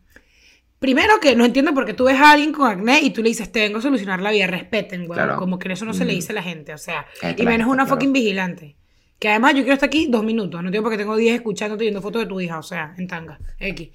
Primero 0.78 1.18
que 1.20 1.34
no 1.34 1.44
entiendo 1.44 1.72
por 1.72 1.86
qué 1.86 1.94
tú 1.94 2.04
ves 2.04 2.20
a 2.20 2.32
alguien 2.32 2.52
con 2.52 2.70
acné 2.70 3.00
y 3.00 3.10
tú 3.10 3.22
le 3.22 3.30
dices, 3.30 3.50
te 3.50 3.60
vengo 3.60 3.78
a 3.78 3.82
solucionar 3.82 4.20
la 4.20 4.30
vida, 4.30 4.46
respeten, 4.46 5.06
güey. 5.06 5.16
Claro. 5.16 5.36
Como 5.38 5.58
que 5.58 5.72
eso 5.72 5.84
no 5.86 5.94
se 5.94 6.04
le 6.04 6.12
Mm. 6.12 6.16
dice 6.16 6.32
a 6.32 6.34
la 6.34 6.42
gente, 6.42 6.74
o 6.74 6.78
sea. 6.78 7.06
Cállate 7.20 7.42
Y 7.42 7.46
menos 7.46 7.66
una 7.66 7.84
claro. 7.84 7.90
fucking 7.96 8.12
vigilante. 8.12 8.76
Que 9.18 9.30
además 9.30 9.54
yo 9.54 9.60
quiero 9.60 9.72
estar 9.74 9.86
aquí 9.86 10.06
dos 10.10 10.22
minutos, 10.24 10.62
no 10.62 10.70
tengo 10.70 10.82
porque 10.84 10.98
tengo 10.98 11.16
10 11.16 11.36
escuchándote 11.36 11.84
y 11.84 11.86
viendo 11.86 12.02
fotos 12.02 12.20
de 12.22 12.26
tu 12.28 12.38
hija, 12.40 12.58
o 12.58 12.62
sea, 12.62 12.94
en 12.98 13.06
tanga, 13.08 13.38
X. 13.58 13.88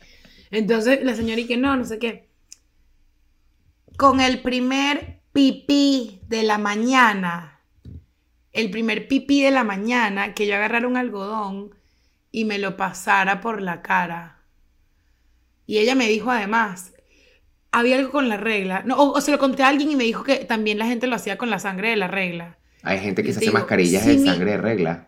Entonces 0.50 1.04
la 1.04 1.14
señora 1.16 1.40
y 1.40 1.46
que 1.46 1.58
no, 1.58 1.78
no 1.78 1.86
sé 1.86 2.00
qué. 2.00 2.28
Con 3.98 4.20
el 4.20 4.42
primer 4.42 5.20
pipí 5.34 6.22
de 6.28 6.42
la 6.44 6.58
mañana, 6.58 7.60
el 8.52 8.72
primer 8.72 9.08
pipí 9.08 9.44
de 9.44 9.52
la 9.52 9.64
mañana, 9.64 10.34
que 10.34 10.48
yo 10.48 10.56
agarrara 10.56 10.88
un 10.88 10.98
algodón 10.98 11.76
y 12.32 12.46
me 12.46 12.58
lo 12.58 12.76
pasara 12.76 13.40
por 13.42 13.62
la 13.62 13.82
cara. 13.84 14.41
Y 15.68 15.78
ella 15.78 15.96
me 15.96 16.08
dijo 16.08 16.32
además, 16.32 16.94
había 17.72 17.98
algo 17.98 18.12
con 18.12 18.30
la 18.30 18.38
regla. 18.38 18.84
No, 18.86 18.96
o, 18.98 19.18
o 19.18 19.22
se 19.22 19.32
lo 19.32 19.40
conté 19.40 19.64
a 19.64 19.68
alguien 19.70 19.92
y 19.92 19.96
me 19.96 20.04
dijo 20.04 20.24
que 20.24 20.38
también 20.46 20.78
la 20.78 20.86
gente 20.86 21.08
lo 21.08 21.16
hacía 21.16 21.38
con 21.38 21.50
la 21.50 21.60
sangre 21.60 21.90
de 21.90 21.96
la 21.96 22.08
regla. 22.08 22.58
Hay 22.84 23.00
gente 23.00 23.24
que 23.24 23.32
se 23.32 23.38
hace 23.38 23.46
digo, 23.48 23.54
mascarillas 23.60 24.04
si 24.04 24.10
de 24.10 24.18
mi- 24.18 24.26
sangre 24.26 24.52
de 24.52 24.58
regla. 24.58 25.08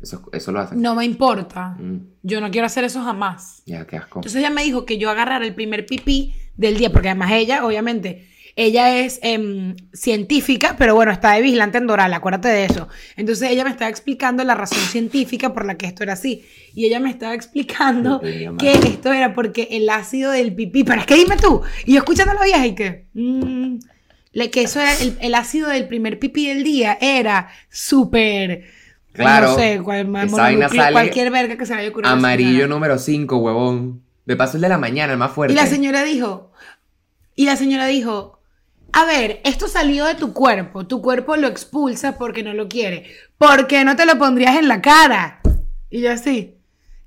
Eso, 0.00 0.28
eso 0.32 0.50
lo 0.50 0.60
hacen. 0.60 0.82
No 0.82 0.96
me 0.96 1.04
importa. 1.04 1.76
Mm, 1.78 1.98
Yo 2.22 2.40
no 2.40 2.50
quiero 2.50 2.66
hacer 2.66 2.82
eso 2.84 3.02
jamás. 3.04 3.62
ya, 3.66 3.86
qué 3.86 3.96
asco. 3.98 4.18
Entonces 4.18 4.40
ella 4.40 4.50
me 4.50 4.64
dijo 4.64 4.84
que 4.84 4.98
yo 4.98 5.10
agarrara 5.10 5.44
el 5.46 5.54
primer 5.54 5.86
pipí 5.86 6.34
del 6.56 6.76
día, 6.76 6.90
porque 6.90 7.08
además 7.10 7.30
ella, 7.32 7.64
obviamente, 7.64 8.28
ella 8.56 8.98
es 8.98 9.18
em, 9.22 9.76
científica, 9.92 10.76
pero 10.78 10.94
bueno, 10.94 11.12
está 11.12 11.32
de 11.32 11.42
vigilante 11.42 11.78
en 11.78 11.86
Doral, 11.86 12.12
acuérdate 12.12 12.48
de 12.48 12.64
eso. 12.64 12.88
Entonces 13.16 13.50
ella 13.50 13.64
me 13.64 13.70
estaba 13.70 13.90
explicando 13.90 14.44
la 14.44 14.54
razón 14.54 14.78
científica 14.78 15.52
por 15.54 15.64
la 15.64 15.76
que 15.76 15.86
esto 15.86 16.02
era 16.02 16.12
así. 16.14 16.44
Y 16.74 16.86
ella 16.86 17.00
me 17.00 17.10
estaba 17.10 17.34
explicando 17.34 18.20
que 18.58 18.72
esto 18.72 19.12
era 19.12 19.32
porque 19.34 19.68
el 19.70 19.88
ácido 19.88 20.30
del 20.30 20.54
pipí, 20.54 20.84
pero 20.84 21.00
es 21.00 21.06
que 21.06 21.14
dime 21.14 21.36
tú, 21.36 21.62
y 21.84 21.92
yo 21.94 21.98
escuchando 21.98 22.34
la 22.34 22.44
vieja 22.44 22.66
y 22.66 22.74
que... 22.74 23.06
mm, 23.14 23.76
que 24.50 24.62
eso 24.62 24.80
era 24.80 24.94
el, 24.98 25.16
el 25.20 25.34
ácido 25.34 25.68
del 25.68 25.86
primer 25.88 26.18
pipí 26.18 26.48
del 26.48 26.64
día 26.64 26.96
era 27.00 27.48
súper 27.68 28.64
Claro, 29.12 29.48
no 29.48 29.54
sé 29.56 29.80
cual- 29.82 30.30
sale 30.30 30.92
cualquier 30.92 31.30
verga 31.30 31.56
que 31.56 31.66
se 31.66 31.74
ocurrido 31.88 32.08
a 32.08 32.12
Amarillo 32.16 32.66
número 32.66 32.98
5, 32.98 33.36
huevón. 33.36 34.02
De 34.24 34.36
paso 34.36 34.56
el 34.56 34.62
de 34.62 34.68
la 34.68 34.78
mañana, 34.78 35.12
el 35.12 35.18
más 35.18 35.32
fuerte. 35.32 35.52
Y 35.52 35.56
la 35.56 35.66
señora 35.66 36.02
dijo, 36.04 36.52
y 37.34 37.44
la 37.44 37.56
señora 37.56 37.86
dijo, 37.86 38.40
a 38.92 39.04
ver, 39.06 39.40
esto 39.44 39.68
salió 39.68 40.04
de 40.06 40.14
tu 40.14 40.32
cuerpo, 40.32 40.86
tu 40.86 41.00
cuerpo 41.00 41.36
lo 41.36 41.46
expulsa 41.48 42.18
porque 42.18 42.42
no 42.42 42.52
lo 42.54 42.68
quiere. 42.68 43.06
¿Por 43.38 43.66
qué 43.66 43.84
no 43.84 43.96
te 43.96 44.06
lo 44.06 44.18
pondrías 44.18 44.56
en 44.56 44.68
la 44.68 44.80
cara? 44.82 45.40
Y 45.90 46.00
yo 46.02 46.12
así, 46.12 46.58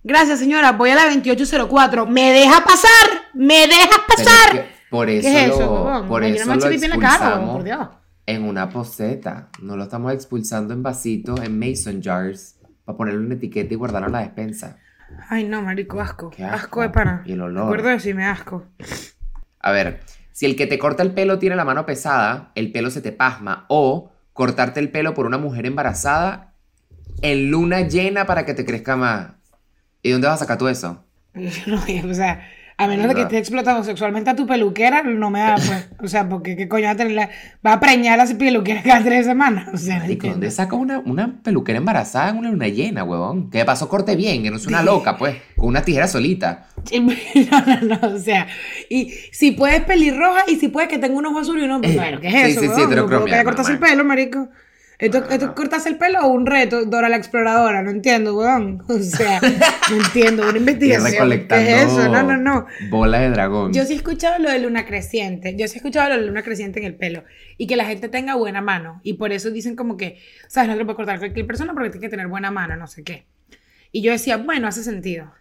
gracias 0.04 0.40
señora, 0.40 0.72
voy 0.74 0.90
a 0.92 0.96
la 0.96 1.04
2804, 1.06 2.06
¿me 2.06 2.32
deja 2.32 2.64
pasar? 2.64 3.30
¿Me 3.34 3.68
dejas 3.68 3.90
es 3.90 4.16
pasar? 4.16 4.52
que 4.52 4.66
por 4.90 5.10
eso 5.10 5.28
¿Qué 5.28 5.46
es 5.46 5.52
eso, 5.52 5.60
lo, 6.02 6.08
por 6.08 6.22
Me 6.22 6.30
eso 6.30 6.54
lo 6.54 6.60
chipipí 6.62 6.86
en 6.86 6.90
la 6.92 6.98
cara, 6.98 7.14
expulsamos 7.16 7.54
por 7.56 7.64
Dios. 7.64 7.88
en 8.26 8.44
una 8.44 8.70
poseta. 8.70 9.50
No 9.62 9.76
lo 9.76 9.84
estamos 9.84 10.14
expulsando 10.14 10.74
en 10.74 10.84
vasitos, 10.84 11.40
en 11.42 11.60
mason 11.60 12.02
jars, 12.02 12.58
para 12.86 12.98
ponerle 12.98 13.20
una 13.26 13.36
etiqueta 13.36 13.74
y 13.74 13.78
guardarlo 13.78 14.08
en 14.08 14.14
la 14.14 14.20
despensa. 14.22 14.78
Ay, 15.30 15.44
no, 15.44 15.62
marico, 15.62 16.00
asco. 16.02 16.30
Qué 16.30 16.44
asco. 16.44 16.56
asco. 16.56 16.82
de 16.82 16.90
pana. 16.90 17.24
Y 17.26 17.34
el 17.34 17.42
olor. 17.42 17.66
Recuerdo 17.66 17.88
de 17.90 17.94
decirme 17.96 18.26
asco. 18.26 18.66
A 19.60 19.72
ver, 19.72 20.02
si 20.36 20.46
el 20.46 20.58
que 20.58 20.68
te 20.68 20.78
corta 20.78 21.02
el 21.02 21.14
pelo 21.14 21.40
tiene 21.40 21.56
la 21.56 21.64
mano 21.64 21.86
pesada, 21.86 22.52
el 22.56 22.74
pelo 22.74 22.90
se 22.90 23.00
te 23.00 23.14
pasma. 23.14 23.66
O 23.70 24.12
cortarte 24.34 24.82
el 24.82 24.92
pelo 24.92 25.14
por 25.14 25.28
una 25.28 25.38
mujer 25.38 25.66
embarazada 25.66 26.52
en 27.22 27.50
luna 27.50 27.88
llena 27.88 28.26
para 28.26 28.46
que 28.46 28.54
te 28.54 28.66
crezca 28.66 28.98
más. 28.98 29.32
¿Y 30.04 30.12
dónde 30.12 30.28
vas 30.28 30.36
a 30.36 30.44
sacar 30.44 30.58
tú 30.58 30.68
eso? 30.68 31.06
O 32.10 32.14
sea, 32.14 32.46
a 32.78 32.88
menos 32.88 33.04
de 33.04 33.10
que 33.10 33.14
Verdad. 33.16 33.28
estés 33.34 33.40
explotando 33.40 33.84
sexualmente 33.86 34.30
a 34.30 34.36
tu 34.36 34.46
peluquera, 34.46 35.02
no 35.04 35.30
me 35.30 35.40
da, 35.40 35.56
pues. 35.66 35.90
O 36.04 36.08
sea, 36.08 36.28
porque 36.28 36.58
qué 36.58 36.68
coño 36.68 36.86
va 36.86 36.92
a 36.92 36.96
tener 36.98 37.14
la- 37.14 37.30
va 37.66 37.74
a 37.74 37.80
preñar 37.80 38.20
a 38.20 38.24
esa 38.24 38.38
peluquera 38.38 38.84
cada 38.84 39.02
tres 39.04 39.26
semanas. 39.26 39.70
O 39.74 39.78
sea, 39.78 40.00
Marico, 40.00 40.28
¿dónde 40.28 40.52
sacas 40.52 40.78
una, 40.78 41.00
una 41.00 41.42
peluquera 41.42 41.78
embarazada 41.78 42.30
en 42.32 42.38
una 42.38 42.50
luna 42.52 42.68
llena, 42.68 43.04
huevón? 43.04 43.50
Que 43.50 43.60
de 43.60 43.66
paso 43.66 43.88
corte 43.88 44.16
bien, 44.16 44.44
que 44.44 44.52
no 44.52 44.58
es 44.58 44.68
una 44.68 44.84
loca, 44.84 45.16
pues, 45.18 45.36
con 45.56 45.70
una 45.70 45.82
tijera 45.84 46.08
solita. 46.08 46.68
No, 46.96 47.62
no, 47.66 47.82
no, 48.02 48.16
o 48.16 48.20
sea, 48.20 48.48
y 48.90 49.12
si 49.32 49.52
puedes 49.52 49.82
pelirroja 49.82 50.44
y 50.48 50.56
si 50.58 50.68
puedes 50.68 50.90
que 50.90 50.98
tenga 50.98 51.16
un 51.18 51.26
ojo 51.26 51.40
azul 51.40 51.60
y 51.60 51.64
uno, 51.64 51.80
Eh, 51.84 51.96
bueno, 51.96 52.20
¿qué 52.20 52.28
es 52.28 52.34
sí, 52.34 52.40
eso? 52.52 52.62
sí, 52.62 52.68
sí? 52.68 52.74
No 52.82 52.86
heterocromia, 52.86 53.08
puedo 53.10 53.26
que 53.26 53.34
haya 53.36 53.44
cortarse 53.44 53.72
el 53.74 53.80
pelo, 53.80 54.04
marico. 54.06 54.50
¿Esto, 54.98 55.18
esto 55.30 55.48
no. 55.48 55.56
cortarse 55.56 55.90
el 55.90 55.98
pelo 55.98 56.22
o 56.22 56.28
un 56.28 56.46
reto, 56.46 56.86
Dora 56.86 57.10
la 57.10 57.18
exploradora? 57.18 57.84
No 57.84 57.92
entiendo, 57.92 58.38
weón. 58.38 58.84
O 58.90 59.00
sea, 59.00 59.42
no 59.42 59.98
entiendo, 59.98 60.48
una 60.48 60.58
investigación. 60.58 61.30
¿Qué 61.48 61.74
es 61.74 61.84
eso? 61.84 62.08
No, 62.10 62.24
no, 62.24 62.38
no. 62.38 62.66
bola 62.90 63.20
de 63.20 63.30
dragón. 63.30 63.74
Yo 63.74 63.86
sí 63.86 63.94
he 63.94 63.96
escuchado 63.98 64.40
lo 64.40 64.50
de 64.50 64.60
luna 64.60 64.86
creciente. 64.86 65.56
Yo 65.58 65.68
sí 65.68 65.76
he 65.76 65.78
escuchado 65.78 66.10
lo 66.10 66.16
de 66.18 66.28
luna 66.28 66.44
creciente 66.44 66.80
en 66.80 66.86
el 66.86 66.96
pelo. 66.96 67.24
Y 67.58 67.68
que 67.68 67.76
la 67.76 67.86
gente 67.86 68.10
tenga 68.10 68.36
buena 68.36 68.62
mano. 68.62 69.02
Y 69.04 69.14
por 69.14 69.32
eso 69.32 69.52
dicen 69.52 69.76
como 69.76 69.98
que, 69.98 70.20
¿sabes? 70.48 70.70
No 70.70 70.76
te 70.76 70.80
lo 70.80 70.86
puede 70.86 70.98
cortar 70.98 71.20
cualquier 71.20 71.46
persona 71.46 71.74
porque 71.74 71.90
tiene 71.90 72.06
que 72.06 72.10
tener 72.10 72.28
buena 72.28 72.52
mano, 72.52 72.76
no 72.78 72.88
sé 72.88 73.04
qué. 73.04 73.26
Y 73.92 74.02
yo 74.02 74.12
decía, 74.12 74.38
bueno, 74.38 74.68
hace 74.68 74.84
sentido. 74.84 75.32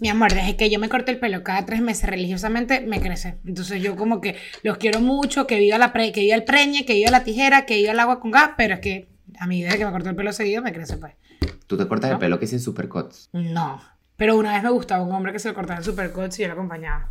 Mi 0.00 0.08
amor, 0.08 0.32
desde 0.32 0.56
que 0.56 0.70
yo 0.70 0.78
me 0.78 0.88
corté 0.88 1.12
el 1.12 1.18
pelo 1.18 1.42
cada 1.42 1.64
tres 1.66 1.80
meses 1.80 2.08
religiosamente, 2.08 2.80
me 2.80 3.00
crece. 3.00 3.36
Entonces 3.46 3.80
yo 3.82 3.96
como 3.96 4.20
que 4.20 4.36
los 4.62 4.76
quiero 4.78 5.00
mucho, 5.00 5.46
que 5.46 5.58
viva, 5.58 5.78
la 5.78 5.92
pre- 5.92 6.12
que 6.12 6.20
viva 6.22 6.34
el 6.34 6.44
preñe, 6.44 6.84
que 6.84 6.94
viva 6.94 7.10
la 7.10 7.24
tijera, 7.24 7.64
que 7.66 7.76
viva 7.76 7.92
el 7.92 8.00
agua 8.00 8.20
con 8.20 8.30
gas, 8.30 8.50
pero 8.56 8.74
es 8.74 8.80
que 8.80 9.08
a 9.38 9.46
mí 9.46 9.62
desde 9.62 9.78
que 9.78 9.84
me 9.86 9.92
corté 9.92 10.08
el 10.10 10.16
pelo 10.16 10.32
seguido 10.32 10.62
me 10.62 10.72
crece 10.72 10.96
pues. 10.96 11.14
Tú 11.66 11.76
te 11.76 11.86
cortas 11.86 12.10
el 12.10 12.14
¿No? 12.14 12.20
pelo 12.20 12.38
que 12.40 12.46
sin 12.46 12.60
supercuts. 12.60 13.30
No. 13.32 13.80
Pero 14.16 14.36
una 14.36 14.52
vez 14.52 14.62
me 14.62 14.70
gustaba 14.70 15.02
un 15.02 15.12
hombre 15.12 15.32
que 15.32 15.38
se 15.38 15.48
lo 15.48 15.54
cortaba 15.54 15.78
en 15.78 15.84
supercuts 15.84 16.38
y 16.38 16.42
yo 16.42 16.48
lo 16.48 16.54
acompañaba. 16.54 17.08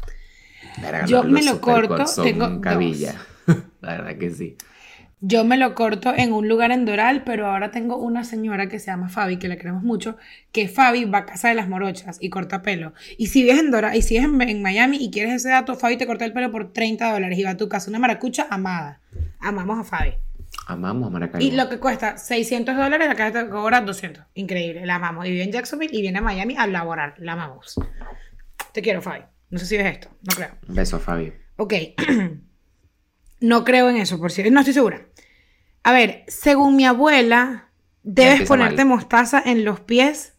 Verga, 0.81 1.05
Yo 1.05 1.23
me 1.23 1.43
lo 1.43 1.59
corto, 1.59 2.05
tengo 2.23 2.61
cabilla. 2.61 3.15
La 3.81 3.97
verdad 3.97 4.17
que 4.17 4.29
sí. 4.31 4.55
Yo 5.25 5.45
me 5.45 5.55
lo 5.55 5.73
corto 5.73 6.13
en 6.13 6.33
un 6.33 6.49
lugar 6.49 6.73
en 6.73 6.83
Doral, 6.83 7.23
pero 7.23 7.47
ahora 7.47 7.71
tengo 7.71 7.95
una 7.95 8.25
señora 8.25 8.67
que 8.67 8.77
se 8.77 8.87
llama 8.87 9.07
Fabi, 9.07 9.37
que 9.37 9.47
la 9.47 9.55
queremos 9.55 9.81
mucho, 9.81 10.17
que 10.51 10.67
Fabi 10.67 11.05
va 11.05 11.19
a 11.19 11.25
casa 11.25 11.47
de 11.47 11.55
las 11.55 11.69
morochas 11.69 12.17
y 12.19 12.29
corta 12.29 12.61
pelo. 12.61 12.93
Y 13.17 13.27
si 13.27 13.43
vives 13.43 13.57
en 13.57 13.71
Doral, 13.71 13.95
y 13.95 14.01
si 14.01 14.15
vives 14.19 14.29
en, 14.29 14.41
en 14.49 14.61
Miami 14.61 14.97
y 14.99 15.11
quieres 15.11 15.35
ese 15.35 15.47
dato, 15.47 15.75
Fabi 15.75 15.95
te 15.95 16.05
corta 16.05 16.25
el 16.25 16.33
pelo 16.33 16.51
por 16.51 16.73
30 16.73 17.13
dólares 17.13 17.39
y 17.39 17.43
va 17.43 17.51
a 17.51 17.57
tu 17.57 17.69
casa. 17.69 17.89
Una 17.89 17.99
maracucha 17.99 18.47
amada. 18.49 18.99
Amamos 19.39 19.79
a 19.79 19.85
Fabi. 19.85 20.11
Amamos 20.67 21.07
a 21.07 21.11
Maracaibo. 21.11 21.47
Y 21.47 21.51
lo 21.55 21.69
que 21.69 21.79
cuesta 21.79 22.17
600 22.17 22.75
dólares, 22.75 23.07
acá 23.09 23.31
te 23.31 23.47
cobra 23.47 23.79
200. 23.79 24.25
Increíble, 24.33 24.85
la 24.85 24.95
amamos. 24.95 25.25
Y 25.25 25.31
vive 25.31 25.43
en 25.43 25.53
Jacksonville 25.53 25.97
y 25.97 26.01
viene 26.01 26.19
a 26.19 26.21
Miami 26.21 26.57
a 26.57 26.67
laborar. 26.67 27.15
La 27.19 27.31
amamos. 27.31 27.79
Te 28.73 28.81
quiero, 28.81 29.01
Fabi. 29.01 29.21
No 29.51 29.57
sé 29.57 29.67
si 29.67 29.77
ves 29.77 29.85
esto, 29.85 30.09
no 30.21 30.35
creo. 30.35 30.49
Un 30.67 30.75
beso, 30.75 30.99
Fabi. 30.99 31.31
Ok. 31.55 31.73
no 33.39 33.63
creo 33.63 33.89
en 33.89 33.95
eso, 33.95 34.19
por 34.19 34.29
cierto. 34.29 34.51
No 34.51 34.59
estoy 34.59 34.73
segura. 34.73 35.05
A 35.83 35.91
ver, 35.91 36.23
según 36.27 36.75
mi 36.75 36.85
abuela, 36.85 37.69
debes 38.03 38.47
ponerte 38.47 38.85
mal. 38.85 38.95
mostaza 38.97 39.41
en 39.45 39.65
los 39.65 39.79
pies 39.81 40.33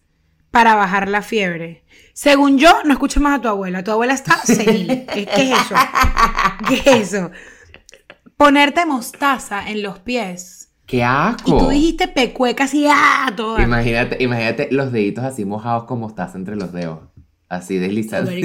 para 0.51 0.75
bajar 0.75 1.09
la 1.09 1.23
fiebre. 1.23 1.85
Según 2.13 2.59
yo, 2.59 2.73
no 2.85 2.93
escuches 2.93 3.23
más 3.23 3.39
a 3.39 3.43
tu 3.43 3.49
abuela. 3.49 3.83
Tu 3.85 3.91
abuela 3.91 4.15
está 4.15 4.37
senil. 4.45 5.07
¿Qué 5.13 5.23
es 5.35 5.51
eso? 5.51 5.75
¿Qué 6.69 6.75
es 6.77 6.87
eso? 7.13 7.31
Ponerte 8.37 8.87
mostaza 8.87 9.69
en 9.69 9.83
los 9.83 9.99
pies. 9.99 10.71
¡Qué 10.87 10.99
Y 10.99 11.03
asco! 11.03 11.59
tú 11.59 11.69
dijiste 11.71 12.09
pecueca 12.09 12.65
así, 12.65 12.87
¡ah! 12.91 13.33
Todo. 13.35 13.59
Imagínate, 13.61 14.23
imagínate 14.23 14.69
los 14.71 14.93
deditos 14.93 15.25
así 15.25 15.45
mojados 15.45 15.85
como 15.85 16.09
estás 16.09 16.35
entre 16.35 16.57
los 16.57 16.73
dedos. 16.73 17.01
Así 17.49 17.79
deslizando. 17.79 18.31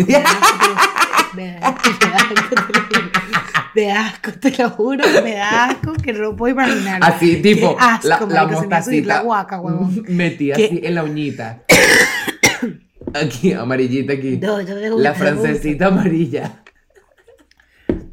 Me 3.75 3.85
da 3.85 4.07
asco, 4.07 4.31
te 4.33 4.51
lo 4.57 4.69
juro. 4.71 5.03
Me 5.23 5.33
da 5.35 5.65
asco, 5.69 5.93
que 5.93 6.13
no 6.13 6.35
puedo 6.35 6.53
imaginar. 6.53 6.99
Así, 7.03 7.41
tipo, 7.41 7.77
Qué 7.77 7.83
asco, 7.83 8.07
la, 8.07 8.19
la 8.19 8.43
marico, 8.43 8.61
mostacita 8.61 9.07
la 9.07 9.21
guaca, 9.21 9.59
huevón. 9.61 10.03
¿Qué? 10.07 10.53
así 10.53 10.79
en 10.83 10.95
la 10.95 11.03
uñita. 11.03 11.63
Aquí, 13.13 13.53
amarillita 13.53 14.13
aquí. 14.13 14.37
No, 14.37 14.59
la 14.97 15.13
francesita 15.15 15.87
amarilla. 15.87 16.61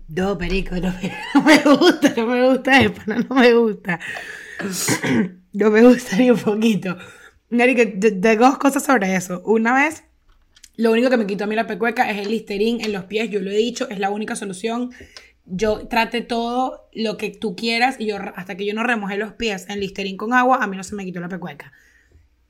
No, 0.08 0.38
perico, 0.38 0.76
no 0.76 0.90
me, 1.02 1.12
no 1.34 1.42
me 1.42 1.58
gusta, 1.76 2.14
no 2.16 2.26
me 2.26 2.48
gusta, 2.48 2.72
pana, 2.94 3.26
no 3.28 3.34
me 3.36 3.52
gusta. 3.54 4.00
No 5.52 5.70
me 5.70 5.80
gusta 5.82 6.16
ni 6.18 6.30
un 6.30 6.38
poquito. 6.38 6.98
Marico, 7.48 7.80
te- 7.98 8.12
tengo 8.12 8.44
dos 8.44 8.58
cosas 8.58 8.84
sobre 8.84 9.14
eso. 9.16 9.40
Una 9.46 9.74
vez, 9.74 10.04
lo 10.76 10.92
único 10.92 11.08
que 11.08 11.16
me 11.16 11.26
quitó 11.26 11.44
a 11.44 11.46
mí 11.46 11.54
la 11.54 11.66
pecueca 11.66 12.10
es 12.10 12.18
el 12.18 12.30
listerín 12.30 12.82
en 12.82 12.92
los 12.92 13.04
pies. 13.04 13.30
Yo 13.30 13.40
lo 13.40 13.50
he 13.50 13.56
dicho, 13.56 13.88
es 13.88 13.98
la 13.98 14.10
única 14.10 14.36
solución. 14.36 14.90
Yo 15.46 15.86
trate 15.86 16.22
todo 16.22 16.88
lo 16.92 17.16
que 17.16 17.30
tú 17.30 17.54
quieras 17.54 17.96
y 17.98 18.06
yo 18.06 18.16
hasta 18.34 18.56
que 18.56 18.66
yo 18.66 18.74
no 18.74 18.82
remojé 18.82 19.16
los 19.16 19.32
pies 19.32 19.66
en 19.68 19.80
listerín 19.80 20.16
con 20.16 20.32
agua, 20.32 20.58
a 20.62 20.66
mí 20.66 20.76
no 20.76 20.82
se 20.82 20.94
me 20.94 21.04
quitó 21.04 21.20
la 21.20 21.28
pecueca. 21.28 21.72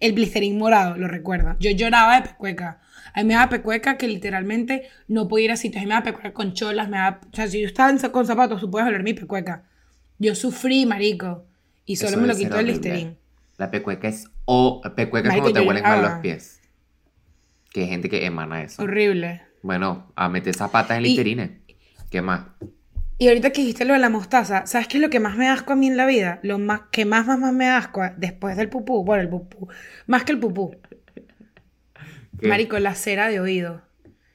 El 0.01 0.13
blisterín 0.13 0.59
morado, 0.59 0.97
lo 0.97 1.09
recuerda. 1.09 1.57
Yo 1.61 1.71
lloraba 1.71 2.21
de 2.21 2.29
pecueca. 2.29 2.81
A 3.15 3.23
mí 3.23 3.29
me 3.29 3.35
daba 3.35 3.49
pecueca 3.49 3.97
que 3.97 4.09
literalmente 4.09 4.89
no 5.09 5.29
podía 5.29 5.47
ir 5.47 5.53
a 5.53 5.57
sitios. 5.57 5.81
A 5.81 5.85
mí 5.85 5.89
me 5.89 5.95
daba 5.95 6.05
pecueca 6.05 6.33
con 6.33 6.53
cholas, 6.53 6.89
me 6.89 6.99
daba... 6.99 7.21
O 7.33 7.37
sea, 7.37 7.49
si 7.49 7.61
yo 7.61 7.67
estaba 7.67 7.97
con 8.11 8.27
zapatos, 8.27 8.61
tú 8.61 8.71
puedes 8.71 8.87
oler 8.89 9.03
mi 9.03 9.15
pecueca. 9.15 9.65
Yo 10.19 10.35
sufrí, 10.35 10.87
marico. 10.87 11.45
Y 11.87 11.97
solo 11.97 12.11
Eso 12.11 12.21
me 12.21 12.27
lo 12.27 12.37
quitó 12.37 12.59
el 12.59 12.67
listerín. 12.67 13.17
La 13.59 13.71
pecueca 13.71 14.09
es 14.09 14.29
o 14.45 14.83
pecueca 14.95 15.29
es 15.29 15.33
Marico, 15.35 15.45
cuando 15.45 15.61
te 15.61 15.67
huelen 15.67 15.83
mal 15.83 16.03
los 16.03 16.13
pies. 16.21 16.61
Que 17.73 17.83
hay 17.83 17.89
gente 17.89 18.09
que 18.09 18.25
emana 18.25 18.63
eso. 18.63 18.83
Horrible. 18.83 19.43
Bueno, 19.63 20.13
a 20.15 20.29
meter 20.29 20.55
zapatas 20.55 20.99
en 20.99 21.05
Y- 21.05 21.09
Listerine. 21.09 21.61
¿Qué 22.11 22.23
más? 22.23 22.43
Y 23.19 23.29
ahorita 23.29 23.51
que 23.51 23.63
dijiste 23.63 23.85
lo 23.87 23.95
de 23.95 23.99
la 23.99 24.11
mostaza, 24.11 24.67
¿sabes 24.67 24.89
qué 24.89 24.99
es 24.99 25.03
lo 25.03 25.09
que 25.09 25.21
más 25.21 25.37
me 25.37 25.49
asco 25.49 25.73
a 25.73 25.77
mí 25.77 25.87
en 25.87 25.97
la 25.97 26.05
vida? 26.07 26.39
Lo 26.43 26.59
más, 26.59 26.83
que 26.93 27.05
más, 27.07 27.27
más, 27.27 27.39
más 27.39 27.53
me 27.55 27.69
asco 27.69 28.03
después 28.19 28.57
del 28.57 28.69
pupú. 28.69 29.05
Bueno, 29.05 29.23
el 29.23 29.29
pupú. 29.31 29.69
Más 30.07 30.25
que 30.25 30.33
el 30.33 30.39
pupú. 30.39 30.77
¿Qué? 32.39 32.49
Marico, 32.49 32.79
la 32.79 32.95
cera 32.95 33.29
de 33.29 33.41
oído. 33.41 33.83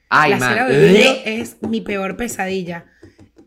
Ay, 0.08 0.32
la 0.32 0.36
man. 0.38 0.48
cera 0.50 0.68
de 0.68 0.90
oído 0.90 1.12
es 1.24 1.56
mi 1.62 1.80
peor 1.80 2.16
pesadilla. 2.16 2.86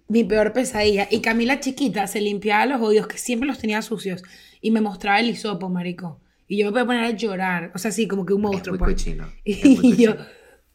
Mi 0.08 0.24
peor 0.24 0.54
pesadilla. 0.54 1.08
Y 1.12 1.20
Camila 1.22 1.60
chiquita 1.60 2.08
se 2.08 2.22
limpiaba 2.22 2.66
los 2.66 2.82
oídos, 2.82 3.08
que 3.08 3.18
siempre 3.18 3.48
los 3.48 3.60
tenía 3.60 3.82
sucios, 3.82 4.24
y 4.62 4.72
me 4.72 4.80
mostraba 4.80 5.20
el 5.20 5.30
hisopo, 5.30 5.70
marico. 5.70 6.22
Y 6.48 6.58
yo 6.60 6.68
me 6.68 6.72
podía 6.72 6.86
poner 6.86 7.04
a 7.04 7.10
llorar. 7.12 7.72
O 7.76 7.78
sea, 7.78 7.92
sí, 7.92 8.08
como 8.08 8.26
que 8.26 8.34
un 8.34 8.42
Es 8.42 8.44
monstruo. 8.44 8.78
muy 8.78 8.94
pues. 8.94 9.08
es 9.08 9.66
muy 9.66 9.94
Y 9.94 9.96
yo, 9.98 10.16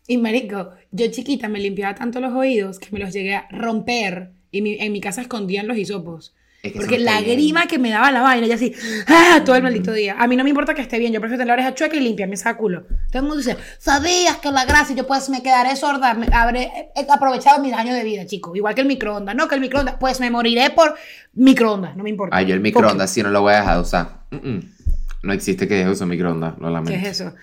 y 0.07 0.19
marico, 0.19 0.73
yo 0.91 1.11
chiquita 1.11 1.49
me 1.49 1.61
limpiaba 1.61 1.95
tanto 1.95 2.21
los 2.21 2.35
oídos 2.35 2.79
que 2.79 2.89
me 2.91 2.99
los 2.99 3.13
llegué 3.15 3.35
a 3.37 3.49
romper. 3.51 4.33
Y 4.51 4.63
mi- 4.63 4.79
en 4.81 4.93
mi 4.93 5.01
casa 5.01 5.21
escondían 5.23 5.67
los 5.69 5.77
hisopos. 5.77 6.35
Es 6.63 6.73
que 6.73 6.79
Porque 6.79 6.99
la 6.99 7.23
grima 7.23 7.67
que 7.67 7.79
me 7.79 7.89
daba 7.89 8.11
la 8.11 8.21
vaina, 8.21 8.47
y 8.47 8.53
así, 8.53 8.75
¡ah! 9.07 9.41
todo 9.47 9.57
el 9.57 9.63
maldito 9.63 9.95
día. 9.95 10.17
A 10.19 10.27
mí 10.27 10.37
no 10.37 10.45
me 10.45 10.51
importa 10.51 10.75
que 10.75 10.83
esté 10.83 10.99
bien, 10.99 11.11
yo 11.11 11.19
prefiero 11.19 11.39
tener 11.39 11.47
la 11.47 11.55
oreja 11.55 11.75
chueca 11.75 11.97
y 11.97 12.01
limpia, 12.01 12.27
me 12.27 12.37
saca 12.37 12.59
culo. 12.59 12.83
Todo 13.11 13.23
el 13.23 13.23
mundo 13.23 13.37
dice, 13.39 13.57
¿sabías 13.79 14.37
que 14.39 14.51
la 14.53 14.67
grasa 14.67 14.93
y 14.93 14.97
yo 14.97 15.07
pues 15.07 15.31
me 15.31 15.43
quedaré 15.43 15.75
sorda? 15.75 16.13
Me 16.13 16.27
habré 16.35 16.71
he 16.95 17.07
aprovechado 17.11 17.63
mis 17.63 17.73
años 17.73 17.95
de 17.95 18.05
vida, 18.05 18.27
chico. 18.27 18.55
Igual 18.55 18.75
que 18.75 18.83
el 18.83 18.89
microondas. 18.89 19.35
No, 19.35 19.49
que 19.49 19.55
el 19.55 19.63
microondas, 19.63 19.95
pues 19.99 20.21
me 20.21 20.31
moriré 20.31 20.69
por 20.69 20.97
microondas, 21.33 21.97
no 21.97 22.03
me 22.05 22.11
importa. 22.11 22.37
Ay, 22.37 22.45
yo 22.47 22.55
el 22.55 22.61
microondas 22.61 23.11
sí 23.11 23.23
no 23.23 23.31
lo 23.31 23.41
voy 23.41 23.55
a 23.55 23.61
dejar 23.61 23.77
de 23.77 23.81
usar. 23.83 24.21
Mm, 24.31 24.37
mm. 24.51 24.61
No 25.23 25.33
existe 25.33 25.67
que 25.67 25.75
deje 25.75 25.87
de 25.87 25.93
usar 25.93 26.09
microondas, 26.09 26.59
lo 26.59 26.67
¿Qué 26.67 26.73
lamento. 26.73 27.07
es 27.07 27.21
eso? 27.21 27.35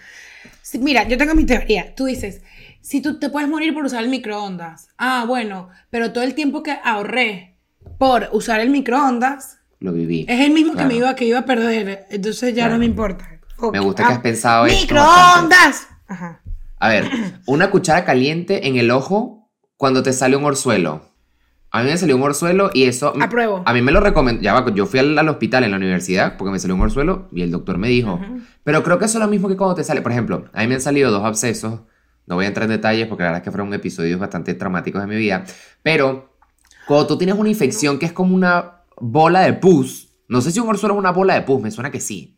Sí, 0.62 0.78
mira, 0.78 1.08
yo 1.08 1.18
tengo 1.18 1.34
mi 1.34 1.46
teoría. 1.46 1.96
Tú 1.96 2.06
dices, 2.06 2.42
si 2.88 3.02
tú 3.02 3.20
te 3.20 3.30
puedes 3.30 3.50
morir 3.50 3.74
por 3.74 3.84
usar 3.84 4.02
el 4.04 4.10
microondas. 4.10 4.88
Ah, 4.98 5.26
bueno, 5.28 5.68
pero 5.90 6.14
todo 6.14 6.24
el 6.24 6.34
tiempo 6.36 6.64
que 6.64 6.78
ahorré 6.84 7.58
por 7.98 8.30
usar 8.32 8.62
el 8.62 8.70
microondas 8.70 9.60
Lo 9.82 9.92
viví. 9.92 10.26
es 10.30 10.40
el 10.40 10.52
mismo 10.52 10.72
Claro. 10.72 10.88
que 10.88 10.94
me 10.94 10.98
iba, 11.00 11.16
que 11.16 11.26
iba 11.26 11.40
a 11.40 11.46
perder. 11.46 12.06
Entonces 12.10 12.52
ya 12.56 12.64
Claro. 12.64 12.74
no 12.74 12.80
me 12.80 12.86
importa. 12.86 13.30
Ok. 13.60 13.74
Me 13.74 13.80
gusta 13.82 14.04
que 14.06 14.12
has 14.14 14.20
Ah, 14.20 14.22
pensado 14.22 14.66
esto 14.68 14.80
¡Microondas! 14.82 15.88
Ajá. 16.08 16.42
A 16.80 16.88
ver, 16.90 17.10
una 17.46 17.70
cuchara 17.72 18.06
caliente 18.06 18.68
en 18.70 18.78
el 18.78 18.90
ojo 18.92 19.50
cuando 19.76 20.02
te 20.02 20.14
sale 20.14 20.38
un 20.38 20.46
orzuelo. 20.46 21.02
A 21.72 21.84
mí 21.84 21.90
me 21.90 21.98
salió 21.98 22.16
un 22.16 22.24
orzuelo 22.24 22.70
y 22.74 22.84
eso... 22.84 23.14
Apruebo. 23.20 23.64
A 23.66 23.74
mí 23.74 23.82
me 23.82 23.92
lo 23.92 24.00
recomendó. 24.00 24.42
Ya 24.44 24.64
yo 24.74 24.86
fui 24.86 25.00
al, 25.02 25.18
al 25.20 25.28
hospital 25.28 25.66
en 25.66 25.72
la 25.72 25.78
universidad 25.78 26.38
porque 26.38 26.52
me 26.52 26.60
salió 26.60 26.76
un 26.76 26.82
orzuelo 26.82 27.28
y 27.34 27.42
el 27.42 27.52
doctor 27.52 27.78
me 27.78 27.90
dijo. 27.90 28.14
Ujú. 28.14 28.42
Pero 28.64 28.82
creo 28.84 28.98
que 28.98 29.06
eso 29.06 29.18
es 29.18 29.24
lo 29.24 29.30
mismo 29.30 29.50
que 29.50 29.58
cuando 29.58 29.76
te 29.76 29.84
sale. 29.84 30.02
Por 30.02 30.14
ejemplo, 30.14 30.46
a 30.54 30.62
mí 30.62 30.68
me 30.68 30.76
han 30.76 30.82
salido 30.82 31.12
dos 31.12 31.26
abscesos. 31.26 31.82
No 32.28 32.36
voy 32.36 32.46
a 32.46 32.50
entrar 32.50 32.66
en 32.66 32.72
detalles 32.72 33.08
porque 33.08 33.24
la 33.24 33.30
verdad 33.30 33.42
es 33.42 33.44
que 33.46 33.52
fueron 33.52 33.74
episodios 33.74 34.20
bastante 34.20 34.54
traumáticos 34.54 35.02
de 35.02 35.08
mi 35.08 35.16
vida. 35.16 35.46
Pero 35.82 36.38
cuando 36.86 37.08
tú 37.08 37.18
tienes 37.18 37.36
una 37.36 37.50
infección 37.50 37.98
que 37.98 38.06
es 38.06 38.12
como 38.12 38.36
una 38.36 38.84
bola 39.00 39.42
de 39.42 39.54
pus. 39.54 40.10
No 40.28 40.42
sé 40.42 40.52
si 40.52 40.60
un 40.60 40.68
orzuelo 40.68 40.96
es 40.96 41.00
una 41.00 41.12
bola 41.12 41.36
de 41.36 41.42
pus, 41.42 41.62
me 41.62 41.72
suena 41.72 41.90
que 41.90 42.02
sí. 42.02 42.38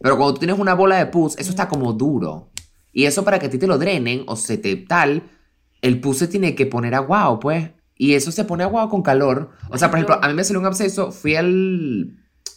Pero 0.00 0.16
cuando 0.16 0.34
tú 0.34 0.40
tienes 0.40 0.58
una 0.58 0.74
bola 0.74 0.96
de 0.96 1.06
pus, 1.06 1.38
eso 1.38 1.50
está 1.50 1.68
como 1.68 1.92
duro. 1.92 2.50
Y 2.92 3.04
eso 3.04 3.24
para 3.24 3.38
que 3.38 3.46
a 3.46 3.50
ti 3.50 3.58
te 3.58 3.66
lo 3.66 3.78
drenen 3.78 4.24
o 4.26 4.36
se 4.36 4.58
te 4.58 4.76
tal, 4.76 5.30
el 5.80 6.00
pus 6.00 6.18
se 6.18 6.28
tiene 6.28 6.54
que 6.54 6.66
poner 6.66 6.94
aguado, 6.94 7.38
pues. 7.38 7.70
Y 7.96 8.14
eso 8.14 8.32
se 8.32 8.44
pone 8.44 8.64
aguado 8.64 8.88
con 8.88 9.02
calor. 9.02 9.50
O 9.70 9.78
sea, 9.78 9.90
por 9.90 9.98
ejemplo, 9.98 10.18
a 10.20 10.28
mí 10.28 10.34
me 10.34 10.42
salió 10.42 10.60
un 10.60 10.66
absceso, 10.66 11.12
fui 11.12 11.36
al, 11.36 12.16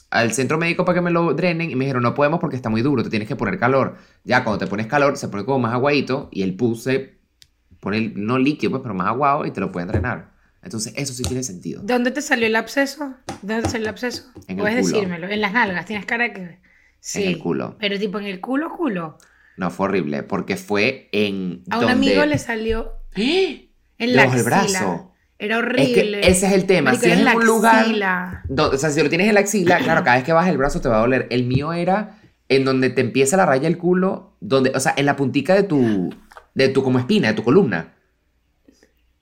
al 0.10 0.32
centro 0.34 0.58
médico 0.58 0.86
para 0.86 0.96
que 0.96 1.02
me 1.02 1.12
lo 1.12 1.34
drenen 1.34 1.70
y 1.70 1.76
me 1.76 1.86
dijeron, 1.86 2.04
no 2.04 2.14
podemos 2.14 2.40
porque 2.40 2.56
está 2.56 2.70
muy 2.70 2.82
duro, 2.82 3.04
te 3.04 3.10
tienes 3.10 3.28
que 3.28 3.36
poner 3.36 3.60
calor. 3.60 3.98
Ya 4.24 4.44
cuando 4.44 4.58
te 4.60 4.68
pones 4.68 4.88
calor, 4.88 5.18
se 5.18 5.28
pone 5.28 5.46
como 5.46 5.60
más 5.60 5.74
aguadito 5.74 6.30
y 6.32 6.44
el 6.44 6.56
pus 6.56 6.84
se 6.84 7.18
pone, 7.80 8.14
no 8.16 8.38
líquido, 8.40 8.72
pues, 8.72 8.82
pero 8.84 8.94
más 8.94 9.08
aguado 9.08 9.46
y 9.46 9.52
te 9.52 9.60
lo 9.60 9.72
pueden 9.72 9.90
drenar. 9.90 10.32
Entonces, 10.64 10.94
eso 10.98 11.14
sí 11.14 11.24
tiene 11.24 11.44
sentido. 11.44 11.82
¿Dónde 11.84 12.12
te 12.12 12.22
salió 12.22 12.48
el 12.48 12.56
absceso? 12.56 13.16
¿Dónde 13.42 13.64
te 13.64 13.70
salió 13.70 13.86
el 13.86 13.90
absceso? 13.90 14.24
En 14.48 14.58
el 14.58 14.64
Puedes 14.64 14.82
culo. 14.82 14.94
decírmelo. 14.96 15.28
En 15.30 15.40
las 15.42 15.54
nalgas. 15.54 15.86
Tienes 15.86 16.06
cara 16.06 16.34
que. 16.34 16.60
Sí. 17.00 17.24
el 17.24 17.38
culo. 17.38 17.78
Pero 17.80 17.98
tipo 18.00 18.20
en 18.20 18.26
el 18.26 18.42
culo, 18.42 18.70
culo. 18.76 19.18
No, 19.56 19.72
fue 19.72 19.86
horrible 19.88 20.24
porque 20.24 20.58
fue 20.58 21.10
en... 21.12 21.64
A 21.70 21.80
un 21.80 21.90
amigo 21.90 22.26
le 22.26 22.38
salió 22.38 22.94
¡Eh! 23.16 23.70
en 23.98 24.16
la 24.16 24.24
axila. 24.24 24.44
brazo. 24.44 25.14
Era 25.40 25.58
Es 25.58 25.62
horrible. 25.64 26.22
que 26.22 26.28
ese 26.30 26.48
es 26.48 26.54
el 26.54 26.66
tema. 26.66 26.92
Marico, 26.92 27.04
si 27.06 27.12
es 27.12 27.20
en 27.20 27.28
un 27.36 27.46
lugar. 27.46 27.80
axila. 27.82 28.42
do- 28.50 28.72
o 28.72 28.78
sea, 28.78 28.90
si 28.90 29.02
lo 29.04 29.10
tienes 29.10 29.28
en 29.28 29.34
la 29.36 29.42
axila, 29.42 29.78
claro, 29.84 30.04
cada 30.04 30.16
vez 30.18 30.26
que 30.26 30.34
bajas 30.34 30.50
el 30.52 30.58
brazo 30.58 30.82
te 30.82 30.90
va 30.90 30.98
a 30.98 31.02
doler. 31.02 31.28
El 31.30 31.46
mío 31.46 31.74
era 31.74 32.20
en 32.50 32.66
donde 32.66 32.90
te 32.90 33.02
empieza 33.02 33.38
la 33.38 33.46
raya 33.46 33.64
del 33.64 33.78
culo, 33.78 34.36
donde, 34.40 34.72
o 34.74 34.80
sea, 34.80 34.94
en 34.98 35.06
la 35.06 35.16
puntica 35.16 35.54
de 35.54 35.64
tu, 35.64 36.14
de 36.56 36.70
tu 36.70 36.82
como 36.84 36.98
espina, 37.00 37.28
de 37.28 37.34
tu 37.34 37.44
columna. 37.44 37.94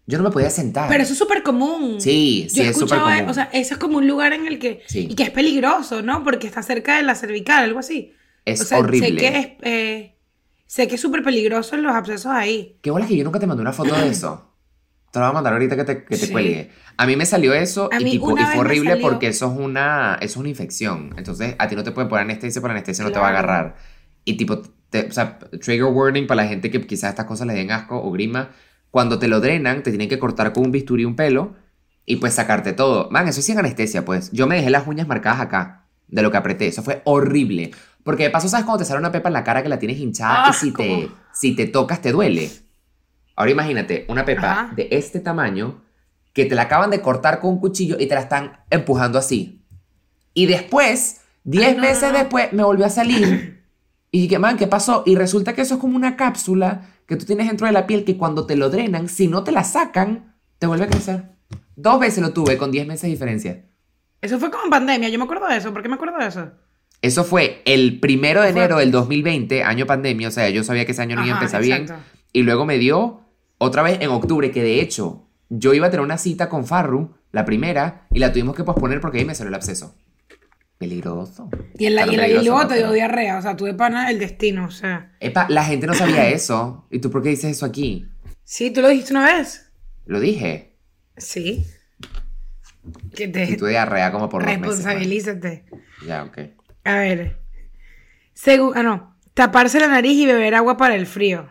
Yo 0.08 0.20
no 0.20 0.24
me 0.24 0.30
podía 0.30 0.52
sentar. 0.52 0.88
Pero 0.88 1.02
eso 1.04 1.14
es 1.14 1.20
súper 1.20 1.42
común. 1.42 2.00
Sí, 2.00 2.46
sí, 2.50 2.58
Yo 2.64 2.70
es 2.70 2.78
súper 2.78 3.00
común. 3.00 3.28
o 3.30 3.34
sea, 3.34 3.50
eso 3.54 3.74
es 3.74 3.80
como 3.80 3.98
un 3.98 4.08
lugar 4.08 4.34
en 4.34 4.46
el 4.46 4.60
que. 4.60 4.84
Sí. 4.86 5.08
Y 5.10 5.16
que 5.16 5.24
es 5.24 5.32
peligroso, 5.32 6.04
¿no? 6.04 6.24
Porque 6.24 6.46
está 6.46 6.62
cerca 6.62 6.98
de 6.98 7.04
la 7.04 7.16
cervical, 7.16 7.64
algo 7.64 7.80
así. 7.80 8.14
es 8.46 8.62
o 8.62 8.66
sea, 8.66 8.78
horrible. 8.80 9.08
Sé 9.10 9.16
que 9.16 9.28
es. 9.40 9.48
eh, 9.64 10.16
sé 10.68 10.88
que 10.88 10.96
es 10.96 11.02
súper 11.02 11.24
peligroso 11.24 11.76
los 11.78 11.96
abscesos 11.96 12.28
ahí. 12.32 12.78
Qué 12.84 12.92
bola 12.92 13.08
que 13.08 13.18
yo 13.18 13.24
nunca 13.24 13.40
te 13.40 13.48
mandé 13.48 13.62
una 13.62 13.74
foto 13.74 13.96
de 13.96 14.08
eso. 14.10 14.52
Te 15.16 15.20
la 15.22 15.28
voy 15.28 15.32
a 15.32 15.34
mandar 15.36 15.54
ahorita 15.54 15.76
que 15.76 15.84
te, 15.86 16.04
que 16.04 16.18
te 16.18 16.26
Sí. 16.28 16.32
cuelgue. 16.32 16.72
A 16.98 17.06
mí 17.08 17.16
me 17.16 17.26
salió 17.26 17.54
eso 17.54 17.90
y, 18.00 18.04
tipo, 18.04 18.38
y 18.38 18.44
fue 18.44 18.60
horrible 18.60 18.92
salió- 18.92 19.08
porque 19.08 19.28
eso 19.28 19.52
es 19.52 19.60
una, 19.60 20.16
eso 20.22 20.26
es 20.34 20.38
una 20.38 20.50
infección. 20.50 21.14
Entonces, 21.18 21.56
a 21.58 21.68
ti 21.68 21.76
no 21.76 21.84
te 21.84 21.92
pueden 21.92 22.10
poner 22.10 22.24
anestesia, 22.26 22.62
por 22.62 22.70
la 22.70 22.74
anestesia 22.76 23.04
no 23.04 23.12
te 23.12 23.20
va 23.20 23.28
a 23.28 23.32
Claro. 23.32 23.48
agarrar. 23.48 23.76
Y 24.26 24.36
tipo, 24.38 24.62
te- 24.90 25.08
o 25.08 25.12
sea, 25.12 25.40
trigger 25.40 25.86
warning 25.86 26.28
para 26.28 26.44
la 26.44 26.48
gente 26.50 26.70
que 26.70 26.86
quizás 26.86 27.10
estas 27.12 27.26
cosas 27.26 27.48
les 27.48 27.56
den 27.56 27.72
asco 27.72 27.98
o 28.02 28.12
grima. 28.12 28.50
Cuando 28.92 29.20
te 29.20 29.28
lo 29.28 29.40
drenan, 29.40 29.84
te 29.84 29.90
tienen 29.92 30.08
que 30.10 30.20
cortar 30.20 30.54
con 30.54 30.66
un 30.66 30.72
bisturí 30.72 31.06
un 31.06 31.16
pelo 31.16 31.56
y 32.06 32.18
pues 32.18 32.34
sacarte 32.34 32.74
todo. 32.74 33.10
Man, 33.10 33.28
eso 33.28 33.40
es 33.40 33.50
anestesia, 33.58 34.06
pues. 34.06 34.32
Yo 34.32 34.48
me 34.48 34.56
dejé 34.56 34.70
las 34.70 34.86
uñas 34.88 35.08
marcadas 35.08 35.40
acá 35.42 35.86
de 36.08 36.22
lo 36.22 36.30
que 36.32 36.38
apreté. 36.38 36.68
Eso 36.68 36.84
fue 36.84 37.02
horrible. 37.06 37.72
Porque 38.04 38.24
de 38.24 38.30
paso, 38.30 38.48
¿sabes 38.48 38.66
cuando 38.66 38.80
te 38.80 38.86
sale 38.86 39.00
una 39.00 39.12
pepa 39.12 39.30
en 39.30 39.34
la 39.34 39.44
cara 39.44 39.64
que 39.64 39.70
la 39.70 39.80
tienes 39.80 39.98
hinchada 39.98 40.50
y 40.50 40.54
si 40.54 40.68
Asco. 40.70 40.78
te, 40.84 41.10
si 41.34 41.56
te 41.56 41.66
tocas 41.66 42.02
te 42.02 42.12
duele? 42.12 42.50
Ahora 43.36 43.52
imagínate 43.52 44.06
una 44.08 44.26
pepa 44.26 44.52
Ajá. 44.52 44.74
de 44.76 44.88
este 44.92 45.20
tamaño 45.20 45.84
que 46.34 46.46
te 46.46 46.56
la 46.56 46.64
acaban 46.64 46.90
de 46.90 47.02
cortar 47.02 47.40
con 47.40 47.52
un 47.52 47.60
cuchillo 47.60 47.98
y 48.00 48.08
te 48.08 48.16
la 48.16 48.22
están 48.22 48.60
empujando 48.70 49.18
así. 49.18 49.66
Y 50.34 50.48
después, 50.48 51.22
10 51.46 51.66
Ay, 51.66 51.76
no, 51.76 51.82
meses 51.82 52.12
no, 52.12 52.18
después, 52.18 52.54
me 52.54 52.64
volvió 52.64 52.86
a 52.86 52.90
salir. 52.90 53.56
Y 54.12 54.22
dije, 54.22 54.40
man, 54.40 54.56
¿qué 54.56 54.66
pasó? 54.66 55.04
Y 55.06 55.18
resulta 55.18 55.52
que 55.52 55.62
eso 55.62 55.74
es 55.74 55.80
como 55.82 55.98
una 55.98 56.16
cápsula 56.16 56.88
que 57.06 57.18
tú 57.18 57.26
tienes 57.26 57.48
dentro 57.48 57.68
de 57.68 57.74
la 57.74 57.86
piel 57.86 58.06
que 58.06 58.16
cuando 58.16 58.46
te 58.46 58.56
lo 58.56 58.70
drenan, 58.70 59.10
si 59.10 59.28
no 59.28 59.44
te 59.44 59.52
la 59.52 59.66
sacan, 59.66 60.36
te 60.58 60.68
vuelve 60.68 60.86
a 60.86 60.88
crecer. 60.88 61.32
Dos 61.76 62.00
veces 62.00 62.24
lo 62.24 62.32
tuve 62.32 62.58
con 62.58 62.72
10 62.72 62.88
meses 62.88 63.02
de 63.02 63.10
diferencia. 63.10 63.66
Eso 64.22 64.40
fue 64.40 64.50
como 64.52 64.64
en 64.64 64.70
pandemia. 64.70 65.10
Yo 65.10 65.18
me 65.18 65.26
acuerdo 65.26 65.50
de 65.50 65.58
eso. 65.58 65.74
¿Por 65.74 65.84
qué 65.84 65.90
me 65.90 65.96
acuerdo 65.96 66.18
de 66.18 66.28
eso? 66.28 66.50
Eso 67.02 67.26
fue 67.26 67.62
el 67.66 68.00
primero 68.00 68.42
de 68.42 68.50
enero 68.52 68.78
del 68.78 68.92
2020, 68.92 69.64
año 69.64 69.86
pandemia. 69.86 70.30
O 70.30 70.32
sea, 70.32 70.50
yo 70.50 70.64
sabía 70.64 70.86
que 70.86 70.94
ese 70.94 71.02
año 71.02 71.18
no 71.18 71.26
iba 71.26 71.36
a 71.36 71.40
empezar 71.40 71.62
bien. 71.62 71.86
Y 72.32 72.44
luego 72.44 72.66
me 72.66 72.78
dio 72.78 73.25
otra 73.58 73.82
vez 73.84 74.00
en 74.02 74.10
octubre, 74.10 74.52
que 74.52 74.62
de 74.64 74.82
hecho 74.82 75.28
yo 75.50 75.74
iba 75.74 75.88
a 75.88 75.90
tener 75.92 76.04
una 76.04 76.18
cita 76.18 76.50
con 76.50 76.66
Farru, 76.66 77.16
la 77.32 77.46
primera, 77.46 78.08
y 78.12 78.20
la 78.20 78.32
tuvimos 78.32 78.56
que 78.56 78.64
posponer 78.64 79.00
porque 79.02 79.20
ahí 79.20 79.26
me 79.26 79.36
salió 79.36 79.50
el 79.50 79.56
absceso. 79.56 79.96
Peligroso. 80.78 81.50
Y, 81.78 81.86
en 81.86 81.96
la, 81.96 82.04
Claro, 82.04 82.12
y, 82.12 82.16
y 82.16 82.20
peligroso, 82.20 82.46
luego 82.50 82.62
¿no? 82.64 82.68
te 82.68 82.76
dio 82.78 82.92
diarrea. 82.92 83.38
O 83.38 83.42
sea, 83.42 83.56
tú 83.56 83.66
de 83.66 83.74
pana 83.74 84.10
el 84.12 84.20
destino. 84.20 84.66
O 84.66 84.72
sea. 84.72 85.14
Epa, 85.22 85.46
la 85.50 85.64
gente 85.64 85.88
no 85.88 85.94
sabía 85.94 86.28
eso. 86.30 86.86
¿Y 86.92 87.00
tú 87.00 87.10
por 87.10 87.24
qué 87.24 87.30
dices 87.30 87.52
eso 87.52 87.66
aquí? 87.66 88.08
Sí, 88.44 88.72
tú 88.72 88.82
lo 88.82 88.90
dijiste 88.90 89.14
una 89.14 89.26
vez. 89.26 89.72
Lo 90.06 90.20
dije. 90.20 90.76
Sí. 91.18 91.66
Que 93.16 93.24
Y 93.24 93.32
te 93.32 93.56
tú 93.58 93.66
diarrea 93.68 94.12
como 94.12 94.28
por 94.30 94.42
dos 94.44 94.48
meses. 94.52 94.60
pues. 94.66 94.78
responsabilízate. 94.78 95.66
Ya, 96.06 96.24
ok. 96.24 96.38
A 96.84 96.96
ver. 96.98 97.40
Según. 98.34 98.78
Ah, 98.78 98.84
no. 98.84 99.16
Taparse 99.34 99.80
la 99.80 99.88
nariz 99.88 100.18
y 100.18 100.26
beber 100.26 100.56
agua 100.56 100.76
para 100.78 100.96
el 100.96 101.08
frío. 101.08 101.48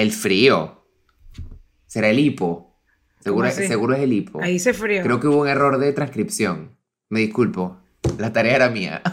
El 0.00 0.12
frío. 0.12 0.84
Será 1.86 2.08
el 2.08 2.18
hipo. 2.18 2.80
Seguro, 3.20 3.48
es 3.48 3.58
el 4.00 4.12
hipo. 4.12 4.40
Ahí 4.40 4.52
dice 4.52 4.72
frío. 4.72 5.02
Creo 5.02 5.18
que 5.18 5.26
hubo 5.26 5.40
un 5.40 5.48
error 5.48 5.78
de 5.78 5.92
transcripción. 5.92 6.78
Me 7.08 7.20
disculpo. 7.20 7.82
La 8.16 8.32
tarea 8.32 8.56
era 8.56 8.70
mía. 8.70 9.02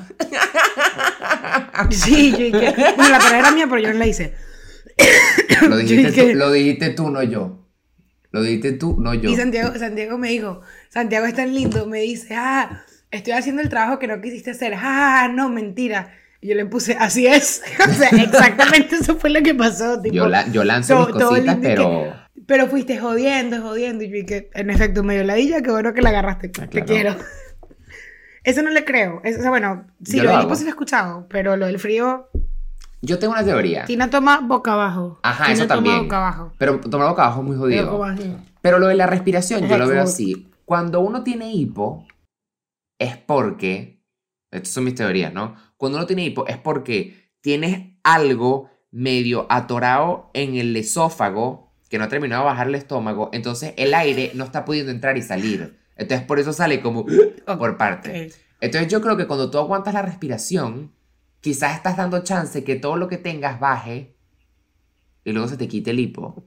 Sí, 1.89 2.31
yo 2.31 2.37
dije. 2.37 2.73
Bueno, 2.95 3.09
la 3.09 3.19
tarea 3.19 3.39
era 3.39 3.51
mía, 3.51 3.67
pero 3.69 3.81
yo 3.81 3.91
no 3.91 3.99
la 3.99 4.07
hice. 4.07 4.33
Lo 5.67 5.77
dijiste, 5.77 6.31
tú, 6.31 6.37
lo 6.37 6.51
dijiste 6.51 6.89
tú, 6.91 7.09
no 7.09 7.21
yo. 7.21 7.67
Lo 8.31 8.41
dijiste 8.41 8.73
tú, 8.73 8.97
no 8.99 9.13
yo. 9.13 9.29
Y 9.29 9.35
Santiago, 9.35 9.77
Santiago 9.77 10.17
me 10.17 10.29
dijo, 10.29 10.61
Santiago 10.89 11.25
es 11.25 11.35
tan 11.35 11.53
lindo, 11.53 11.85
me 11.85 11.99
dice, 11.99 12.35
ah, 12.35 12.85
estoy 13.11 13.33
haciendo 13.33 13.61
el 13.61 13.69
trabajo 13.69 13.99
que 13.99 14.07
no 14.07 14.21
quisiste 14.21 14.51
hacer. 14.51 14.73
Ah, 14.77 15.29
no, 15.33 15.49
mentira. 15.49 16.13
Y 16.45 16.49
yo 16.49 16.53
le 16.55 16.65
puse, 16.67 16.95
así 16.99 17.25
es. 17.25 17.63
o 17.89 17.91
sea, 17.91 18.09
exactamente 18.09 18.97
eso 18.97 19.15
fue 19.15 19.31
lo 19.31 19.41
que 19.41 19.55
pasó. 19.55 19.99
Tipo, 19.99 20.13
Yo, 20.13 20.27
la- 20.27 20.47
yo 20.51 20.63
lanzo 20.63 21.07
todo- 21.07 21.07
mis 21.07 21.23
cositas, 21.23 21.57
pero. 21.59 22.13
Pero 22.45 22.67
fuiste 22.67 22.99
jodiendo, 22.99 23.63
jodiendo. 23.63 24.03
Y 24.03 24.09
yo 24.09 24.13
dije, 24.17 24.51
en 24.53 24.69
efecto, 24.69 25.01
medio 25.01 25.23
ladilla, 25.23 25.63
qué 25.63 25.71
bueno 25.71 25.91
que 25.95 26.03
la 26.03 26.09
agarraste. 26.09 26.51
Ah, 26.61 26.67
Te 26.67 26.83
claro. 26.83 26.85
quiero. 26.85 27.15
Eso 28.43 28.61
no 28.61 28.69
le 28.69 28.85
creo. 28.85 29.21
Eso, 29.23 29.39
o 29.39 29.41
sea, 29.41 29.49
bueno, 29.49 29.87
sí, 30.03 30.17
Yo 30.17 30.23
lo 30.25 30.37
del 30.37 30.47
lo 30.47 30.53
he 30.53 30.69
escuchado, 30.69 31.25
pero 31.31 31.57
lo 31.57 31.65
del 31.65 31.79
frío, 31.79 32.29
Yo 33.01 33.17
tengo 33.17 33.33
una 33.33 33.43
teoría. 33.43 33.85
Tina 33.85 34.11
toma 34.11 34.41
boca 34.41 34.73
abajo. 34.73 35.19
Ajá, 35.23 35.45
Tina 35.45 35.53
eso 35.55 35.63
toma 35.63 35.75
también. 35.77 36.03
boca 36.03 36.17
abajo. 36.17 36.53
Pero 36.59 36.79
tomar 36.79 37.09
boca 37.09 37.23
abajo 37.23 37.41
es 37.41 37.47
muy 37.47 37.57
jodido. 37.57 38.05
Pero 38.61 38.77
lo 38.77 38.85
de 38.87 38.95
la 38.95 39.07
respiración, 39.07 39.67
yo 39.67 39.79
lo 39.79 39.87
veo 39.87 40.03
así. 40.03 40.47
Cuando 40.65 40.99
uno 40.99 41.23
tiene 41.23 41.51
hipo, 41.51 42.05
es 42.99 43.17
porque. 43.17 43.95
Estas 44.51 44.69
son 44.73 44.83
mis 44.83 44.93
teorías, 44.95 45.33
¿no? 45.33 45.55
Cuando 45.77 45.97
uno 45.97 46.07
tiene 46.07 46.25
hipo, 46.25 46.47
es 46.47 46.57
porque 46.57 47.31
tienes 47.41 47.95
algo 48.03 48.69
medio 48.91 49.45
atorado 49.49 50.31
en 50.33 50.55
el 50.55 50.75
esófago 50.77 51.73
que 51.89 51.97
no 51.97 52.05
ha 52.05 52.09
terminado 52.09 52.43
de 52.43 52.49
bajar 52.49 52.67
el 52.67 52.75
estómago. 52.75 53.29
Entonces 53.33 53.73
el 53.77 53.93
aire 53.93 54.31
no 54.35 54.43
está 54.43 54.65
pudiendo 54.65 54.91
entrar 54.91 55.17
y 55.17 55.21
salir. 55.21 55.77
Entonces 55.95 56.25
por 56.25 56.39
eso 56.39 56.53
sale 56.53 56.81
como 56.81 57.05
por 57.45 57.77
parte. 57.77 58.31
Entonces 58.61 58.91
yo 58.91 59.01
creo 59.01 59.17
que 59.17 59.27
cuando 59.27 59.51
tú 59.51 59.57
aguantas 59.57 59.93
la 59.93 60.01
respiración, 60.01 60.93
quizás 61.41 61.75
estás 61.75 61.97
dando 61.97 62.23
chance 62.23 62.63
que 62.63 62.75
todo 62.75 62.95
lo 62.95 63.07
que 63.07 63.17
tengas 63.17 63.59
baje 63.59 64.15
y 65.23 65.31
luego 65.31 65.47
se 65.47 65.57
te 65.57 65.67
quite 65.67 65.91
el 65.91 65.99
hipo. 65.99 66.45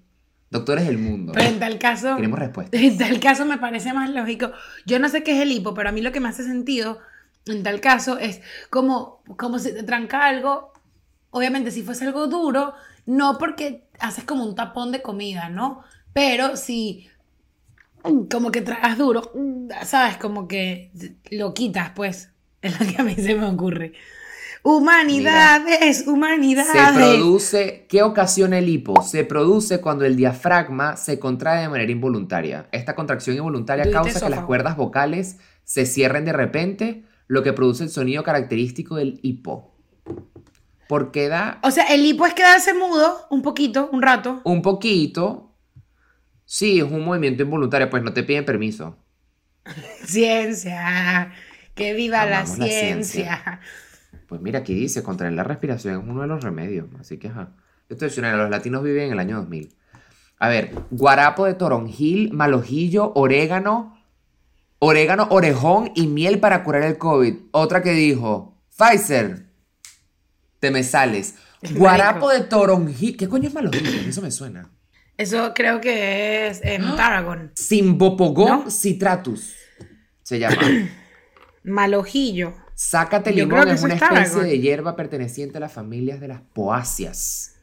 Doctores 0.50 0.86
del 0.86 0.98
mundo. 0.98 1.32
Pero 1.34 1.48
en 1.48 1.58
tal 1.58 1.78
caso, 1.78 2.16
Queremos 2.16 2.38
respuestas. 2.38 2.80
en 2.80 2.96
tal 2.96 3.20
caso 3.20 3.44
me 3.44 3.58
parece 3.58 3.92
más 3.92 4.08
lógico. 4.10 4.50
Yo 4.86 4.98
no 4.98 5.08
sé 5.08 5.22
qué 5.22 5.36
es 5.36 5.42
el 5.42 5.52
hipo, 5.52 5.74
pero 5.74 5.90
a 5.90 5.92
mí 5.92 6.00
lo 6.00 6.12
que 6.12 6.20
me 6.20 6.28
hace 6.28 6.42
sentido 6.44 6.98
en 7.52 7.62
tal 7.62 7.80
caso 7.80 8.18
es 8.18 8.40
como, 8.70 9.22
como 9.36 9.58
si 9.58 9.72
te 9.72 9.82
tranca 9.82 10.26
algo. 10.26 10.72
Obviamente, 11.30 11.70
si 11.70 11.82
fuese 11.82 12.06
algo 12.06 12.26
duro, 12.26 12.74
no 13.06 13.38
porque 13.38 13.88
haces 13.98 14.24
como 14.24 14.44
un 14.44 14.54
tapón 14.54 14.92
de 14.92 15.02
comida, 15.02 15.48
¿no? 15.48 15.82
Pero 16.12 16.56
si 16.56 17.08
como 18.30 18.50
que 18.50 18.62
tragas 18.62 18.96
duro, 18.96 19.32
¿sabes? 19.84 20.16
Como 20.16 20.48
que 20.48 20.90
lo 21.30 21.54
quitas, 21.54 21.90
pues. 21.94 22.30
Es 22.60 22.78
lo 22.80 22.84
que 22.84 23.00
a 23.00 23.04
mí 23.04 23.14
se 23.14 23.36
me 23.36 23.46
ocurre. 23.46 23.92
Humanidades, 24.64 25.98
Se 25.98 26.10
humanidades. 26.10 26.92
produce, 26.92 27.86
¿qué 27.88 28.02
ocasiona 28.02 28.58
el 28.58 28.68
hipo? 28.68 29.00
Se 29.02 29.22
produce 29.22 29.80
cuando 29.80 30.04
el 30.04 30.16
diafragma 30.16 30.96
se 30.96 31.20
contrae 31.20 31.62
de 31.62 31.68
manera 31.68 31.92
involuntaria. 31.92 32.66
Esta 32.72 32.96
contracción 32.96 33.36
involuntaria 33.36 33.88
causa 33.92 34.20
que 34.20 34.28
las 34.28 34.44
cuerdas 34.44 34.76
vocales 34.76 35.36
se 35.62 35.86
cierren 35.86 36.24
de 36.24 36.32
repente, 36.32 37.04
lo 37.28 37.42
que 37.42 37.52
produce 37.52 37.84
el 37.84 37.90
sonido 37.90 38.24
característico 38.24 38.96
del 38.96 39.20
hipo. 39.22 39.76
Porque 40.88 41.28
da 41.28 41.60
O 41.62 41.70
sea, 41.70 41.84
el 41.84 42.04
hipo 42.04 42.26
es 42.26 42.34
quedarse 42.34 42.74
mudo 42.74 43.26
un 43.30 43.42
poquito, 43.42 43.90
un 43.92 44.02
rato. 44.02 44.40
un 44.44 44.62
poquito. 44.62 45.54
Sí, 46.44 46.78
es 46.78 46.84
un 46.84 47.04
movimiento 47.04 47.42
involuntario, 47.42 47.90
pues 47.90 48.02
no 48.02 48.12
te 48.12 48.24
piden 48.24 48.46
permiso. 48.46 48.96
Ciencia. 50.04 51.32
Que 51.74 51.94
viva 51.94 52.24
la 52.26 52.44
ciencia. 52.44 53.60
Pues 54.26 54.40
mira, 54.40 54.60
aquí 54.60 54.74
dice, 54.74 55.02
contraer 55.02 55.34
la 55.34 55.44
respiración 55.44 56.00
es 56.00 56.08
uno 56.08 56.22
de 56.22 56.26
los 56.26 56.42
remedios. 56.42 56.88
Así 56.98 57.18
que, 57.18 57.28
ajá. 57.28 57.54
Esto 57.88 58.04
es 58.04 58.18
una, 58.18 58.34
los 58.36 58.50
latinos 58.50 58.82
viven 58.82 59.04
en 59.04 59.12
el 59.12 59.18
año 59.20 59.36
2000. 59.36 59.76
A 60.38 60.48
ver, 60.48 60.72
guarapo 60.90 61.46
de 61.46 61.54
toronjil, 61.54 62.32
malojillo, 62.32 63.12
orégano, 63.14 63.97
orégano, 64.78 65.26
orejón 65.30 65.90
y 65.94 66.06
miel 66.06 66.40
para 66.40 66.64
curar 66.64 66.82
el 66.82 66.98
COVID. 66.98 67.34
Otra 67.52 67.82
que 67.82 67.92
dijo, 67.92 68.56
Pfizer, 68.76 69.46
te 70.60 70.70
me 70.70 70.82
sales. 70.82 71.34
Guarapo 71.74 72.30
de 72.30 72.40
toronjil. 72.40 73.16
¿Qué 73.16 73.28
coño 73.28 73.48
es 73.48 73.54
malojillo? 73.54 74.08
Eso 74.08 74.22
me 74.22 74.30
suena. 74.30 74.70
Eso 75.16 75.52
creo 75.54 75.80
que 75.80 76.46
es 76.46 76.60
en 76.62 76.94
Tarragon. 76.94 77.50
Simbopogón 77.56 78.64
¿No? 78.64 78.70
citratus. 78.70 79.54
Se 80.22 80.38
llama. 80.38 80.56
Malojillo. 81.64 82.54
Sácate 82.74 83.32
limón 83.32 83.68
es 83.68 83.82
una 83.82 83.94
es 83.94 84.02
especie 84.02 84.24
Tarragon. 84.24 84.44
de 84.44 84.60
hierba 84.60 84.94
perteneciente 84.94 85.56
a 85.58 85.60
las 85.60 85.72
familias 85.72 86.20
de 86.20 86.28
las 86.28 86.40
poáceas. 86.40 87.56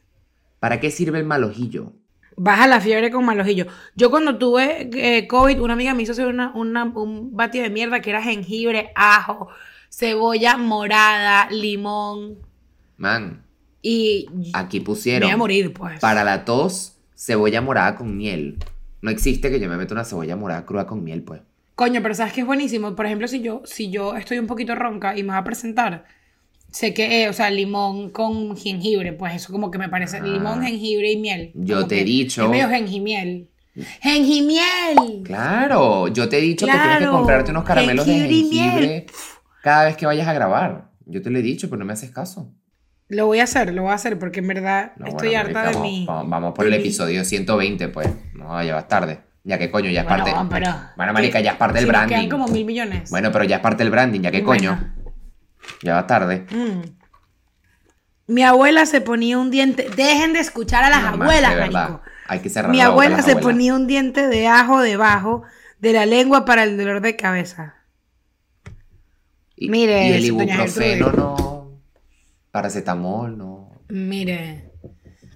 ¿Para 0.60 0.78
qué 0.80 0.90
sirve 0.90 1.18
el 1.18 1.24
malojillo? 1.24 1.94
Baja 2.36 2.66
la 2.66 2.80
fiebre 2.80 3.10
con 3.10 3.24
malojillo. 3.24 3.66
Yo 3.94 4.10
cuando 4.10 4.36
tuve 4.36 4.90
eh, 4.94 5.26
COVID, 5.26 5.60
una 5.60 5.72
amiga 5.72 5.94
me 5.94 6.02
hizo 6.02 6.12
hacer 6.12 6.26
una, 6.26 6.52
una- 6.54 6.84
un 6.84 7.34
batido 7.34 7.64
de 7.64 7.70
mierda 7.70 8.00
que 8.00 8.10
era 8.10 8.22
jengibre, 8.22 8.90
ajo, 8.94 9.48
cebolla 9.90 10.56
morada, 10.58 11.48
limón. 11.50 12.36
Man, 12.98 13.42
Y 13.82 14.26
aquí 14.52 14.80
me 14.80 14.84
pusieron 14.86 15.28
iba 15.28 15.34
a 15.34 15.38
morir, 15.38 15.72
pues. 15.72 16.00
para 16.00 16.24
la 16.24 16.44
tos 16.44 16.96
cebolla 17.14 17.60
morada 17.62 17.94
con 17.96 18.16
miel. 18.16 18.58
No 19.00 19.10
existe 19.10 19.50
que 19.50 19.60
yo 19.60 19.68
me 19.68 19.76
meta 19.76 19.94
una 19.94 20.04
cebolla 20.04 20.36
morada 20.36 20.66
cruda 20.66 20.86
con 20.86 21.02
miel, 21.04 21.22
pues. 21.22 21.40
Coño, 21.74 22.02
pero 22.02 22.14
¿sabes 22.14 22.32
qué 22.32 22.40
es 22.40 22.46
buenísimo? 22.46 22.94
Por 22.96 23.06
ejemplo, 23.06 23.28
si 23.28 23.40
yo, 23.42 23.62
si 23.64 23.90
yo 23.90 24.14
estoy 24.16 24.38
un 24.38 24.46
poquito 24.46 24.74
ronca 24.74 25.16
y 25.16 25.22
me 25.22 25.30
va 25.30 25.38
a 25.38 25.44
presentar, 25.44 26.04
sé 26.70 26.92
que, 26.94 27.22
eh, 27.24 27.28
o 27.28 27.32
sea, 27.32 27.50
limón 27.50 28.10
con 28.10 28.56
jengibre, 28.56 29.12
pues 29.12 29.34
eso 29.34 29.52
como 29.52 29.70
que 29.70 29.78
me 29.78 29.88
parece, 29.88 30.18
Ah. 30.18 30.20
limón, 30.22 30.62
jengibre 30.62 31.10
y 31.12 31.16
miel. 31.18 31.52
Yo 31.54 31.86
te 31.86 32.00
he 32.00 32.04
dicho- 32.04 32.44
Es 32.44 32.50
medio 32.50 32.68
jengimiel. 32.68 33.48
¡Jengimiel! 34.02 35.22
Claro, 35.24 36.08
yo 36.08 36.28
te 36.28 36.38
he 36.38 36.40
dicho 36.40 36.66
que 36.66 36.72
tienes 36.72 36.98
que 36.98 37.06
comprarte 37.06 37.50
unos 37.50 37.64
caramelos 37.64 38.06
de 38.06 38.14
jengibre 38.26 39.06
cada 39.62 39.84
vez 39.84 39.96
que 39.96 40.06
vayas 40.06 40.26
a 40.28 40.32
grabar. 40.32 40.90
Yo 41.04 41.20
te 41.22 41.30
lo 41.30 41.38
he 41.38 41.42
dicho, 41.42 41.68
pero 41.68 41.78
no 41.80 41.84
me 41.84 41.92
haces 41.92 42.10
caso. 42.10 42.52
Lo 43.08 43.26
voy 43.26 43.38
a 43.40 43.44
hacer, 43.44 43.72
lo 43.72 43.82
voy 43.82 43.92
a 43.92 43.94
hacer 43.94 44.18
porque 44.18 44.40
en 44.40 44.48
verdad 44.48 44.92
No, 44.96 45.06
estoy 45.06 45.28
bueno, 45.28 45.40
harta 45.40 45.52
marica, 45.52 45.68
de 45.70 45.74
vamos, 45.76 45.90
mi... 45.92 46.06
Vamos, 46.06 46.30
vamos 46.30 46.54
por 46.54 46.66
el 46.66 46.72
episodio 46.74 47.24
120, 47.24 47.88
pues. 47.88 48.08
No, 48.34 48.62
ya 48.64 48.74
vas 48.74 48.88
tarde. 48.88 49.20
Ya 49.44 49.58
que 49.58 49.70
coño, 49.70 49.90
ya 49.90 50.00
es 50.00 50.08
Bueno, 50.08 50.24
parte. 50.24 50.48
pero... 50.50 50.74
Bueno, 50.96 51.12
marica, 51.12 51.38
ya 51.40 51.52
es 51.52 51.56
parte 51.56 51.78
del 51.78 51.86
branding. 51.86 52.16
quedan 52.16 52.28
como 52.30 52.48
mil 52.48 52.64
millones. 52.64 53.10
Bueno, 53.10 53.30
pero 53.30 53.44
ya 53.44 53.56
es 53.56 53.62
parte 53.62 53.84
del 53.84 53.92
branding, 53.92 54.20
ya 54.22 54.30
que 54.32 54.42
coño. 54.42 54.94
Ya 55.82 55.94
va 55.94 56.06
tarde. 56.06 56.46
Mm. 56.50 56.82
Mi 58.28 58.42
abuela 58.42 58.86
se 58.86 59.00
ponía 59.00 59.38
un 59.38 59.50
diente... 59.50 59.88
Dejen 59.96 60.32
de 60.32 60.40
escuchar 60.40 60.82
a 60.84 60.90
las 60.90 61.02
No, 61.02 61.22
abuelas, 61.22 61.56
marico. 61.70 62.02
Hay 62.28 62.40
que 62.40 62.48
cerrar 62.50 62.70
Mi 62.72 62.78
la 62.78 62.88
boca 62.88 63.02
a 63.02 63.06
abuela 63.06 63.22
se 63.22 63.30
abuelas. 63.32 63.42
ponía 63.52 63.74
un 63.74 63.86
diente 63.86 64.26
de 64.26 64.48
ajo 64.48 64.80
debajo 64.80 65.42
de 65.78 65.92
la 65.92 66.06
lengua 66.06 66.44
para 66.44 66.64
el 66.64 66.76
dolor 66.76 67.00
de 67.00 67.14
cabeza. 67.14 67.76
Y, 69.54 69.68
Mire, 69.70 70.08
y 70.08 70.12
el 70.12 70.24
ibuprofeno 70.24 71.12
no. 71.12 71.80
Paracetamol 72.50 73.38
no. 73.38 73.70
Mire, 73.88 74.72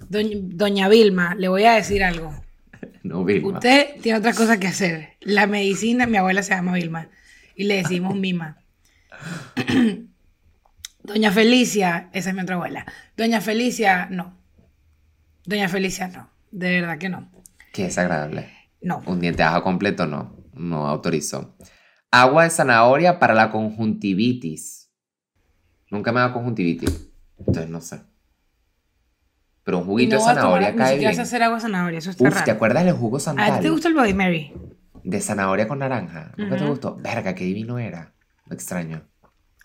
doña, 0.08 0.36
doña 0.42 0.88
Vilma, 0.88 1.34
le 1.36 1.48
voy 1.48 1.64
a 1.64 1.72
decir 1.74 2.02
algo. 2.04 2.34
No, 3.02 3.24
Vilma. 3.24 3.54
Usted 3.54 3.96
tiene 4.02 4.18
otra 4.18 4.34
cosa 4.34 4.60
que 4.60 4.66
hacer. 4.66 5.16
La 5.20 5.46
medicina, 5.46 6.06
mi 6.06 6.18
abuela 6.18 6.42
se 6.42 6.54
llama 6.54 6.74
Vilma 6.74 7.08
y 7.54 7.64
le 7.64 7.76
decimos 7.76 8.14
Mima. 8.14 8.58
Doña 11.12 11.32
Felicia, 11.32 12.08
esa 12.12 12.30
es 12.30 12.36
mi 12.36 12.42
otra 12.42 12.54
abuela. 12.54 12.86
Doña 13.16 13.40
Felicia, 13.40 14.06
no. 14.11 14.36
Doña 15.44 15.68
Felicia, 15.68 16.06
no. 16.08 16.30
De 16.52 16.70
verdad 16.80 16.98
que 16.98 17.08
no. 17.08 17.30
Qué 17.72 17.84
desagradable. 17.84 18.48
No. 18.80 19.02
Un 19.06 19.20
diente 19.20 19.38
de 19.42 19.48
ajo 19.48 19.62
completo 19.64 20.06
no. 20.06 20.36
No 20.54 20.86
autorizó. 20.86 21.56
Agua 22.12 22.44
de 22.44 22.50
zanahoria 22.50 23.18
para 23.18 23.34
la 23.34 23.50
conjuntivitis. 23.50 24.90
Nunca 25.90 26.12
me 26.12 26.20
da 26.20 26.32
conjuntivitis. 26.32 27.08
Entonces 27.38 27.68
no 27.68 27.80
sé. 27.80 28.02
Pero 29.64 29.78
un 29.78 29.84
juguito 29.86 30.14
no 30.16 30.20
de 30.20 30.24
voy 30.24 30.30
a 30.30 30.34
tomar- 30.34 30.42
zanahoria 30.44 30.70
ni 30.72 30.76
cae 30.78 30.88
siquiera 30.92 31.11
bien. 31.11 31.20
hacer 31.22 31.42
agua 31.42 31.56
de 31.56 31.62
zanahoria, 31.62 31.98
eso 31.98 32.11
está 32.11 32.28
Uf, 32.28 32.44
¿te 32.44 32.50
acuerdas 32.52 32.84
del 32.84 32.94
jugo 32.94 33.16
¿A 33.16 33.20
ti 33.20 33.24
santal? 33.24 33.61
te 33.61 33.70
gusta 33.70 33.88
el 33.88 33.94
Bloody 33.94 34.14
Mary? 34.14 34.52
De 35.02 35.20
zanahoria 35.20 35.66
con 35.66 35.80
naranja. 35.80 36.32
¿Nunca 36.36 36.56
te 36.56 36.64
gustó? 36.66 36.96
Verga, 36.96 37.34
qué 37.34 37.44
divino 37.44 37.78
era. 37.78 38.12
Lo 38.46 38.54
extraño. 38.54 39.02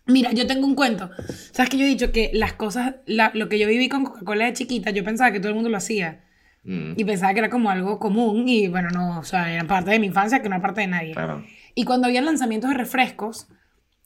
Mira, 0.07 0.31
yo 0.33 0.45
tengo 0.47 0.67
un 0.67 0.75
cuento. 0.75 1.09
¿Sabes 1.51 1.69
que 1.69 1.77
yo 1.77 1.85
he 1.85 1.87
dicho 1.89 2.11
que 2.11 2.29
las 2.33 2.53
cosas, 2.53 2.95
la- 3.05 3.31
lo 3.33 3.49
que 3.49 3.57
yo 3.59 3.67
viví 3.67 3.89
con 3.89 4.03
Coca-Cola 4.03 4.45
de 4.45 4.53
chiquita, 4.53 4.91
yo 4.91 5.03
pensaba 5.03 5.31
que 5.31 5.39
todo 5.39 5.49
el 5.49 5.55
mundo 5.55 5.69
lo 5.69 5.77
hacía. 5.77 6.23
Mm, 6.63 6.93
Y 6.97 7.03
pensaba 7.05 7.33
que 7.33 7.39
era 7.39 7.49
como 7.49 7.69
algo 7.69 7.99
común 7.99 8.47
y 8.47 8.67
bueno, 8.67 8.89
no, 8.89 9.19
o 9.19 9.23
sea, 9.23 9.51
era 9.53 9.63
parte 9.65 9.91
de 9.91 9.99
mi 9.99 10.07
infancia 10.07 10.41
que 10.41 10.49
no 10.49 10.55
era 10.55 10.61
parte 10.61 10.81
de 10.81 10.87
nadie. 10.87 11.13
claro. 11.13 11.43
Y 11.75 11.83
cuando 11.83 12.07
había 12.07 12.21
lanzamientos 12.21 12.69
de 12.71 12.77
refrescos 12.77 13.47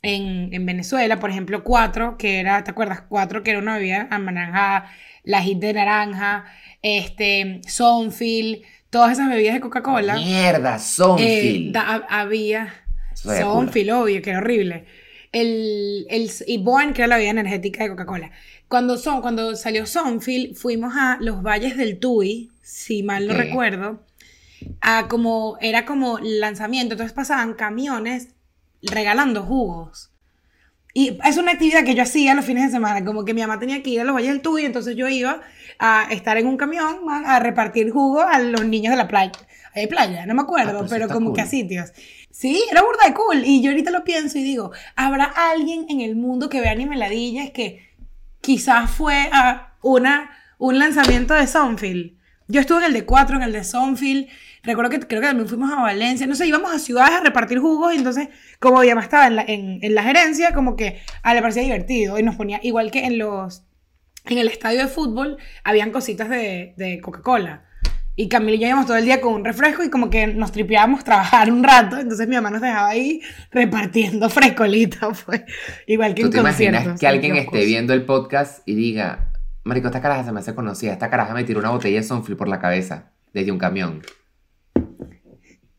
en, 0.01 0.53
en 0.53 0.65
Venezuela, 0.65 1.19
por 1.19 1.29
ejemplo, 1.29 1.63
Cuatro, 1.63 2.17
que 2.17 2.39
era, 2.39 2.63
¿te 2.63 2.71
acuerdas? 2.71 3.01
Cuatro, 3.07 3.43
que 3.43 3.51
era 3.51 3.59
una 3.59 3.75
bebida 3.75 4.07
anaranjada, 4.09 4.89
la 5.23 5.41
hit 5.41 5.59
de 5.59 5.73
naranja, 5.73 6.45
este, 6.81 7.61
Sonfil, 7.67 8.63
todas 8.89 9.11
esas 9.13 9.29
bebidas 9.29 9.53
de 9.55 9.59
Coca-Cola. 9.61 10.15
Mierda, 10.15 10.75
eh, 10.75 10.79
Sonfil. 10.79 11.71
da- 11.73 12.05
había 12.09 12.73
Sonfil, 13.13 13.91
obvio, 13.91 14.21
que 14.21 14.29
era 14.31 14.39
horrible. 14.39 14.85
El, 15.31 16.07
el, 16.09 16.31
y 16.47 16.57
Born, 16.57 16.93
que 16.93 17.01
era 17.01 17.07
la 17.07 17.15
bebida 17.17 17.31
energética 17.31 17.83
de 17.83 17.89
Coca-Cola. 17.91 18.31
Cuando, 18.67 18.97
son, 18.97 19.21
cuando 19.21 19.55
salió 19.55 19.85
Sonfil, 19.85 20.55
fuimos 20.55 20.93
a 20.97 21.17
los 21.21 21.43
valles 21.43 21.77
del 21.77 21.99
Tuy, 21.99 22.51
si 22.61 23.03
mal 23.03 23.27
no 23.27 23.33
recuerdo, 23.33 24.01
a 24.81 25.07
como, 25.07 25.57
era 25.61 25.85
como 25.85 26.19
lanzamiento, 26.19 26.93
entonces 26.93 27.13
pasaban 27.13 27.53
camiones 27.53 28.29
regalando 28.81 29.43
jugos. 29.43 30.11
Y 30.93 31.19
es 31.23 31.37
una 31.37 31.51
actividad 31.51 31.83
que 31.83 31.93
yo 31.93 32.01
hacía 32.03 32.33
los 32.33 32.45
fines 32.45 32.65
de 32.65 32.71
semana, 32.71 33.05
como 33.05 33.23
que 33.23 33.33
mi 33.35 33.41
mamá 33.41 33.59
tenía 33.59 33.83
que 33.83 33.91
ir 33.91 34.01
a 34.01 34.03
los 34.03 34.15
valles 34.15 34.31
del 34.31 34.41
Tuy, 34.41 34.65
entonces 34.65 34.95
yo 34.95 35.07
iba 35.07 35.41
a 35.77 36.07
estar 36.11 36.37
en 36.37 36.47
un 36.47 36.57
camión 36.57 37.05
man, 37.05 37.23
a 37.25 37.39
repartir 37.39 37.91
jugo 37.91 38.21
a 38.21 38.39
los 38.39 38.65
niños 38.65 38.91
de 38.91 38.97
la 38.97 39.07
playa. 39.07 39.31
De 39.75 39.87
playa, 39.87 40.25
no 40.25 40.33
me 40.33 40.41
acuerdo, 40.41 40.79
Ah, 40.83 40.87
pero 40.89 41.07
como 41.07 41.27
cool. 41.27 41.35
que 41.35 41.41
a 41.41 41.45
sitios. 41.45 41.91
Sí, 42.31 42.63
era 42.71 42.81
burda 42.81 43.07
de 43.07 43.13
cool. 43.13 43.43
Y 43.45 43.61
yo 43.61 43.71
ahorita 43.71 43.91
lo 43.91 44.03
pienso 44.03 44.37
y 44.37 44.43
digo, 44.43 44.71
¿habrá 44.95 45.25
alguien 45.25 45.85
en 45.89 46.01
el 46.01 46.15
mundo 46.15 46.49
que 46.49 46.61
vea 46.61 46.71
Animeladillas 46.71 47.51
que 47.51 47.89
quizás 48.41 48.89
fue 48.89 49.29
a 49.31 49.69
una, 49.81 50.31
un 50.57 50.79
lanzamiento 50.79 51.33
de 51.33 51.47
Sonfield. 51.47 52.17
Yo 52.47 52.59
estuve 52.61 52.79
en 52.79 52.85
el 52.85 52.93
de 52.93 53.05
4, 53.05 53.37
en 53.37 53.43
el 53.43 53.51
de 53.51 53.63
Sonfield. 53.63 54.27
Recuerdo 54.63 54.89
que 54.89 54.99
creo 54.99 55.21
que 55.21 55.27
también 55.27 55.47
fuimos 55.47 55.71
a 55.71 55.81
Valencia. 55.81 56.25
No 56.25 56.35
sé, 56.35 56.47
íbamos 56.47 56.73
a 56.73 56.79
ciudades 56.79 57.13
a 57.13 57.21
repartir 57.21 57.59
jugos. 57.59 57.93
Y 57.93 57.97
entonces, 57.97 58.29
como 58.59 58.83
ya 58.83 58.93
estaba 58.93 59.27
en 59.27 59.35
la, 59.35 59.43
en, 59.43 59.79
en 59.83 59.95
la 59.95 60.03
gerencia, 60.03 60.53
como 60.53 60.75
que 60.75 60.99
a 61.21 61.33
le 61.33 61.41
parecía 61.41 61.61
divertido. 61.61 62.17
Y 62.17 62.23
nos 62.23 62.35
ponía, 62.35 62.59
igual 62.63 62.91
que 62.91 63.05
en 63.05 63.17
los. 63.17 63.63
En 64.25 64.37
el 64.37 64.47
estadio 64.47 64.79
de 64.79 64.87
fútbol, 64.87 65.37
habían 65.63 65.91
cositas 65.91 66.29
de, 66.29 66.73
de 66.75 66.99
Coca-Cola. 67.01 67.65
Y 68.21 68.27
Camila 68.27 68.57
y 68.57 68.59
yo 68.59 68.67
íbamos 68.67 68.85
todo 68.85 68.97
el 68.97 69.05
día 69.05 69.21
con 69.21 69.31
un 69.31 69.45
refresco 69.45 69.81
y 69.81 69.89
como 69.89 70.09
que 70.09 70.27
nos 70.27 70.51
tripeábamos 70.51 71.05
trabajar 71.05 71.49
un 71.49 71.63
rato. 71.63 71.97
Entonces 71.97 72.27
mi 72.27 72.35
mamá 72.35 72.49
nos 72.49 72.59
dejaba 72.59 72.89
ahí 72.89 73.21
repartiendo 73.49 74.29
frescolita, 74.29 75.07
pues. 75.25 75.43
Igual 75.87 76.15
que 76.15 76.23
¿Tú 76.23 76.27
en 76.27 76.33
te 76.33 76.39
imaginas 76.39 76.99
que 76.99 77.07
alguien 77.07 77.37
esté 77.37 77.63
viendo 77.63 77.93
el 77.93 78.03
podcast 78.03 78.59
y 78.67 78.75
diga, 78.75 79.31
Marico, 79.63 79.87
esta 79.87 80.01
caraja 80.01 80.25
se 80.25 80.33
me 80.33 80.41
hace 80.41 80.53
conocida, 80.53 80.91
esta 80.91 81.09
caraja 81.09 81.33
me 81.33 81.45
tiró 81.45 81.61
una 81.61 81.69
botella 81.69 81.95
de 81.95 82.03
Sonfil 82.03 82.35
por 82.35 82.49
la 82.49 82.59
cabeza 82.59 83.13
desde 83.31 83.53
un 83.53 83.57
camión? 83.57 84.01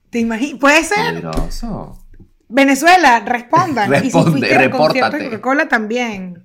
¿Te 0.08 0.20
imaginas? 0.20 0.60
Puede 0.60 0.82
ser. 0.82 1.08
Peligroso. 1.08 2.06
Venezuela, 2.48 3.20
respondan. 3.20 3.92
y 4.02 4.10
si 4.10 4.40
repórtate. 4.40 5.24
Coca-Cola 5.24 5.68
también. 5.68 6.42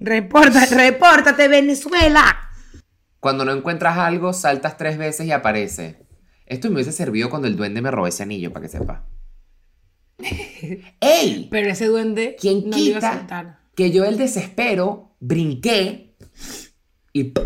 Reporta, 0.00 0.66
repórtate, 0.66 1.46
Venezuela. 1.46 2.47
Cuando 3.20 3.44
no 3.44 3.52
encuentras 3.52 3.98
algo, 3.98 4.32
saltas 4.32 4.76
tres 4.76 4.98
veces 4.98 5.26
y 5.26 5.32
aparece. 5.32 6.06
Esto 6.46 6.68
me 6.68 6.74
hubiese 6.74 6.92
servido 6.92 7.28
cuando 7.30 7.48
el 7.48 7.56
duende 7.56 7.82
me 7.82 7.90
robó 7.90 8.06
ese 8.06 8.22
anillo, 8.22 8.52
para 8.52 8.62
que 8.64 8.68
sepa. 8.68 9.04
¡Ey! 11.00 11.48
Pero 11.50 11.70
ese 11.70 11.86
duende 11.86 12.36
¿Quién 12.40 12.68
no 12.68 12.76
le 12.76 12.82
iba 12.82 12.98
a 12.98 13.20
quita 13.20 13.58
que 13.78 13.92
yo 13.92 14.04
el 14.04 14.18
desespero 14.18 15.14
brinqué 15.20 16.16
y. 17.12 17.32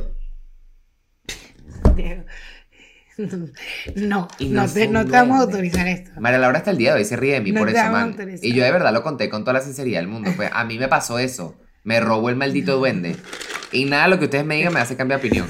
No, 3.94 4.26
Y 4.38 4.48
no, 4.48 4.62
no 4.62 4.72
te, 4.72 4.88
no 4.88 5.04
te 5.04 5.10
vamos 5.12 5.36
a 5.36 5.42
autorizar 5.42 5.86
esto. 5.86 6.10
María 6.18 6.38
Laura 6.38 6.58
hasta 6.58 6.70
el 6.70 6.78
día 6.78 6.94
de 6.94 7.00
hoy 7.00 7.04
se 7.04 7.14
ríe 7.14 7.34
de 7.34 7.40
mí 7.42 7.52
No 7.52 7.60
por 7.60 7.68
eso, 7.68 7.92
man. 7.92 8.16
Y 8.40 8.54
yo 8.54 8.64
de 8.64 8.72
verdad 8.72 8.92
lo 8.92 9.02
conté 9.02 9.28
con 9.28 9.44
toda 9.44 9.52
la 9.52 9.60
sinceridad 9.60 10.00
del 10.00 10.08
mundo. 10.08 10.32
Pues 10.34 10.50
a 10.52 10.64
mí 10.64 10.78
me 10.78 10.88
pasó 10.88 11.18
eso. 11.18 11.54
Me 11.84 12.00
robó 12.00 12.30
el 12.30 12.36
maldito 12.36 12.78
duende. 12.78 13.14
Y 13.72 13.84
nada, 13.86 14.08
lo 14.08 14.18
que 14.18 14.26
ustedes 14.26 14.44
me 14.44 14.56
digan 14.56 14.72
me 14.72 14.80
hace 14.80 14.96
cambiar 14.96 15.20
de 15.20 15.26
opinión. 15.28 15.48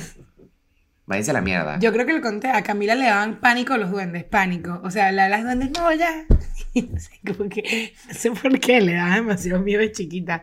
Váyanse 1.07 1.31
a 1.33 1.35
la 1.35 1.41
mierda. 1.41 1.79
Yo 1.81 1.93
creo 1.93 2.07
que 2.07 2.13
le 2.13 2.21
conté, 2.21 2.49
a 2.49 2.63
Camila 2.63 2.95
le 2.95 3.07
daban 3.07 3.41
pánico 3.41 3.77
los 3.77 3.91
duendes, 3.91 4.25
pánico. 4.25 4.81
O 4.85 4.91
sea, 4.91 5.11
la, 5.13 5.29
las 5.29 5.43
duendes, 5.43 5.71
no, 5.77 5.93
ya. 5.93 6.25
Y 6.75 6.83
no 6.83 6.99
sé, 6.99 7.11
como 7.27 7.51
que, 7.51 7.93
no 8.09 8.15
sé 8.15 8.31
por 8.31 8.59
qué, 8.59 8.81
le 8.81 8.95
daba 8.95 9.17
demasiado 9.17 9.61
miedo 9.61 9.81
de 9.81 9.93
chiquita. 9.93 10.43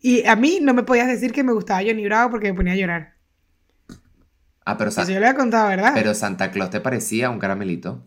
Y 0.00 0.24
a 0.26 0.34
mí 0.36 0.60
no 0.62 0.72
me 0.72 0.82
podías 0.84 1.08
decir 1.08 1.32
que 1.32 1.42
me 1.42 1.52
gustaba 1.52 1.80
Johnny 1.84 2.04
Bravo 2.06 2.30
porque 2.30 2.50
me 2.52 2.56
ponía 2.56 2.72
a 2.72 2.76
llorar. 2.76 3.14
Ah, 4.64 4.78
pero, 4.78 4.90
Sa- 4.90 5.02
Eso 5.02 5.12
yo 5.12 5.20
le 5.20 5.26
había 5.26 5.38
contado, 5.38 5.68
¿verdad? 5.68 5.92
pero 5.94 6.14
Santa 6.14 6.50
Claus 6.50 6.70
te 6.70 6.80
parecía 6.80 7.28
un 7.28 7.38
caramelito. 7.38 8.02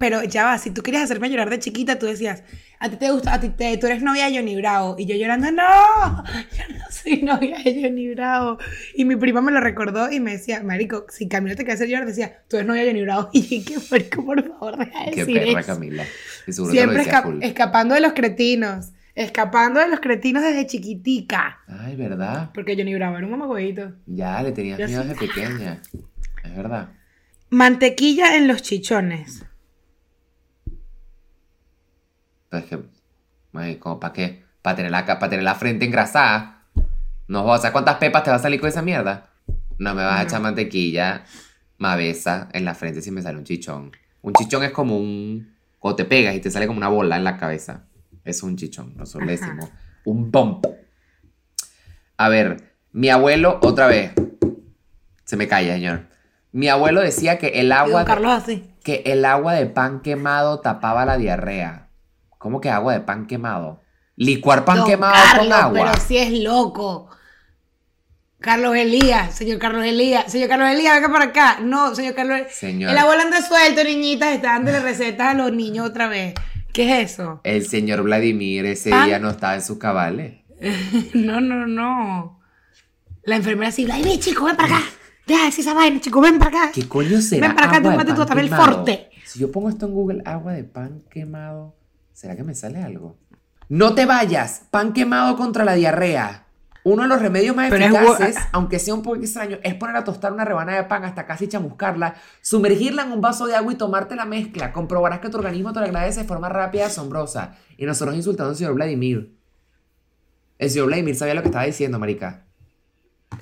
Pero 0.00 0.24
ya 0.24 0.44
va, 0.44 0.56
si 0.56 0.70
tú 0.70 0.80
querías 0.82 1.02
hacerme 1.04 1.28
llorar 1.28 1.50
de 1.50 1.58
chiquita, 1.58 1.98
tú 1.98 2.06
decías, 2.06 2.42
a 2.78 2.88
ti 2.88 2.96
te 2.96 3.10
gusta, 3.10 3.34
a 3.34 3.40
ti 3.40 3.50
te, 3.50 3.76
tú 3.76 3.86
eres 3.86 4.02
novia 4.02 4.30
de 4.30 4.36
Johnny 4.38 4.56
Bravo. 4.56 4.96
Y 4.98 5.04
yo 5.04 5.14
llorando, 5.14 5.52
no, 5.52 5.62
yo 6.56 6.74
no 6.74 6.84
soy 6.90 7.20
novia 7.22 7.58
de 7.62 7.82
Johnny 7.82 8.08
Bravo. 8.14 8.56
Y 8.94 9.04
mi 9.04 9.16
prima 9.16 9.42
me 9.42 9.52
lo 9.52 9.60
recordó 9.60 10.10
y 10.10 10.18
me 10.18 10.32
decía, 10.32 10.62
marico, 10.62 11.04
si 11.10 11.28
Camila 11.28 11.54
te 11.54 11.64
quiere 11.64 11.74
hacer 11.74 11.88
llorar, 11.88 12.06
decía, 12.06 12.42
tú 12.48 12.56
eres 12.56 12.66
novia 12.66 12.80
de 12.82 12.88
Johnny 12.88 13.02
Bravo. 13.02 13.28
Y 13.34 13.42
dije, 13.42 13.62
qué 13.74 13.78
marico, 13.90 14.24
por 14.24 14.42
favor, 14.48 14.78
deja 14.78 15.04
de 15.04 15.10
Qué 15.10 15.20
decir 15.26 15.34
perra, 15.44 15.60
eso. 15.60 15.74
Camila. 15.74 16.04
Siempre 16.48 17.02
esca- 17.02 17.22
full. 17.22 17.42
escapando 17.42 17.94
de 17.94 18.00
los 18.00 18.14
cretinos. 18.14 18.92
Escapando 19.14 19.80
de 19.80 19.88
los 19.88 20.00
cretinos 20.00 20.42
desde 20.42 20.66
chiquitica. 20.66 21.58
Ay, 21.68 21.94
¿verdad? 21.96 22.50
Porque 22.54 22.74
Johnny 22.74 22.94
Bravo 22.94 23.18
era 23.18 23.26
un 23.26 23.32
mamagüeyito. 23.32 23.92
Ya, 24.06 24.42
le 24.42 24.52
tenías 24.52 24.78
miedo 24.78 25.02
desde 25.04 25.16
pequeña. 25.16 25.82
Es 26.42 26.56
verdad. 26.56 26.88
Mantequilla 27.50 28.36
en 28.36 28.48
los 28.48 28.62
chichones. 28.62 29.44
Pero 32.50 32.64
es 32.64 32.68
que, 32.68 32.78
marico, 33.52 33.98
¿para 33.98 34.12
qué? 34.12 34.44
¿Para 34.60 34.76
tener, 34.76 34.90
la, 34.90 35.06
tener 35.06 35.42
la 35.42 35.54
frente 35.54 35.86
engrasada? 35.86 36.64
No, 37.28 37.46
o 37.46 37.58
sea, 37.58 37.72
¿cuántas 37.72 37.96
pepas 37.96 38.24
te 38.24 38.30
va 38.30 38.36
a 38.36 38.40
salir 38.40 38.60
con 38.60 38.68
esa 38.68 38.82
mierda? 38.82 39.30
No 39.78 39.94
me 39.94 40.02
vas 40.02 40.20
a 40.20 40.22
echar 40.24 40.42
mantequilla 40.42 41.24
mavesa 41.78 42.48
en 42.52 42.66
la 42.66 42.74
frente 42.74 43.00
si 43.00 43.10
me 43.10 43.22
sale 43.22 43.38
un 43.38 43.44
chichón. 43.44 43.92
Un 44.20 44.34
chichón 44.34 44.62
es 44.64 44.72
como 44.72 44.98
un... 44.98 45.56
Cuando 45.78 45.96
te 45.96 46.04
pegas 46.04 46.34
y 46.34 46.40
te 46.40 46.50
sale 46.50 46.66
como 46.66 46.76
una 46.76 46.88
bola 46.88 47.16
en 47.16 47.24
la 47.24 47.38
cabeza. 47.38 47.86
Es 48.24 48.42
un 48.42 48.56
chichón. 48.56 48.94
Nosotros 48.96 49.24
le 49.24 49.32
decimos 49.32 49.70
un 50.04 50.30
bump. 50.30 50.66
A 52.18 52.28
ver, 52.28 52.74
mi 52.92 53.08
abuelo, 53.08 53.58
otra 53.62 53.86
vez. 53.86 54.12
Se 55.24 55.36
me 55.36 55.48
calla, 55.48 55.74
señor. 55.74 56.08
Mi 56.52 56.68
abuelo 56.68 57.00
decía 57.00 57.38
que 57.38 57.60
el 57.60 57.72
agua... 57.72 58.04
Carlos 58.04 58.32
así. 58.32 58.74
que 58.82 59.04
el 59.06 59.24
agua 59.24 59.54
de 59.54 59.66
pan 59.66 60.00
quemado 60.00 60.60
tapaba 60.60 61.06
la 61.06 61.16
diarrea. 61.16 61.89
¿Cómo 62.40 62.58
que 62.58 62.70
agua 62.70 62.94
de 62.94 63.00
pan 63.00 63.26
quemado? 63.26 63.82
Licuar 64.16 64.64
pan 64.64 64.78
Don 64.78 64.86
quemado 64.86 65.12
Carlos, 65.14 65.44
con 65.44 65.52
agua. 65.52 65.90
Pero 65.92 66.00
si 66.06 66.16
es 66.16 66.32
loco. 66.42 67.08
Carlos 68.40 68.74
Elías, 68.74 69.34
señor 69.34 69.58
Carlos 69.58 69.84
Elías, 69.84 70.32
señor 70.32 70.48
Carlos 70.48 70.70
Elías, 70.70 70.94
venga 70.94 71.12
para 71.12 71.24
acá. 71.26 71.58
No, 71.60 71.94
señor 71.94 72.14
Carlos 72.14 72.40
Señor. 72.50 72.90
El 72.92 72.96
abuelo 72.96 73.20
anda 73.24 73.42
suelto, 73.42 73.84
niñitas, 73.84 74.32
está 74.34 74.52
dándole 74.54 74.80
recetas 74.90 75.28
a 75.28 75.34
los 75.34 75.52
niños 75.52 75.86
otra 75.86 76.08
vez. 76.08 76.32
¿Qué 76.72 77.02
es 77.02 77.12
eso? 77.12 77.42
El 77.44 77.66
señor 77.66 78.02
Vladimir 78.02 78.64
ese 78.64 78.88
Pan- 78.88 79.04
día 79.06 79.18
no 79.18 79.28
estaba 79.28 79.54
en 79.56 79.62
sus 79.62 79.76
cabales. 79.78 80.38
No, 81.14 81.40
no, 81.42 81.66
no. 81.66 82.40
La 83.24 83.36
enfermera 83.36 83.68
así, 83.68 83.86
ay, 83.92 84.02
ven, 84.02 84.18
chico, 84.18 84.46
ven 84.46 84.56
para 84.56 84.76
acá. 84.78 84.84
Deja 85.26 85.40
de 85.40 85.46
decir 85.46 85.60
esa 85.60 85.74
vaina, 85.74 86.00
chico, 86.00 86.20
ven 86.22 86.38
para 86.38 86.62
acá. 86.62 86.72
¿Qué 86.72 86.88
coño 86.88 87.20
será 87.20 87.48
Ven 87.48 87.56
para 87.56 87.68
acá, 87.68 87.82
tómate 87.82 88.12
tu 88.12 88.16
pan 88.18 88.28
papel 88.28 88.44
quemado? 88.48 88.64
forte. 88.64 89.10
Si 89.26 89.38
yo 89.38 89.52
pongo 89.52 89.68
esto 89.68 89.84
en 89.86 89.92
Google, 89.92 90.22
agua 90.24 90.54
de 90.54 90.64
pan 90.64 91.02
quemado, 91.10 91.76
¿será 92.12 92.36
que 92.36 92.42
me 92.44 92.54
sale 92.54 92.82
algo? 92.82 93.16
No 93.68 93.94
te 93.94 94.04
vayas, 94.06 94.62
pan 94.70 94.92
quemado 94.92 95.36
contra 95.36 95.64
la 95.64 95.74
diarrea. 95.74 96.46
Uno 96.82 97.02
de 97.02 97.08
los 97.08 97.20
remedios 97.20 97.54
más 97.54 97.68
Pero 97.68 97.84
es 97.84 97.90
bu- 97.92 98.14
eficaces, 98.14 98.36
aunque 98.52 98.78
sea 98.78 98.94
un 98.94 99.02
poco 99.02 99.16
extraño, 99.16 99.58
es 99.62 99.74
poner 99.74 99.96
a 99.96 100.02
tostar 100.04 100.32
una 100.32 100.46
rebanada 100.46 100.78
de 100.82 100.88
pan 100.88 101.04
hasta 101.04 101.26
casi 101.26 101.46
chamuscarla, 101.46 102.14
sumergirla 102.40 103.02
en 103.02 103.12
un 103.12 103.20
vaso 103.20 103.46
de 103.46 103.54
agua 103.54 103.70
y 103.72 103.76
tomarte 103.76 104.16
la 104.16 104.24
mezcla. 104.24 104.72
Comprobarás 104.72 105.20
que 105.20 105.28
tu 105.28 105.36
organismo 105.36 105.74
te 105.74 105.80
lo 105.80 105.84
agradece 105.86 106.20
de 106.22 106.26
forma 106.26 106.48
rápida 106.48 106.84
y 106.84 106.86
asombrosa. 106.86 107.54
Y 107.76 107.84
nosotros 107.84 108.16
insultando 108.16 108.50
al 108.50 108.56
señor 108.56 108.74
Vladimir. 108.74 109.36
El 110.58 110.70
señor 110.70 110.86
Vladimir 110.86 111.14
sabía 111.16 111.34
lo 111.34 111.42
que 111.42 111.48
estaba 111.48 111.64
diciendo, 111.66 111.98
marica. 111.98 112.46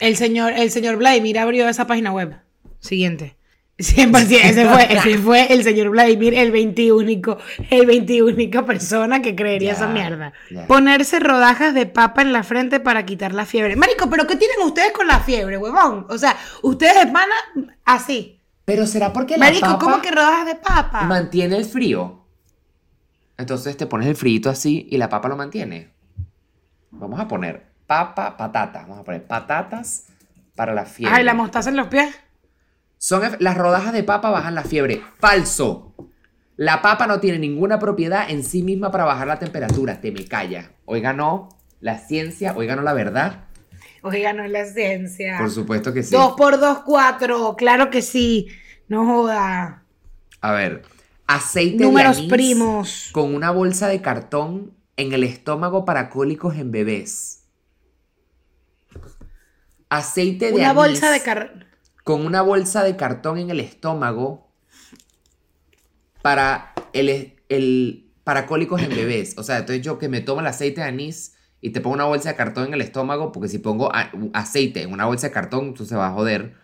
El 0.00 0.16
señor, 0.16 0.52
el 0.52 0.70
señor 0.72 0.96
Vladimir 0.96 1.38
abrió 1.38 1.68
esa 1.68 1.86
página 1.86 2.12
web. 2.12 2.36
Siguiente. 2.80 3.37
100%, 3.78 4.40
ese 4.42 4.68
fue, 4.68 4.92
ese 4.92 5.18
fue 5.22 5.52
el 5.52 5.62
señor 5.62 5.90
Vladimir, 5.90 6.34
el 6.34 6.50
21, 6.50 7.38
el 7.70 7.86
21 7.86 8.66
persona 8.66 9.22
que 9.22 9.36
creería 9.36 9.72
esa 9.72 9.86
mierda. 9.86 10.32
Ponerse 10.66 11.20
rodajas 11.20 11.74
de 11.74 11.86
papa 11.86 12.22
en 12.22 12.32
la 12.32 12.42
frente 12.42 12.80
para 12.80 13.06
quitar 13.06 13.32
la 13.32 13.46
fiebre. 13.46 13.76
Marico, 13.76 14.10
¿pero 14.10 14.26
qué 14.26 14.34
tienen 14.34 14.58
ustedes 14.64 14.90
con 14.90 15.06
la 15.06 15.20
fiebre, 15.20 15.58
huevón? 15.58 16.06
O 16.08 16.18
sea, 16.18 16.36
ustedes 16.62 17.06
de 17.06 17.12
pana 17.12 17.34
así. 17.84 18.40
Pero 18.64 18.84
será 18.84 19.12
porque 19.12 19.38
la 19.38 19.46
Marico, 19.46 19.66
papa 19.66 19.78
¿cómo 19.78 20.02
que 20.02 20.10
rodajas 20.10 20.46
de 20.46 20.56
papa? 20.56 21.02
mantiene 21.04 21.56
el 21.56 21.64
frío. 21.64 22.26
Entonces 23.36 23.76
te 23.76 23.86
pones 23.86 24.08
el 24.08 24.16
frito 24.16 24.50
así 24.50 24.88
y 24.90 24.96
la 24.98 25.08
papa 25.08 25.28
lo 25.28 25.36
mantiene. 25.36 25.92
Vamos 26.90 27.20
a 27.20 27.28
poner 27.28 27.64
papa, 27.86 28.36
patata. 28.36 28.82
Vamos 28.82 28.98
a 28.98 29.04
poner 29.04 29.24
patatas 29.24 30.06
para 30.56 30.74
la 30.74 30.84
fiebre. 30.84 31.14
Ay, 31.16 31.22
la 31.22 31.34
mostaza 31.34 31.70
en 31.70 31.76
los 31.76 31.86
pies. 31.86 32.12
Son 32.98 33.22
las 33.38 33.56
rodajas 33.56 33.92
de 33.92 34.02
papa 34.02 34.30
bajan 34.30 34.54
la 34.54 34.64
fiebre. 34.64 35.02
Falso. 35.18 35.94
La 36.56 36.82
papa 36.82 37.06
no 37.06 37.20
tiene 37.20 37.38
ninguna 37.38 37.78
propiedad 37.78 38.28
en 38.28 38.42
sí 38.42 38.62
misma 38.64 38.90
para 38.90 39.04
bajar 39.04 39.28
la 39.28 39.38
temperatura. 39.38 40.00
Te 40.00 40.10
me 40.10 40.24
calla. 40.24 40.72
Hoy 40.84 41.00
ganó 41.00 41.48
la 41.80 41.98
ciencia, 41.98 42.54
hoy 42.56 42.66
ganó 42.66 42.82
la 42.82 42.92
verdad. 42.92 43.44
Oiga, 44.02 44.32
no 44.32 44.44
es 44.44 44.50
la 44.50 44.64
ciencia. 44.64 45.38
Por 45.38 45.50
supuesto 45.50 45.92
que 45.92 46.02
sí. 46.02 46.14
Dos 46.14 46.34
por 46.36 46.58
dos, 46.58 46.80
cuatro. 46.80 47.54
Claro 47.56 47.90
que 47.90 48.02
sí. 48.02 48.48
No 48.88 49.04
joda. 49.06 49.84
A 50.40 50.52
ver, 50.52 50.82
aceite 51.26 51.84
Números 51.84 52.16
de 52.16 52.22
anís 52.22 52.32
primos. 52.32 53.10
con 53.12 53.34
una 53.34 53.50
bolsa 53.50 53.88
de 53.88 54.00
cartón 54.00 54.72
en 54.96 55.12
el 55.12 55.24
estómago 55.24 55.84
para 55.84 56.10
cólicos 56.10 56.56
en 56.56 56.70
bebés. 56.72 57.44
Aceite 59.88 60.46
de 60.46 60.54
Una 60.54 60.70
anís 60.70 60.76
bolsa 60.76 61.10
de 61.10 61.22
car... 61.22 61.67
con 62.08 62.24
una 62.24 62.40
bolsa 62.40 62.84
de 62.84 62.96
cartón 62.96 63.36
en 63.36 63.50
el 63.50 63.60
estómago 63.60 64.48
para 66.22 66.72
el, 66.94 67.34
el 67.50 68.10
para 68.24 68.46
cólicos 68.46 68.80
en 68.80 68.88
bebés. 68.88 69.36
O 69.36 69.42
sea, 69.42 69.58
entonces 69.58 69.84
yo 69.84 69.98
que 69.98 70.08
me 70.08 70.22
tomo 70.22 70.40
el 70.40 70.46
aceite 70.46 70.80
de 70.80 70.86
anís 70.86 71.34
y 71.60 71.68
te 71.68 71.82
pongo 71.82 71.92
una 71.96 72.06
bolsa 72.06 72.30
de 72.30 72.36
cartón 72.36 72.68
en 72.68 72.72
el 72.72 72.80
estómago, 72.80 73.30
porque 73.30 73.50
si 73.50 73.58
pongo 73.58 73.94
a- 73.94 74.10
aceite 74.32 74.80
en 74.80 74.90
una 74.94 75.04
bolsa 75.04 75.26
de 75.26 75.34
cartón, 75.34 75.74
tú 75.74 75.84
se 75.84 75.96
va 75.96 76.06
a 76.06 76.12
joder. 76.12 76.54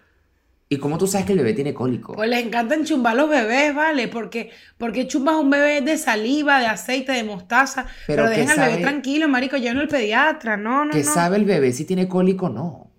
¿Y 0.71 0.79
cómo 0.79 0.97
tú 0.97 1.07
sabes 1.07 1.27
que 1.27 1.33
el 1.33 1.39
bebé 1.41 1.53
tiene 1.53 1.75
cólico? 1.75 2.15
Pues 2.15 2.31
les 2.31 2.43
encantan 2.47 2.87
chumbar 2.87 3.15
los 3.15 3.29
bebés, 3.29 3.75
¿vale? 3.75 4.09
Porque, 4.09 4.51
porque 4.79 5.07
chumbas 5.07 5.35
un 5.37 5.51
bebé 5.51 5.83
de 5.83 5.99
saliva, 5.99 6.59
de 6.61 6.69
aceite, 6.69 7.13
de 7.13 7.23
mostaza. 7.23 7.85
Pero, 8.07 8.23
Pero 8.25 8.31
dejen 8.31 8.47
¿qué 8.47 8.61
al 8.63 8.71
bebé 8.71 8.83
tranquilo, 8.83 9.29
marico, 9.29 9.59
yo 9.59 9.75
no 9.75 9.83
el 9.83 9.89
pediatra, 9.89 10.57
no, 10.57 10.87
no, 10.87 10.91
¿Qué 10.93 11.05
no. 11.05 11.13
sabe 11.13 11.37
el 11.37 11.45
bebé 11.45 11.75
si 11.75 11.85
tiene 11.85 12.09
cólico 12.09 12.47
o 12.47 12.49
no? 12.49 12.94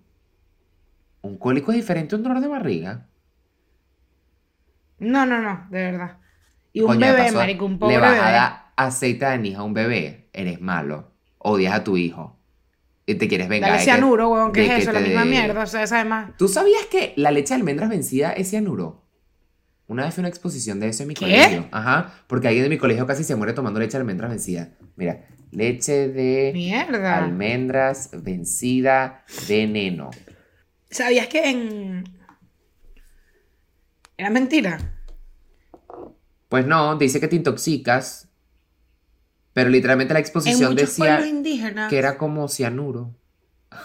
Un 1.26 1.38
cólico 1.38 1.72
es 1.72 1.76
diferente 1.78 2.14
a 2.14 2.18
un 2.18 2.24
dolor 2.24 2.40
de 2.40 2.48
barriga. 2.48 3.06
No, 4.98 5.26
no, 5.26 5.40
no, 5.42 5.66
de 5.70 5.82
verdad. 5.90 6.18
Y 6.72 6.80
un 6.80 6.86
Coño, 6.88 7.00
bebé, 7.00 7.32
marico, 7.32 7.64
un 7.66 7.78
pobre 7.78 7.94
Le 7.96 8.00
vas 8.00 8.12
bebé. 8.12 8.24
a 8.26 8.30
dar 8.30 8.66
aceite 8.76 9.24
de 9.24 9.30
anís 9.32 9.56
a 9.56 9.62
un 9.62 9.74
bebé, 9.74 10.28
eres 10.32 10.60
malo. 10.60 11.12
Odias 11.38 11.74
a 11.74 11.84
tu 11.84 11.96
hijo. 11.96 12.38
Y 13.06 13.14
te 13.14 13.28
quieres 13.28 13.48
vengar. 13.48 13.70
Dale 13.70 13.80
de 13.80 13.86
que- 13.86 13.92
cianuro, 13.92 14.28
huevón, 14.30 14.52
¿qué 14.52 14.60
de 14.62 14.66
es 14.66 14.72
que 14.74 14.80
eso? 14.82 14.92
La 14.92 15.00
misma 15.00 15.24
mierda, 15.24 15.62
o 15.62 15.66
sea, 15.66 15.86
sabe 15.86 16.08
más. 16.08 16.36
¿Tú 16.36 16.48
sabías 16.48 16.86
que 16.86 17.12
la 17.16 17.30
leche 17.30 17.54
de 17.54 17.60
almendras 17.60 17.88
vencida 17.88 18.32
es 18.32 18.50
cianuro? 18.50 19.02
Una 19.86 20.04
vez 20.04 20.14
fue 20.14 20.22
una 20.22 20.28
exposición 20.28 20.80
de 20.80 20.88
eso 20.88 21.02
en 21.04 21.08
mi 21.08 21.14
¿Qué? 21.14 21.20
colegio. 21.26 21.68
Ajá, 21.70 22.12
porque 22.26 22.48
alguien 22.48 22.64
de 22.64 22.70
mi 22.70 22.78
colegio 22.78 23.06
casi 23.06 23.22
se 23.22 23.36
muere 23.36 23.52
tomando 23.52 23.78
leche 23.78 23.92
de 23.92 23.98
almendras 24.00 24.30
vencida. 24.30 24.70
Mira, 24.96 25.24
leche 25.52 26.08
de 26.08 26.50
Mierda. 26.52 27.18
almendras 27.18 28.10
vencida, 28.12 29.24
veneno. 29.48 30.10
¿Sabías 30.90 31.26
que 31.28 31.50
en. 31.50 32.04
Era 34.16 34.30
mentira? 34.30 34.78
Pues 36.48 36.66
no, 36.66 36.96
dice 36.96 37.20
que 37.20 37.28
te 37.28 37.36
intoxicas, 37.36 38.28
pero 39.52 39.68
literalmente 39.68 40.14
la 40.14 40.20
En 40.20 40.24
exposición 40.24 40.72
muchos 40.72 40.88
decía 40.90 41.16
pueblos 41.16 41.26
indígenas. 41.28 41.90
que 41.90 41.98
era 41.98 42.18
como 42.18 42.48
cianuro. 42.48 43.14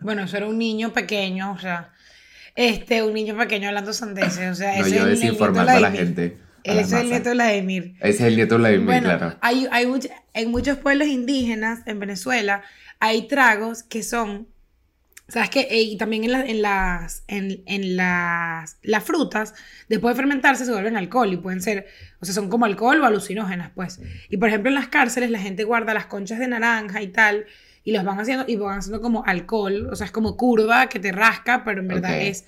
Bueno, 0.00 0.24
eso 0.24 0.36
era 0.36 0.46
un 0.46 0.58
niño 0.58 0.92
pequeño, 0.92 1.52
o 1.52 1.58
sea. 1.58 1.90
Este, 2.54 3.02
un 3.02 3.14
niño 3.14 3.34
pequeño 3.36 3.68
hablando 3.68 3.94
sandeces, 3.94 4.52
o 4.52 4.54
sea, 4.54 4.78
No, 4.78 4.84
ese 4.86 4.90
yo 4.90 4.96
es 4.96 5.02
el 5.02 5.06
nieto 5.06 5.06
de 5.06 5.10
desinformando 5.22 5.72
a 5.72 5.80
la 5.80 5.90
gente. 5.90 6.38
Ese 6.62 6.74
la 6.76 6.80
es 6.82 6.92
el 6.92 7.08
nieto 7.08 7.28
de 7.30 7.34
Vladimir. 7.34 7.94
Ese 8.00 8.08
es 8.10 8.20
el 8.20 8.36
nieto 8.36 8.54
de 8.54 8.58
Vladimir, 8.58 8.84
Bueno, 8.86 9.08
claro. 9.08 9.36
hay, 9.40 9.66
hay 9.72 9.86
much- 9.86 10.10
en 10.34 10.50
muchos 10.50 10.76
pueblos 10.78 11.08
indígenas 11.08 11.80
en 11.86 11.98
Venezuela 11.98 12.62
hay 13.00 13.26
tragos 13.26 13.82
que 13.82 14.02
son, 14.02 14.46
¿sabes 15.28 15.50
qué? 15.50 15.62
Eh, 15.70 15.82
Y 15.82 15.96
también 15.96 16.24
en, 16.24 16.32
la- 16.32 16.44
en 16.46 16.62
las, 16.62 17.24
en, 17.28 17.62
en 17.66 17.96
las, 17.96 18.78
las 18.82 19.04
frutas, 19.04 19.54
después 19.88 20.14
de 20.14 20.22
fermentarse 20.22 20.64
se 20.64 20.72
vuelven 20.72 20.96
alcohol 20.96 21.32
y 21.32 21.36
pueden 21.38 21.62
ser, 21.62 21.86
o 22.20 22.24
sea, 22.24 22.34
son 22.34 22.48
como 22.50 22.64
alcohol 22.66 23.00
o 23.00 23.06
alucinógenas, 23.06 23.70
pues. 23.74 24.00
Y 24.28 24.36
por 24.36 24.48
ejemplo 24.48 24.68
en 24.70 24.74
las 24.76 24.88
cárceles 24.88 25.30
la 25.30 25.38
gente 25.40 25.64
guarda 25.64 25.94
las 25.94 26.06
conchas 26.06 26.38
de 26.38 26.48
naranja 26.48 27.02
y 27.02 27.08
tal 27.08 27.46
y 27.84 27.92
los 27.92 28.04
van 28.04 28.18
haciendo 28.20 28.44
y 28.48 28.56
van 28.56 28.78
haciendo 28.78 29.00
como 29.02 29.24
alcohol, 29.26 29.88
o 29.92 29.96
sea, 29.96 30.06
es 30.06 30.12
como 30.12 30.36
curva 30.36 30.88
que 30.88 30.98
te 31.00 31.12
rasca, 31.12 31.64
pero 31.64 31.80
en 31.80 31.88
verdad 31.88 32.18
es 32.20 32.46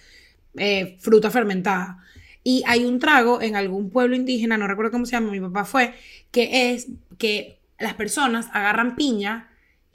eh, 0.57 0.97
fruta 1.01 1.31
fermentada. 1.31 1.99
Y 2.43 2.63
hay 2.67 2.85
un 2.85 2.99
trago 3.01 3.43
en 3.43 3.57
algún 3.57 3.91
pueblo 3.91 4.15
indígena, 4.17 4.57
no 4.57 4.67
recuerdo 4.69 4.93
cómo 4.93 5.05
se 5.05 5.13
llama, 5.13 5.31
mi 5.33 5.41
papá 5.41 5.65
fue, 5.65 5.95
que 6.31 6.73
es 6.73 6.89
que 7.19 7.59
las 7.79 7.95
personas 7.95 8.49
agarran 8.53 8.97
piña 8.97 9.49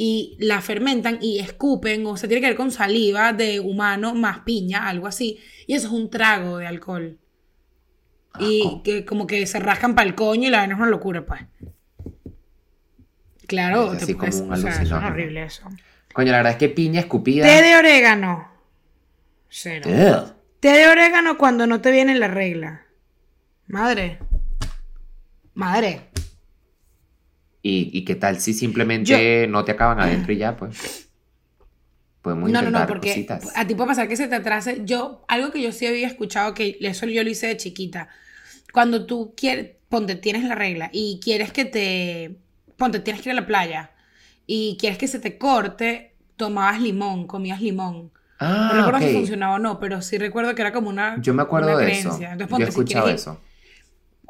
y 0.04 0.36
la 0.40 0.62
fermentan 0.62 1.20
y 1.22 1.38
escupen, 1.38 2.08
o 2.08 2.18
sea, 2.18 2.28
tiene 2.28 2.42
que 2.42 2.48
ver 2.48 2.56
con 2.58 2.72
saliva 2.72 3.34
de 3.34 3.60
humano 3.60 4.16
más 4.16 4.40
piña, 4.40 4.88
algo 4.88 5.06
así. 5.06 5.38
Y 5.68 5.76
eso 5.76 5.90
es 5.90 5.94
un 5.94 6.10
trago 6.10 6.58
de 6.58 6.66
alcohol. 6.66 7.20
Y 8.40 8.82
que 8.84 9.06
como 9.06 9.28
que 9.28 9.46
se 9.46 9.60
rascan 9.60 9.94
para 9.94 10.08
el 10.10 10.16
coño 10.16 10.48
y 10.48 10.50
la 10.52 10.58
vaina 10.58 10.74
es 10.74 10.80
una 10.80 10.90
locura, 10.90 11.24
pues. 11.24 11.42
Claro, 13.46 13.94
Es 13.94 14.08
te 14.08 14.16
puedes- 14.16 14.42
o 14.42 14.56
sea, 14.56 14.82
eso 14.82 14.98
es 14.98 15.04
horrible 15.04 15.44
eso. 15.44 15.70
Coño, 16.14 16.32
la 16.32 16.38
verdad 16.38 16.54
es 16.54 16.58
que 16.58 16.70
piña 16.70 17.00
escupida. 17.02 17.46
Té 17.46 17.62
de 17.62 17.76
orégano. 17.76 18.50
Cero. 19.50 19.88
Ugh. 19.88 20.34
Té 20.62 20.70
de 20.70 20.88
orégano 20.88 21.38
cuando 21.38 21.68
no 21.68 21.80
te 21.80 21.92
viene 21.92 22.16
la 22.16 22.28
regla. 22.28 22.86
Madre. 23.68 24.18
Madre. 25.54 26.10
¿Y, 27.64 27.90
y 27.98 28.06
qué 28.06 28.16
tal 28.16 28.40
si 28.40 28.54
simplemente 28.54 29.48
no 29.48 29.64
te 29.64 29.72
acaban 29.72 30.00
adentro 30.00 30.34
y 30.34 30.38
ya, 30.38 30.56
pues? 30.58 31.10
Podemos 32.22 32.50
No, 32.50 32.62
no, 32.62 32.70
intentar 32.70 32.82
no, 32.84 32.88
porque 32.88 33.10
cositas. 33.14 33.54
a 33.56 33.66
ti 33.68 33.76
puede 33.76 33.88
pasar 33.90 34.08
que 34.08 34.16
se 34.16 34.28
te 34.28 34.36
atrase. 34.36 34.82
Yo, 34.86 35.24
algo 35.28 35.52
que 35.52 35.62
yo 35.62 35.72
sí 35.72 35.86
había 35.88 36.08
escuchado, 36.08 36.54
que 36.54 36.78
eso 36.82 37.06
yo 37.08 37.24
lo 37.24 37.30
hice 37.30 37.48
de 37.48 37.58
chiquita. 37.58 38.10
Cuando 38.74 39.06
tú 39.06 39.34
quieres, 39.36 39.72
ponte, 39.90 40.16
tienes 40.16 40.44
la 40.46 40.56
regla 40.56 40.90
y 40.94 41.20
quieres 41.24 41.52
que 41.52 41.66
te, 41.66 42.38
ponte, 42.78 43.00
tienes 43.00 43.22
que 43.22 43.30
ir 43.30 43.34
a 43.38 43.42
la 43.42 43.48
playa 43.48 43.92
y 44.48 44.78
quieres 44.80 44.98
que 44.98 45.08
se 45.08 45.20
te 45.20 45.38
corte, 45.38 46.16
tomabas 46.38 46.82
limón, 46.82 47.28
comías 47.28 47.62
limón. 47.62 48.12
Ah, 48.40 48.68
no 48.70 48.76
recuerdo 48.76 49.02
si 49.02 49.08
ok. 49.08 49.14
funcionaba 49.14 49.56
o 49.56 49.60
no, 49.60 49.80
pero 49.80 50.02
sí 50.02 50.18
recuerdo 50.18 50.56
que 50.56 50.62
era 50.62 50.74
como 50.74 50.90
una 50.90 51.18
Yo 51.22 51.34
me 51.34 51.42
acuerdo 51.44 51.68
una 51.70 51.78
de 51.78 51.86
creencia. 51.86 52.28
eso. 52.28 52.34
Entonces, 52.34 52.48
Yo 52.48 52.50
ponte, 52.50 52.66
he 52.66 52.70
si 52.70 52.80
escuchado 52.80 53.08
ir- 53.08 53.16
eso. 53.16 53.38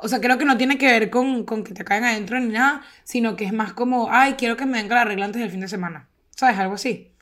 O 0.02 0.08
sea, 0.08 0.20
creo 0.20 0.38
que 0.38 0.46
no 0.46 0.58
tiene 0.58 0.78
que 0.78 0.88
ver 0.88 1.10
con, 1.10 1.46
con 1.46 1.64
que 1.64 1.74
te 1.74 1.84
caigan 1.84 2.10
adentro 2.10 2.40
ni 2.40 2.48
nada, 2.48 2.82
sino 3.04 3.36
que 3.36 3.46
es 3.46 3.54
más 3.54 3.74
como, 3.74 4.10
ay, 4.12 4.34
quiero 4.34 4.58
que 4.58 4.66
me 4.66 4.82
venga 4.82 4.96
la 4.96 5.06
regla 5.06 5.26
antes 5.26 5.42
del 5.42 5.52
fin 5.52 5.62
de 5.62 5.68
semana. 5.68 6.10
¿Sabes? 6.36 6.58
Algo 6.58 6.74
así. 6.76 7.14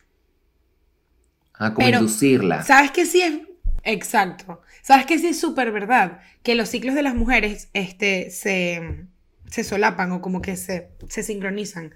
Ah, 1.53 1.73
como 1.73 1.85
Pero, 1.85 1.99
inducirla. 1.99 2.63
¿Sabes 2.63 2.91
qué 2.91 3.05
sí 3.05 3.21
es? 3.21 3.33
Exacto. 3.83 4.61
¿Sabes 4.81 5.05
qué 5.05 5.19
sí 5.19 5.27
es 5.27 5.39
súper 5.39 5.71
verdad? 5.71 6.21
Que 6.41 6.55
los 6.55 6.69
ciclos 6.69 6.95
de 6.95 7.03
las 7.03 7.15
mujeres 7.15 7.69
este, 7.73 8.29
se, 8.31 9.05
se 9.49 9.63
solapan 9.63 10.11
o 10.13 10.21
como 10.21 10.41
que 10.41 10.55
se, 10.55 10.91
se 11.09 11.23
sincronizan. 11.23 11.93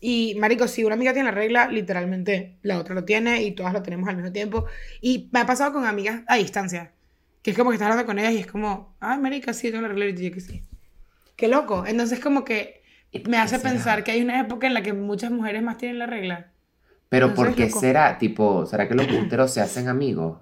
Y, 0.00 0.36
marico, 0.38 0.68
si 0.68 0.84
una 0.84 0.94
amiga 0.94 1.12
tiene 1.12 1.30
la 1.30 1.34
regla, 1.34 1.68
literalmente 1.68 2.58
la 2.62 2.78
otra 2.78 2.94
lo 2.94 3.04
tiene 3.04 3.42
y 3.42 3.52
todas 3.52 3.72
lo 3.72 3.82
tenemos 3.82 4.08
al 4.08 4.16
mismo 4.16 4.32
tiempo. 4.32 4.66
Y 5.00 5.28
me 5.32 5.40
ha 5.40 5.46
pasado 5.46 5.72
con 5.72 5.86
amigas 5.86 6.22
a 6.26 6.36
distancia. 6.36 6.92
Que 7.42 7.52
es 7.52 7.56
como 7.56 7.70
que 7.70 7.74
estás 7.76 7.90
hablando 7.90 8.06
con 8.06 8.18
ellas 8.18 8.32
y 8.32 8.38
es 8.38 8.46
como, 8.46 8.96
ay, 9.00 9.18
marica, 9.18 9.52
sí, 9.52 9.70
tengo 9.70 9.82
la 9.82 9.88
regla 9.88 10.06
y 10.06 10.16
yo 10.28 10.32
que 10.34 10.40
sí. 10.40 10.64
Qué 11.36 11.48
loco. 11.48 11.84
Entonces, 11.86 12.18
como 12.20 12.44
que 12.44 12.82
me 13.26 13.38
hace 13.38 13.58
será? 13.58 13.70
pensar 13.70 14.04
que 14.04 14.10
hay 14.10 14.22
una 14.22 14.40
época 14.40 14.66
en 14.66 14.74
la 14.74 14.82
que 14.82 14.92
muchas 14.92 15.30
mujeres 15.30 15.62
más 15.62 15.78
tienen 15.78 15.98
la 15.98 16.06
regla. 16.06 16.52
Pero 17.08 17.32
¿por 17.34 17.54
qué 17.54 17.66
loco. 17.66 17.80
será? 17.80 18.18
Tipo, 18.18 18.66
¿será 18.66 18.88
que 18.88 18.94
los 18.94 19.06
punteros 19.06 19.52
se 19.54 19.60
hacen 19.60 19.88
amigos? 19.88 20.38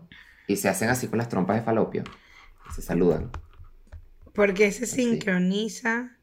Y 0.49 0.57
se 0.57 0.69
hacen 0.69 0.89
así 0.89 1.07
con 1.09 1.19
las 1.19 1.29
trompas 1.29 1.57
de 1.57 1.63
falopio. 1.63 2.03
Y 2.71 2.75
se 2.75 2.83
saludan. 2.83 3.31
Porque 4.35 4.71
se 4.73 4.85
Así. 4.85 5.03
sincroniza. 5.05 6.17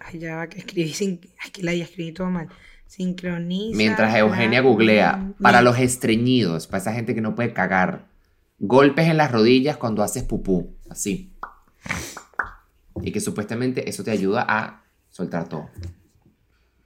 Ay, 0.00 0.18
ya 0.18 0.36
va, 0.36 0.48
que 0.48 0.58
escribí 0.58 0.92
sin. 0.92 1.20
Ay, 1.42 1.50
que 1.50 1.62
la 1.62 1.74
ya 1.74 1.84
escribí 1.84 2.12
todo 2.12 2.28
mal. 2.30 2.48
Sincroniza. 2.86 3.76
Mientras 3.76 4.14
Eugenia 4.16 4.60
la- 4.62 4.68
googlea, 4.68 5.32
para 5.40 5.60
los 5.62 5.78
estreñidos, 5.78 6.66
para 6.66 6.78
esa 6.82 6.92
gente 6.92 7.14
que 7.14 7.20
no 7.20 7.34
puede 7.34 7.52
cagar, 7.52 8.06
golpes 8.58 9.06
en 9.08 9.16
las 9.16 9.32
rodillas 9.32 9.76
cuando 9.76 10.02
haces 10.02 10.22
pupú, 10.24 10.76
así. 10.88 11.32
Y 13.02 13.12
que 13.12 13.20
supuestamente 13.20 13.88
eso 13.88 14.02
te 14.02 14.10
ayuda 14.10 14.44
a 14.48 14.84
soltar 15.10 15.48
todo. 15.48 15.68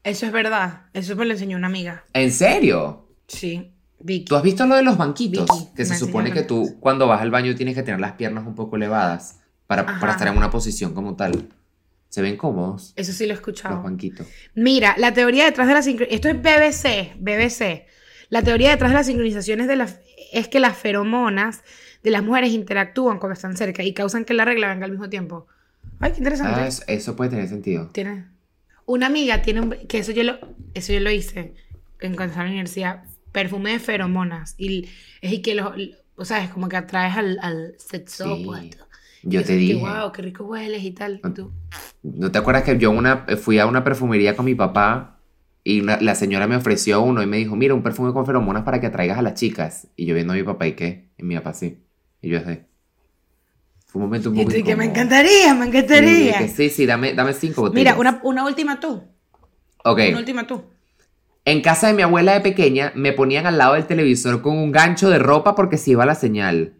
Eso 0.03 0.27
es 0.27 0.33
verdad. 0.33 0.83
Eso 0.93 1.14
me 1.16 1.25
lo 1.25 1.33
enseñó 1.33 1.57
una 1.57 1.66
amiga. 1.68 2.05
¿En 2.12 2.33
serio? 2.33 3.09
Sí. 3.29 3.73
Vicky. 4.01 4.25
¿Tú 4.25 4.37
has 4.37 4.43
visto 4.43 4.66
lo 4.66 4.77
de 4.77 4.83
los 4.83 4.97
banquitos? 4.97 5.47
Vicky, 5.51 5.75
que 5.75 5.85
se 5.85 5.95
supone 5.95 6.33
que 6.33 6.43
tú 6.43 6.79
cuando 6.81 7.07
vas 7.07 7.21
al 7.21 7.31
baño 7.31 7.55
tienes 7.55 7.75
que 7.75 7.83
tener 7.83 8.01
las 8.01 8.12
piernas 8.12 8.47
un 8.47 8.55
poco 8.55 8.77
elevadas 8.77 9.41
para, 9.66 9.85
para 10.01 10.12
estar 10.12 10.27
en 10.29 10.37
una 10.37 10.51
posición 10.51 10.95
como 10.95 11.16
tal. 11.16 11.49
¿Se 12.09 12.23
ven 12.23 12.37
cómodos 12.37 12.93
Eso 12.97 13.12
sí 13.12 13.21
lo 13.21 13.27
he 13.27 13.29
los 13.29 13.39
escuchado. 13.39 13.83
banquitos? 13.83 14.27
Mira, 14.55 14.97
la 14.99 15.14
teoría 15.14 15.45
detrás 15.45 15.68
de 15.68 15.75
la 15.75 15.83
sincronización. 15.83 16.16
Esto 16.16 16.29
es 16.29 16.43
BBC. 16.43 17.14
BBC. 17.21 17.87
La 18.31 18.43
teoría 18.43 18.71
detrás 18.71 18.91
de 18.91 18.97
las 18.97 19.07
sincronizaciones 19.07 19.68
de 19.68 19.77
las 19.77 20.01
es 20.33 20.49
que 20.49 20.61
las 20.61 20.76
feromonas 20.76 21.62
de 22.03 22.11
las 22.11 22.22
mujeres 22.22 22.51
interactúan 22.53 23.18
cuando 23.18 23.35
están 23.35 23.57
cerca 23.57 23.83
y 23.83 23.93
causan 23.93 24.24
que 24.24 24.35
la 24.35 24.45
regla 24.45 24.68
venga 24.68 24.85
al 24.87 24.91
mismo 24.93 25.09
tiempo. 25.09 25.47
Ay, 25.99 26.12
qué 26.12 26.18
interesante. 26.18 26.61
Ah, 26.61 26.66
eso, 26.66 26.83
eso 26.87 27.16
puede 27.16 27.31
tener 27.31 27.49
sentido. 27.49 27.89
Tiene. 27.93 28.26
Una 28.87 29.07
amiga 29.07 29.43
tiene 29.43 29.61
un. 29.61 29.70
Que 29.89 29.99
eso 29.99 30.12
yo 30.12 30.22
lo, 30.24 30.39
eso 30.74 30.93
yo 30.93 31.01
lo 31.01 31.11
hice 31.11 31.55
en 32.01 32.14
cuando 32.14 32.33
estaba 32.33 32.43
en 32.45 32.49
la 32.49 32.53
universidad. 32.55 33.05
Perfume 33.33 33.72
de 33.72 33.78
feromonas. 33.78 34.55
Y 34.59 34.89
es 35.20 35.33
y 35.33 35.43
que 35.43 35.55
los. 35.55 35.72
O 36.16 36.24
sea, 36.24 36.43
es 36.43 36.51
como 36.51 36.68
que 36.68 36.76
atraes 36.76 37.16
al, 37.16 37.39
al 37.43 37.74
sexo 37.78 38.24
Sí. 38.24 38.43
opuesto. 38.43 38.87
Yo 39.22 39.45
te 39.45 39.55
dije. 39.57 39.74
Que, 39.74 39.78
wow, 39.81 40.11
qué 40.12 40.22
rico 40.22 40.45
hueles 40.45 40.83
y 40.83 40.91
tal. 40.93 41.20
Y 41.24 41.31
tú, 41.31 41.53
¿No 42.03 42.33
te 42.33 42.39
acuerdas 42.39 42.62
que 42.64 42.78
yo 42.78 42.91
una, 42.91 43.26
fui 43.41 43.59
a 43.59 43.66
una 43.66 43.85
perfumería 43.85 44.35
con 44.35 44.47
mi 44.47 44.55
papá 44.55 45.20
y 45.65 45.81
una- 45.81 46.01
la 46.01 46.15
señora 46.15 46.47
me 46.47 46.57
ofreció 46.57 47.03
uno 47.03 47.23
y 47.23 47.27
me 47.27 47.37
dijo, 47.39 47.57
mira, 47.57 47.75
un 47.75 47.83
perfume 47.83 48.13
con 48.13 48.27
feromonas 48.27 48.65
para 48.65 48.81
que 48.81 48.87
atraigas 48.87 49.19
a 49.19 49.23
las 49.23 49.35
chicas? 49.35 49.89
Y 49.97 50.07
yo 50.07 50.15
viendo 50.15 50.33
a 50.33 50.37
mi 50.37 50.43
papá 50.43 50.67
y 50.67 50.73
qué, 50.75 51.11
y 51.19 51.23
mi 51.25 51.37
papá 51.37 51.55
sí. 51.55 51.85
Y 52.23 52.29
yo 52.31 52.39
así. 52.39 52.61
Fue 53.87 54.01
un 54.01 54.07
momento 54.07 54.31
un 54.31 54.37
y 54.37 54.39
poco 54.39 54.51
tú, 54.51 54.57
y 54.57 54.63
que 54.63 54.77
me 54.77 54.85
encantaría, 54.85 55.53
me 55.55 55.67
encantaría. 55.67 56.39
que 56.39 56.49
sí, 56.49 56.71
sí, 56.71 56.87
dame, 56.87 57.13
dame 57.15 57.33
cinco 57.35 57.63
botellas. 57.63 57.97
Mira, 57.97 58.01
una, 58.01 58.21
una 58.23 58.45
última 58.45 58.79
tú. 58.79 59.03
Ok. 59.85 59.99
Una 60.09 60.19
última 60.19 60.47
tú. 60.47 60.63
En 61.45 61.61
casa 61.63 61.89
de 61.89 61.95
mi 61.95 62.03
abuela 62.03 62.33
de 62.35 62.41
pequeña 62.41 62.93
me 62.95 63.13
ponían 63.13 63.47
al 63.47 63.59
lado 63.59 63.75
del 63.75 63.87
televisor 63.87 64.43
con 64.43 64.57
un 64.57 64.73
gancho 64.73 65.11
de 65.11 65.19
ropa 65.19 65.55
porque 65.55 65.77
se 65.79 65.91
iba 65.93 66.07
la 66.07 66.15
señal. 66.15 66.75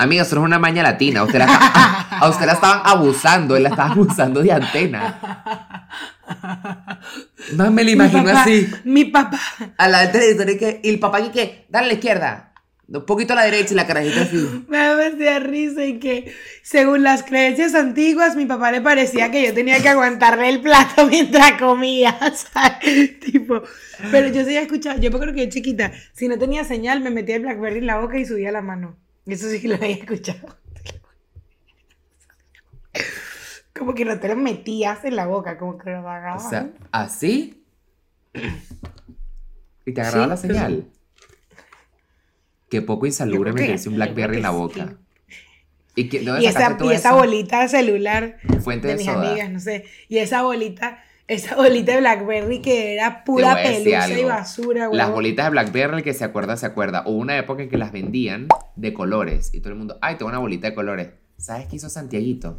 Amiga, 0.00 0.22
eso 0.22 0.36
no 0.36 0.42
es 0.42 0.46
una 0.46 0.60
maña 0.60 0.84
latina. 0.84 1.24
Usted 1.24 1.40
la, 1.40 1.46
a 1.46 2.28
usted 2.30 2.46
la 2.46 2.52
estaban 2.52 2.82
abusando, 2.84 3.56
él 3.56 3.64
la 3.64 3.70
estaba 3.70 3.90
abusando 3.90 4.40
de 4.40 4.52
antena. 4.52 5.88
Más 7.56 7.72
me 7.72 7.82
la 7.82 7.90
imagino 7.90 8.22
mi 8.22 8.28
papá, 8.28 8.42
así. 8.42 8.68
Mi 8.84 9.04
papá. 9.06 9.40
Del 9.76 10.12
televisor 10.12 10.50
y, 10.50 10.56
que, 10.56 10.80
y 10.84 10.88
el 10.90 11.00
papá 11.00 11.20
y 11.20 11.30
que, 11.30 11.66
dale 11.68 11.86
a 11.86 11.88
la 11.88 11.94
izquierda. 11.94 12.52
Un 12.86 13.04
poquito 13.04 13.32
a 13.32 13.36
la 13.36 13.42
derecha 13.42 13.74
y 13.74 13.76
la 13.76 13.88
carajita 13.88 14.22
así. 14.22 14.64
Me 14.68 14.78
da 14.78 15.40
risa 15.40 15.84
y 15.84 15.98
que, 15.98 16.32
según 16.62 17.02
las 17.02 17.24
creencias 17.24 17.74
antiguas, 17.74 18.36
mi 18.36 18.46
papá 18.46 18.70
le 18.70 18.80
parecía 18.80 19.32
que 19.32 19.44
yo 19.44 19.52
tenía 19.52 19.82
que 19.82 19.88
aguantarle 19.88 20.48
el 20.48 20.60
plato 20.60 21.06
mientras 21.10 21.52
comía, 21.60 22.16
¿sabes? 22.52 23.18
Tipo, 23.18 23.62
pero 24.12 24.28
yo 24.28 24.42
sí 24.42 24.50
había 24.50 24.62
escuchado, 24.62 25.00
yo 25.00 25.10
creo 25.10 25.34
que 25.34 25.46
yo 25.46 25.50
chiquita, 25.50 25.90
si 26.14 26.28
no 26.28 26.38
tenía 26.38 26.62
señal, 26.62 27.00
me 27.00 27.10
metía 27.10 27.34
el 27.34 27.42
Blackberry 27.42 27.78
en 27.78 27.86
la 27.86 27.98
boca 27.98 28.16
y 28.16 28.24
subía 28.24 28.52
la 28.52 28.62
mano. 28.62 28.96
Eso 29.28 29.48
sí 29.48 29.60
que 29.60 29.68
lo 29.68 29.74
había 29.76 29.88
escuchado. 29.90 30.56
Como 33.76 33.94
que 33.94 34.04
no 34.04 34.18
te 34.18 34.28
lo 34.28 34.36
metías 34.36 35.04
en 35.04 35.14
la 35.16 35.26
boca, 35.26 35.56
como 35.58 35.78
que 35.78 35.90
lo 35.90 35.98
agarrabas. 35.98 36.46
O 36.46 36.50
sea, 36.50 36.70
así. 36.90 37.64
Y 39.86 39.92
te 39.92 40.00
agarraba 40.00 40.24
Sí, 40.24 40.28
la 40.30 40.36
señal. 40.36 40.88
Qué 42.68 42.82
poco 42.82 43.06
insalubre 43.06 43.52
meterse 43.52 43.88
un 43.88 43.94
Blackberry 43.96 44.36
en 44.38 44.42
la 44.42 44.50
boca. 44.50 44.96
¿Y, 45.94 46.08
qué, 46.08 46.20
dónde 46.20 46.42
Y 46.42 46.46
esa, 46.46 46.60
sacaste 46.60 46.78
todo 46.78 46.92
y 46.92 46.94
esa 46.94 47.08
eso? 47.10 47.18
bolita 47.18 47.60
de 47.62 47.68
celular 47.68 48.38
Fuente 48.60 48.88
de 48.88 48.92
de 48.94 48.98
mis 48.98 49.06
soda. 49.06 49.30
amigas, 49.30 49.50
no 49.50 49.60
sé. 49.60 49.84
Y 50.08 50.18
esa 50.18 50.42
bolita, 50.42 51.02
esa 51.28 51.54
bolita 51.56 51.92
de 51.92 51.98
Blackberry 51.98 52.60
que 52.60 52.94
era 52.94 53.22
pura 53.24 53.54
pelusa 53.62 54.08
y 54.18 54.24
basura, 54.24 54.88
Las 54.88 54.92
huevón. 54.92 55.12
bolitas 55.14 55.46
de 55.46 55.50
Blackberry, 55.50 55.96
el 55.98 56.02
que 56.02 56.14
se 56.14 56.24
acuerda, 56.24 56.56
se 56.56 56.66
acuerda. 56.66 57.02
Hubo 57.06 57.18
una 57.18 57.36
época 57.38 57.62
en 57.62 57.68
que 57.68 57.76
las 57.78 57.92
vendían 57.92 58.48
de 58.76 58.92
colores. 58.94 59.50
Y 59.52 59.60
todo 59.60 59.70
el 59.72 59.78
mundo, 59.78 59.98
ay, 60.00 60.16
tengo 60.16 60.30
una 60.30 60.38
bolita 60.38 60.68
de 60.68 60.74
colores. 60.74 61.08
¿Sabes 61.36 61.66
qué 61.66 61.76
hizo 61.76 61.88
Santiaguito? 61.88 62.58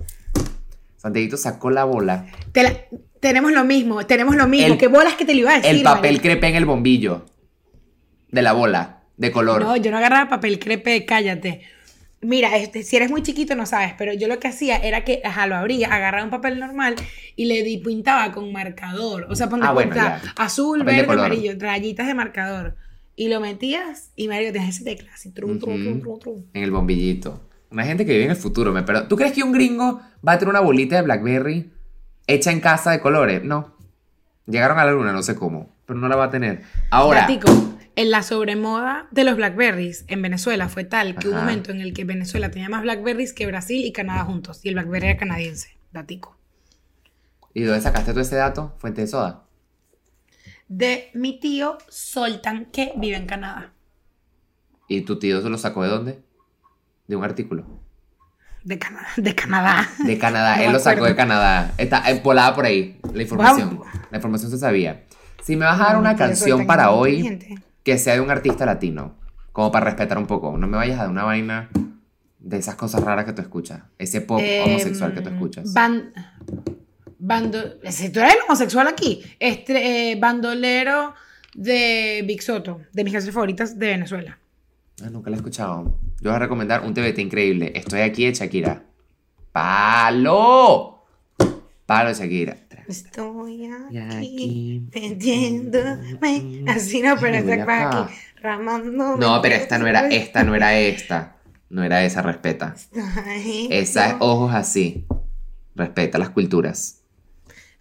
Santiaguito 0.98 1.36
sacó 1.38 1.70
la 1.72 1.84
bola. 1.84 2.28
Te 2.52 2.64
la- 2.64 2.74
tenemos 3.20 3.52
lo 3.52 3.64
mismo, 3.66 4.06
tenemos 4.06 4.36
lo 4.36 4.48
mismo. 4.48 4.68
El- 4.74 4.78
¿Qué 4.78 4.88
bolas 4.88 5.16
que 5.16 5.26
te 5.26 5.34
lo 5.34 5.40
iba 5.42 5.52
a 5.54 5.58
decir? 5.58 5.72
el 5.76 5.84
papel 5.84 6.12
marica? 6.12 6.22
crepe 6.24 6.48
en 6.48 6.56
el 6.56 6.66
bombillo. 6.66 7.26
De 8.32 8.42
la 8.42 8.54
bola. 8.54 8.98
De 9.18 9.32
color. 9.32 9.62
No, 9.64 9.76
yo 9.76 9.92
no 9.92 9.98
agarraba 9.98 10.30
papel 10.30 10.60
crepe, 10.60 11.06
cállate. 11.06 11.62
Mira, 12.22 12.58
este, 12.58 12.84
si 12.84 12.98
eres 12.98 13.10
muy 13.10 13.24
chiquito 13.24 13.56
no 13.56 13.66
sabes, 13.66 13.94
pero 13.98 14.14
yo 14.14 14.28
lo 14.28 14.40
que 14.40 14.50
hacía 14.50 14.76
era 14.78 15.06
que, 15.06 15.22
ajá, 15.24 15.48
lo 15.48 15.56
abría, 15.56 15.88
agarraba 15.94 16.24
un 16.26 16.30
papel 16.30 16.60
normal 16.60 16.96
y 17.38 17.46
le 17.46 17.64
di- 17.64 17.78
pintaba 17.78 18.32
con 18.34 18.52
marcador. 18.52 19.26
O 19.30 19.36
sea, 19.36 19.48
ponte 19.50 19.66
Ah, 19.66 19.72
bueno, 19.72 19.92
cuenta, 19.94 20.22
ya. 20.22 20.34
azul, 20.36 20.80
Papel 20.80 20.96
verde, 21.06 21.14
amarillo, 21.14 21.54
rayitas 21.58 22.08
de 22.08 22.14
marcador. 22.14 22.76
Y 23.16 23.30
lo 23.30 23.40
metías 23.40 24.12
y 24.18 24.28
Mario 24.28 24.52
tenías 24.52 24.76
ese 24.76 24.84
tecla 24.84 25.12
así, 25.14 25.32
trum, 25.32 25.60
trum, 25.60 25.82
trum, 25.82 25.92
Ujú. 25.94 26.02
trum, 26.02 26.20
trum. 26.20 26.44
En 26.54 26.64
el 26.64 26.72
bombillito. 26.72 27.42
Una 27.72 27.86
gente 27.86 28.06
que 28.06 28.12
vive 28.14 28.26
en 28.26 28.32
el 28.32 28.38
futuro, 28.38 28.74
me 28.74 28.84
pero 28.84 29.08
¿Tú 29.08 29.16
crees 29.16 29.32
que 29.32 29.44
un 29.44 29.52
gringo 29.54 30.02
va 30.28 30.34
a 30.34 30.40
tener 30.40 30.50
una 30.50 30.60
bolita 30.62 30.96
de 30.98 31.04
Blackberry 31.04 31.72
hecha 32.28 32.52
en 32.52 32.60
casa 32.60 32.92
de 32.92 33.00
colores? 33.00 33.44
No. 33.44 33.76
Llegaron 34.46 34.78
a 34.80 34.86
la 34.86 34.92
luna, 34.92 35.14
no 35.14 35.22
sé 35.22 35.36
cómo, 35.36 35.76
pero 35.86 36.00
no 36.00 36.08
la 36.10 36.16
va 36.16 36.26
a 36.26 36.30
tener. 36.32 36.64
Ahora, 36.90 37.22
Datico, 37.22 37.52
en 38.00 38.12
la 38.12 38.24
sobremoda 38.24 39.10
de 39.12 39.26
los 39.26 39.36
Blackberries 39.36 40.06
en 40.08 40.22
Venezuela 40.22 40.70
fue 40.70 40.86
tal 40.86 41.16
que 41.16 41.28
hubo 41.28 41.36
un 41.36 41.42
momento 41.42 41.72
en 41.72 41.82
el 41.82 41.94
que 41.94 42.06
Venezuela 42.06 42.50
tenía 42.50 42.70
más 42.70 42.82
Blackberries 42.82 43.34
que 43.34 43.46
Brasil 43.46 43.84
y 43.84 43.92
Canadá 43.92 44.24
juntos. 44.24 44.62
Y 44.64 44.70
el 44.70 44.76
Blackberry 44.76 45.08
era 45.08 45.20
canadiense. 45.20 45.78
Datico. 45.92 46.38
¿y 47.54 47.64
dónde 47.64 47.82
sacaste 47.82 48.12
todo 48.12 48.22
ese 48.22 48.38
dato? 48.38 48.74
Fuente 48.78 49.02
de 49.02 49.08
soda. 49.08 49.44
De 50.70 51.10
mi 51.14 51.42
tío 51.42 51.78
Soltan, 51.90 52.68
que 52.72 52.94
vive 52.96 53.18
en 53.18 53.26
Canadá. 53.26 53.74
¿Y 54.88 55.02
tu 55.02 55.20
tío 55.20 55.42
se 55.42 55.50
lo 55.50 55.58
sacó 55.58 55.84
de 55.84 55.90
dónde? 55.90 56.24
De 57.06 57.18
un 57.18 57.26
artículo. 57.26 57.66
De 58.64 58.80
Canadá. 58.80 59.10
De 59.18 59.36
Canadá. 59.36 59.90
De 60.06 60.18
Canadá, 60.18 60.56
No 60.58 60.64
él 60.64 60.72
lo 60.72 60.80
sacó 60.80 61.04
de 61.04 61.18
Canadá. 61.18 61.74
Está 61.78 62.10
eh, 62.10 62.22
volada 62.24 62.56
por 62.56 62.64
ahí, 62.64 62.98
la 63.14 63.24
información. 63.24 63.82
La 64.10 64.18
información 64.20 64.52
se 64.52 64.58
sabía. 64.58 65.04
Si 65.44 65.58
me 65.58 65.66
vas 65.66 65.82
a 65.82 65.84
dar 65.84 65.98
una 65.98 66.16
canción 66.16 66.66
para 66.66 66.92
hoy. 66.92 67.68
Que 67.84 67.98
sea 67.98 68.14
de 68.16 68.22
un 68.22 68.30
artista 68.32 68.66
latino, 68.66 69.16
como 69.52 69.72
para 69.72 69.86
respetar 69.86 70.18
un 70.18 70.28
poco. 70.28 70.58
No 70.58 70.68
me 70.68 70.78
vayas 70.78 70.98
a 71.00 71.04
dar 71.04 71.12
una 71.12 71.24
vaina 71.24 71.70
de 72.40 72.58
esas 72.58 72.76
cosas 72.76 73.04
raras 73.04 73.26
que 73.26 73.34
tú 73.34 73.42
escuchas. 73.42 73.82
Ese 73.98 74.22
pop 74.22 74.40
Em, 74.42 74.64
homosexual 74.70 75.14
que 75.14 75.22
tú 75.22 75.30
escuchas. 75.30 75.74
Ban, 75.74 76.12
bando, 77.18 77.60
si 77.90 78.10
tú 78.12 78.20
eres 78.20 78.34
el 78.36 78.40
homosexual 78.48 78.88
aquí, 78.88 79.24
este, 79.40 80.12
eh, 80.12 80.16
bandolero 80.20 81.14
de 81.54 82.24
Big 82.26 82.42
Soto, 82.42 82.82
de 82.94 83.04
mis 83.04 83.14
canciones 83.14 83.34
favoritas 83.34 83.78
de 83.78 83.88
Venezuela. 83.88 84.38
Ah, 85.04 85.10
nunca 85.10 85.30
la 85.30 85.36
he 85.36 85.40
escuchado. 85.40 85.98
Yo 86.22 86.30
voy 86.30 86.36
a 86.36 86.40
recomendar 86.40 86.82
un 86.86 86.94
TBT 86.94 87.20
increíble. 87.20 87.72
Estoy 87.76 88.02
aquí 88.02 88.26
de 88.26 88.34
Shakira. 88.34 88.84
¡Palo! 89.52 90.99
Palo 91.90 92.10
de 92.10 92.14
Shakira. 92.14 92.56
Estoy 92.88 93.66
aquí 93.66 94.86
aquí. 94.94 96.68
Así 96.68 97.02
no, 97.02 97.18
pero 97.20 97.38
esta 97.38 97.64
acá. 97.64 98.04
aquí. 98.04 98.14
Ramando. 98.44 99.18
No, 99.18 99.42
pero 99.42 99.56
esta 99.56 99.80
no 99.80 99.88
era, 99.88 100.08
esta 100.08 100.44
no 100.44 100.54
era 100.54 100.78
esta. 100.78 101.38
No 101.72 101.84
era 101.84 102.04
esa, 102.04 102.22
respeta. 102.22 102.76
Esa 103.72 104.10
es 104.10 104.16
ojos 104.20 104.54
así. 104.54 105.08
Respeta 105.74 106.20
las 106.20 106.30
culturas. 106.30 107.02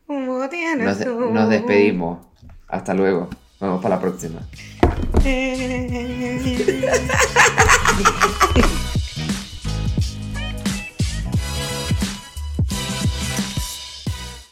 Como 0.07 0.49
tienes 0.49 1.07
Nos, 1.07 1.31
nos 1.31 1.51
despedimos. 1.51 2.27
Hasta 2.67 2.95
luego. 2.95 3.29
Vamos 3.61 3.83
para 3.83 3.97
la 3.97 4.01
próxima. 4.01 4.41
Eh. 5.23 6.65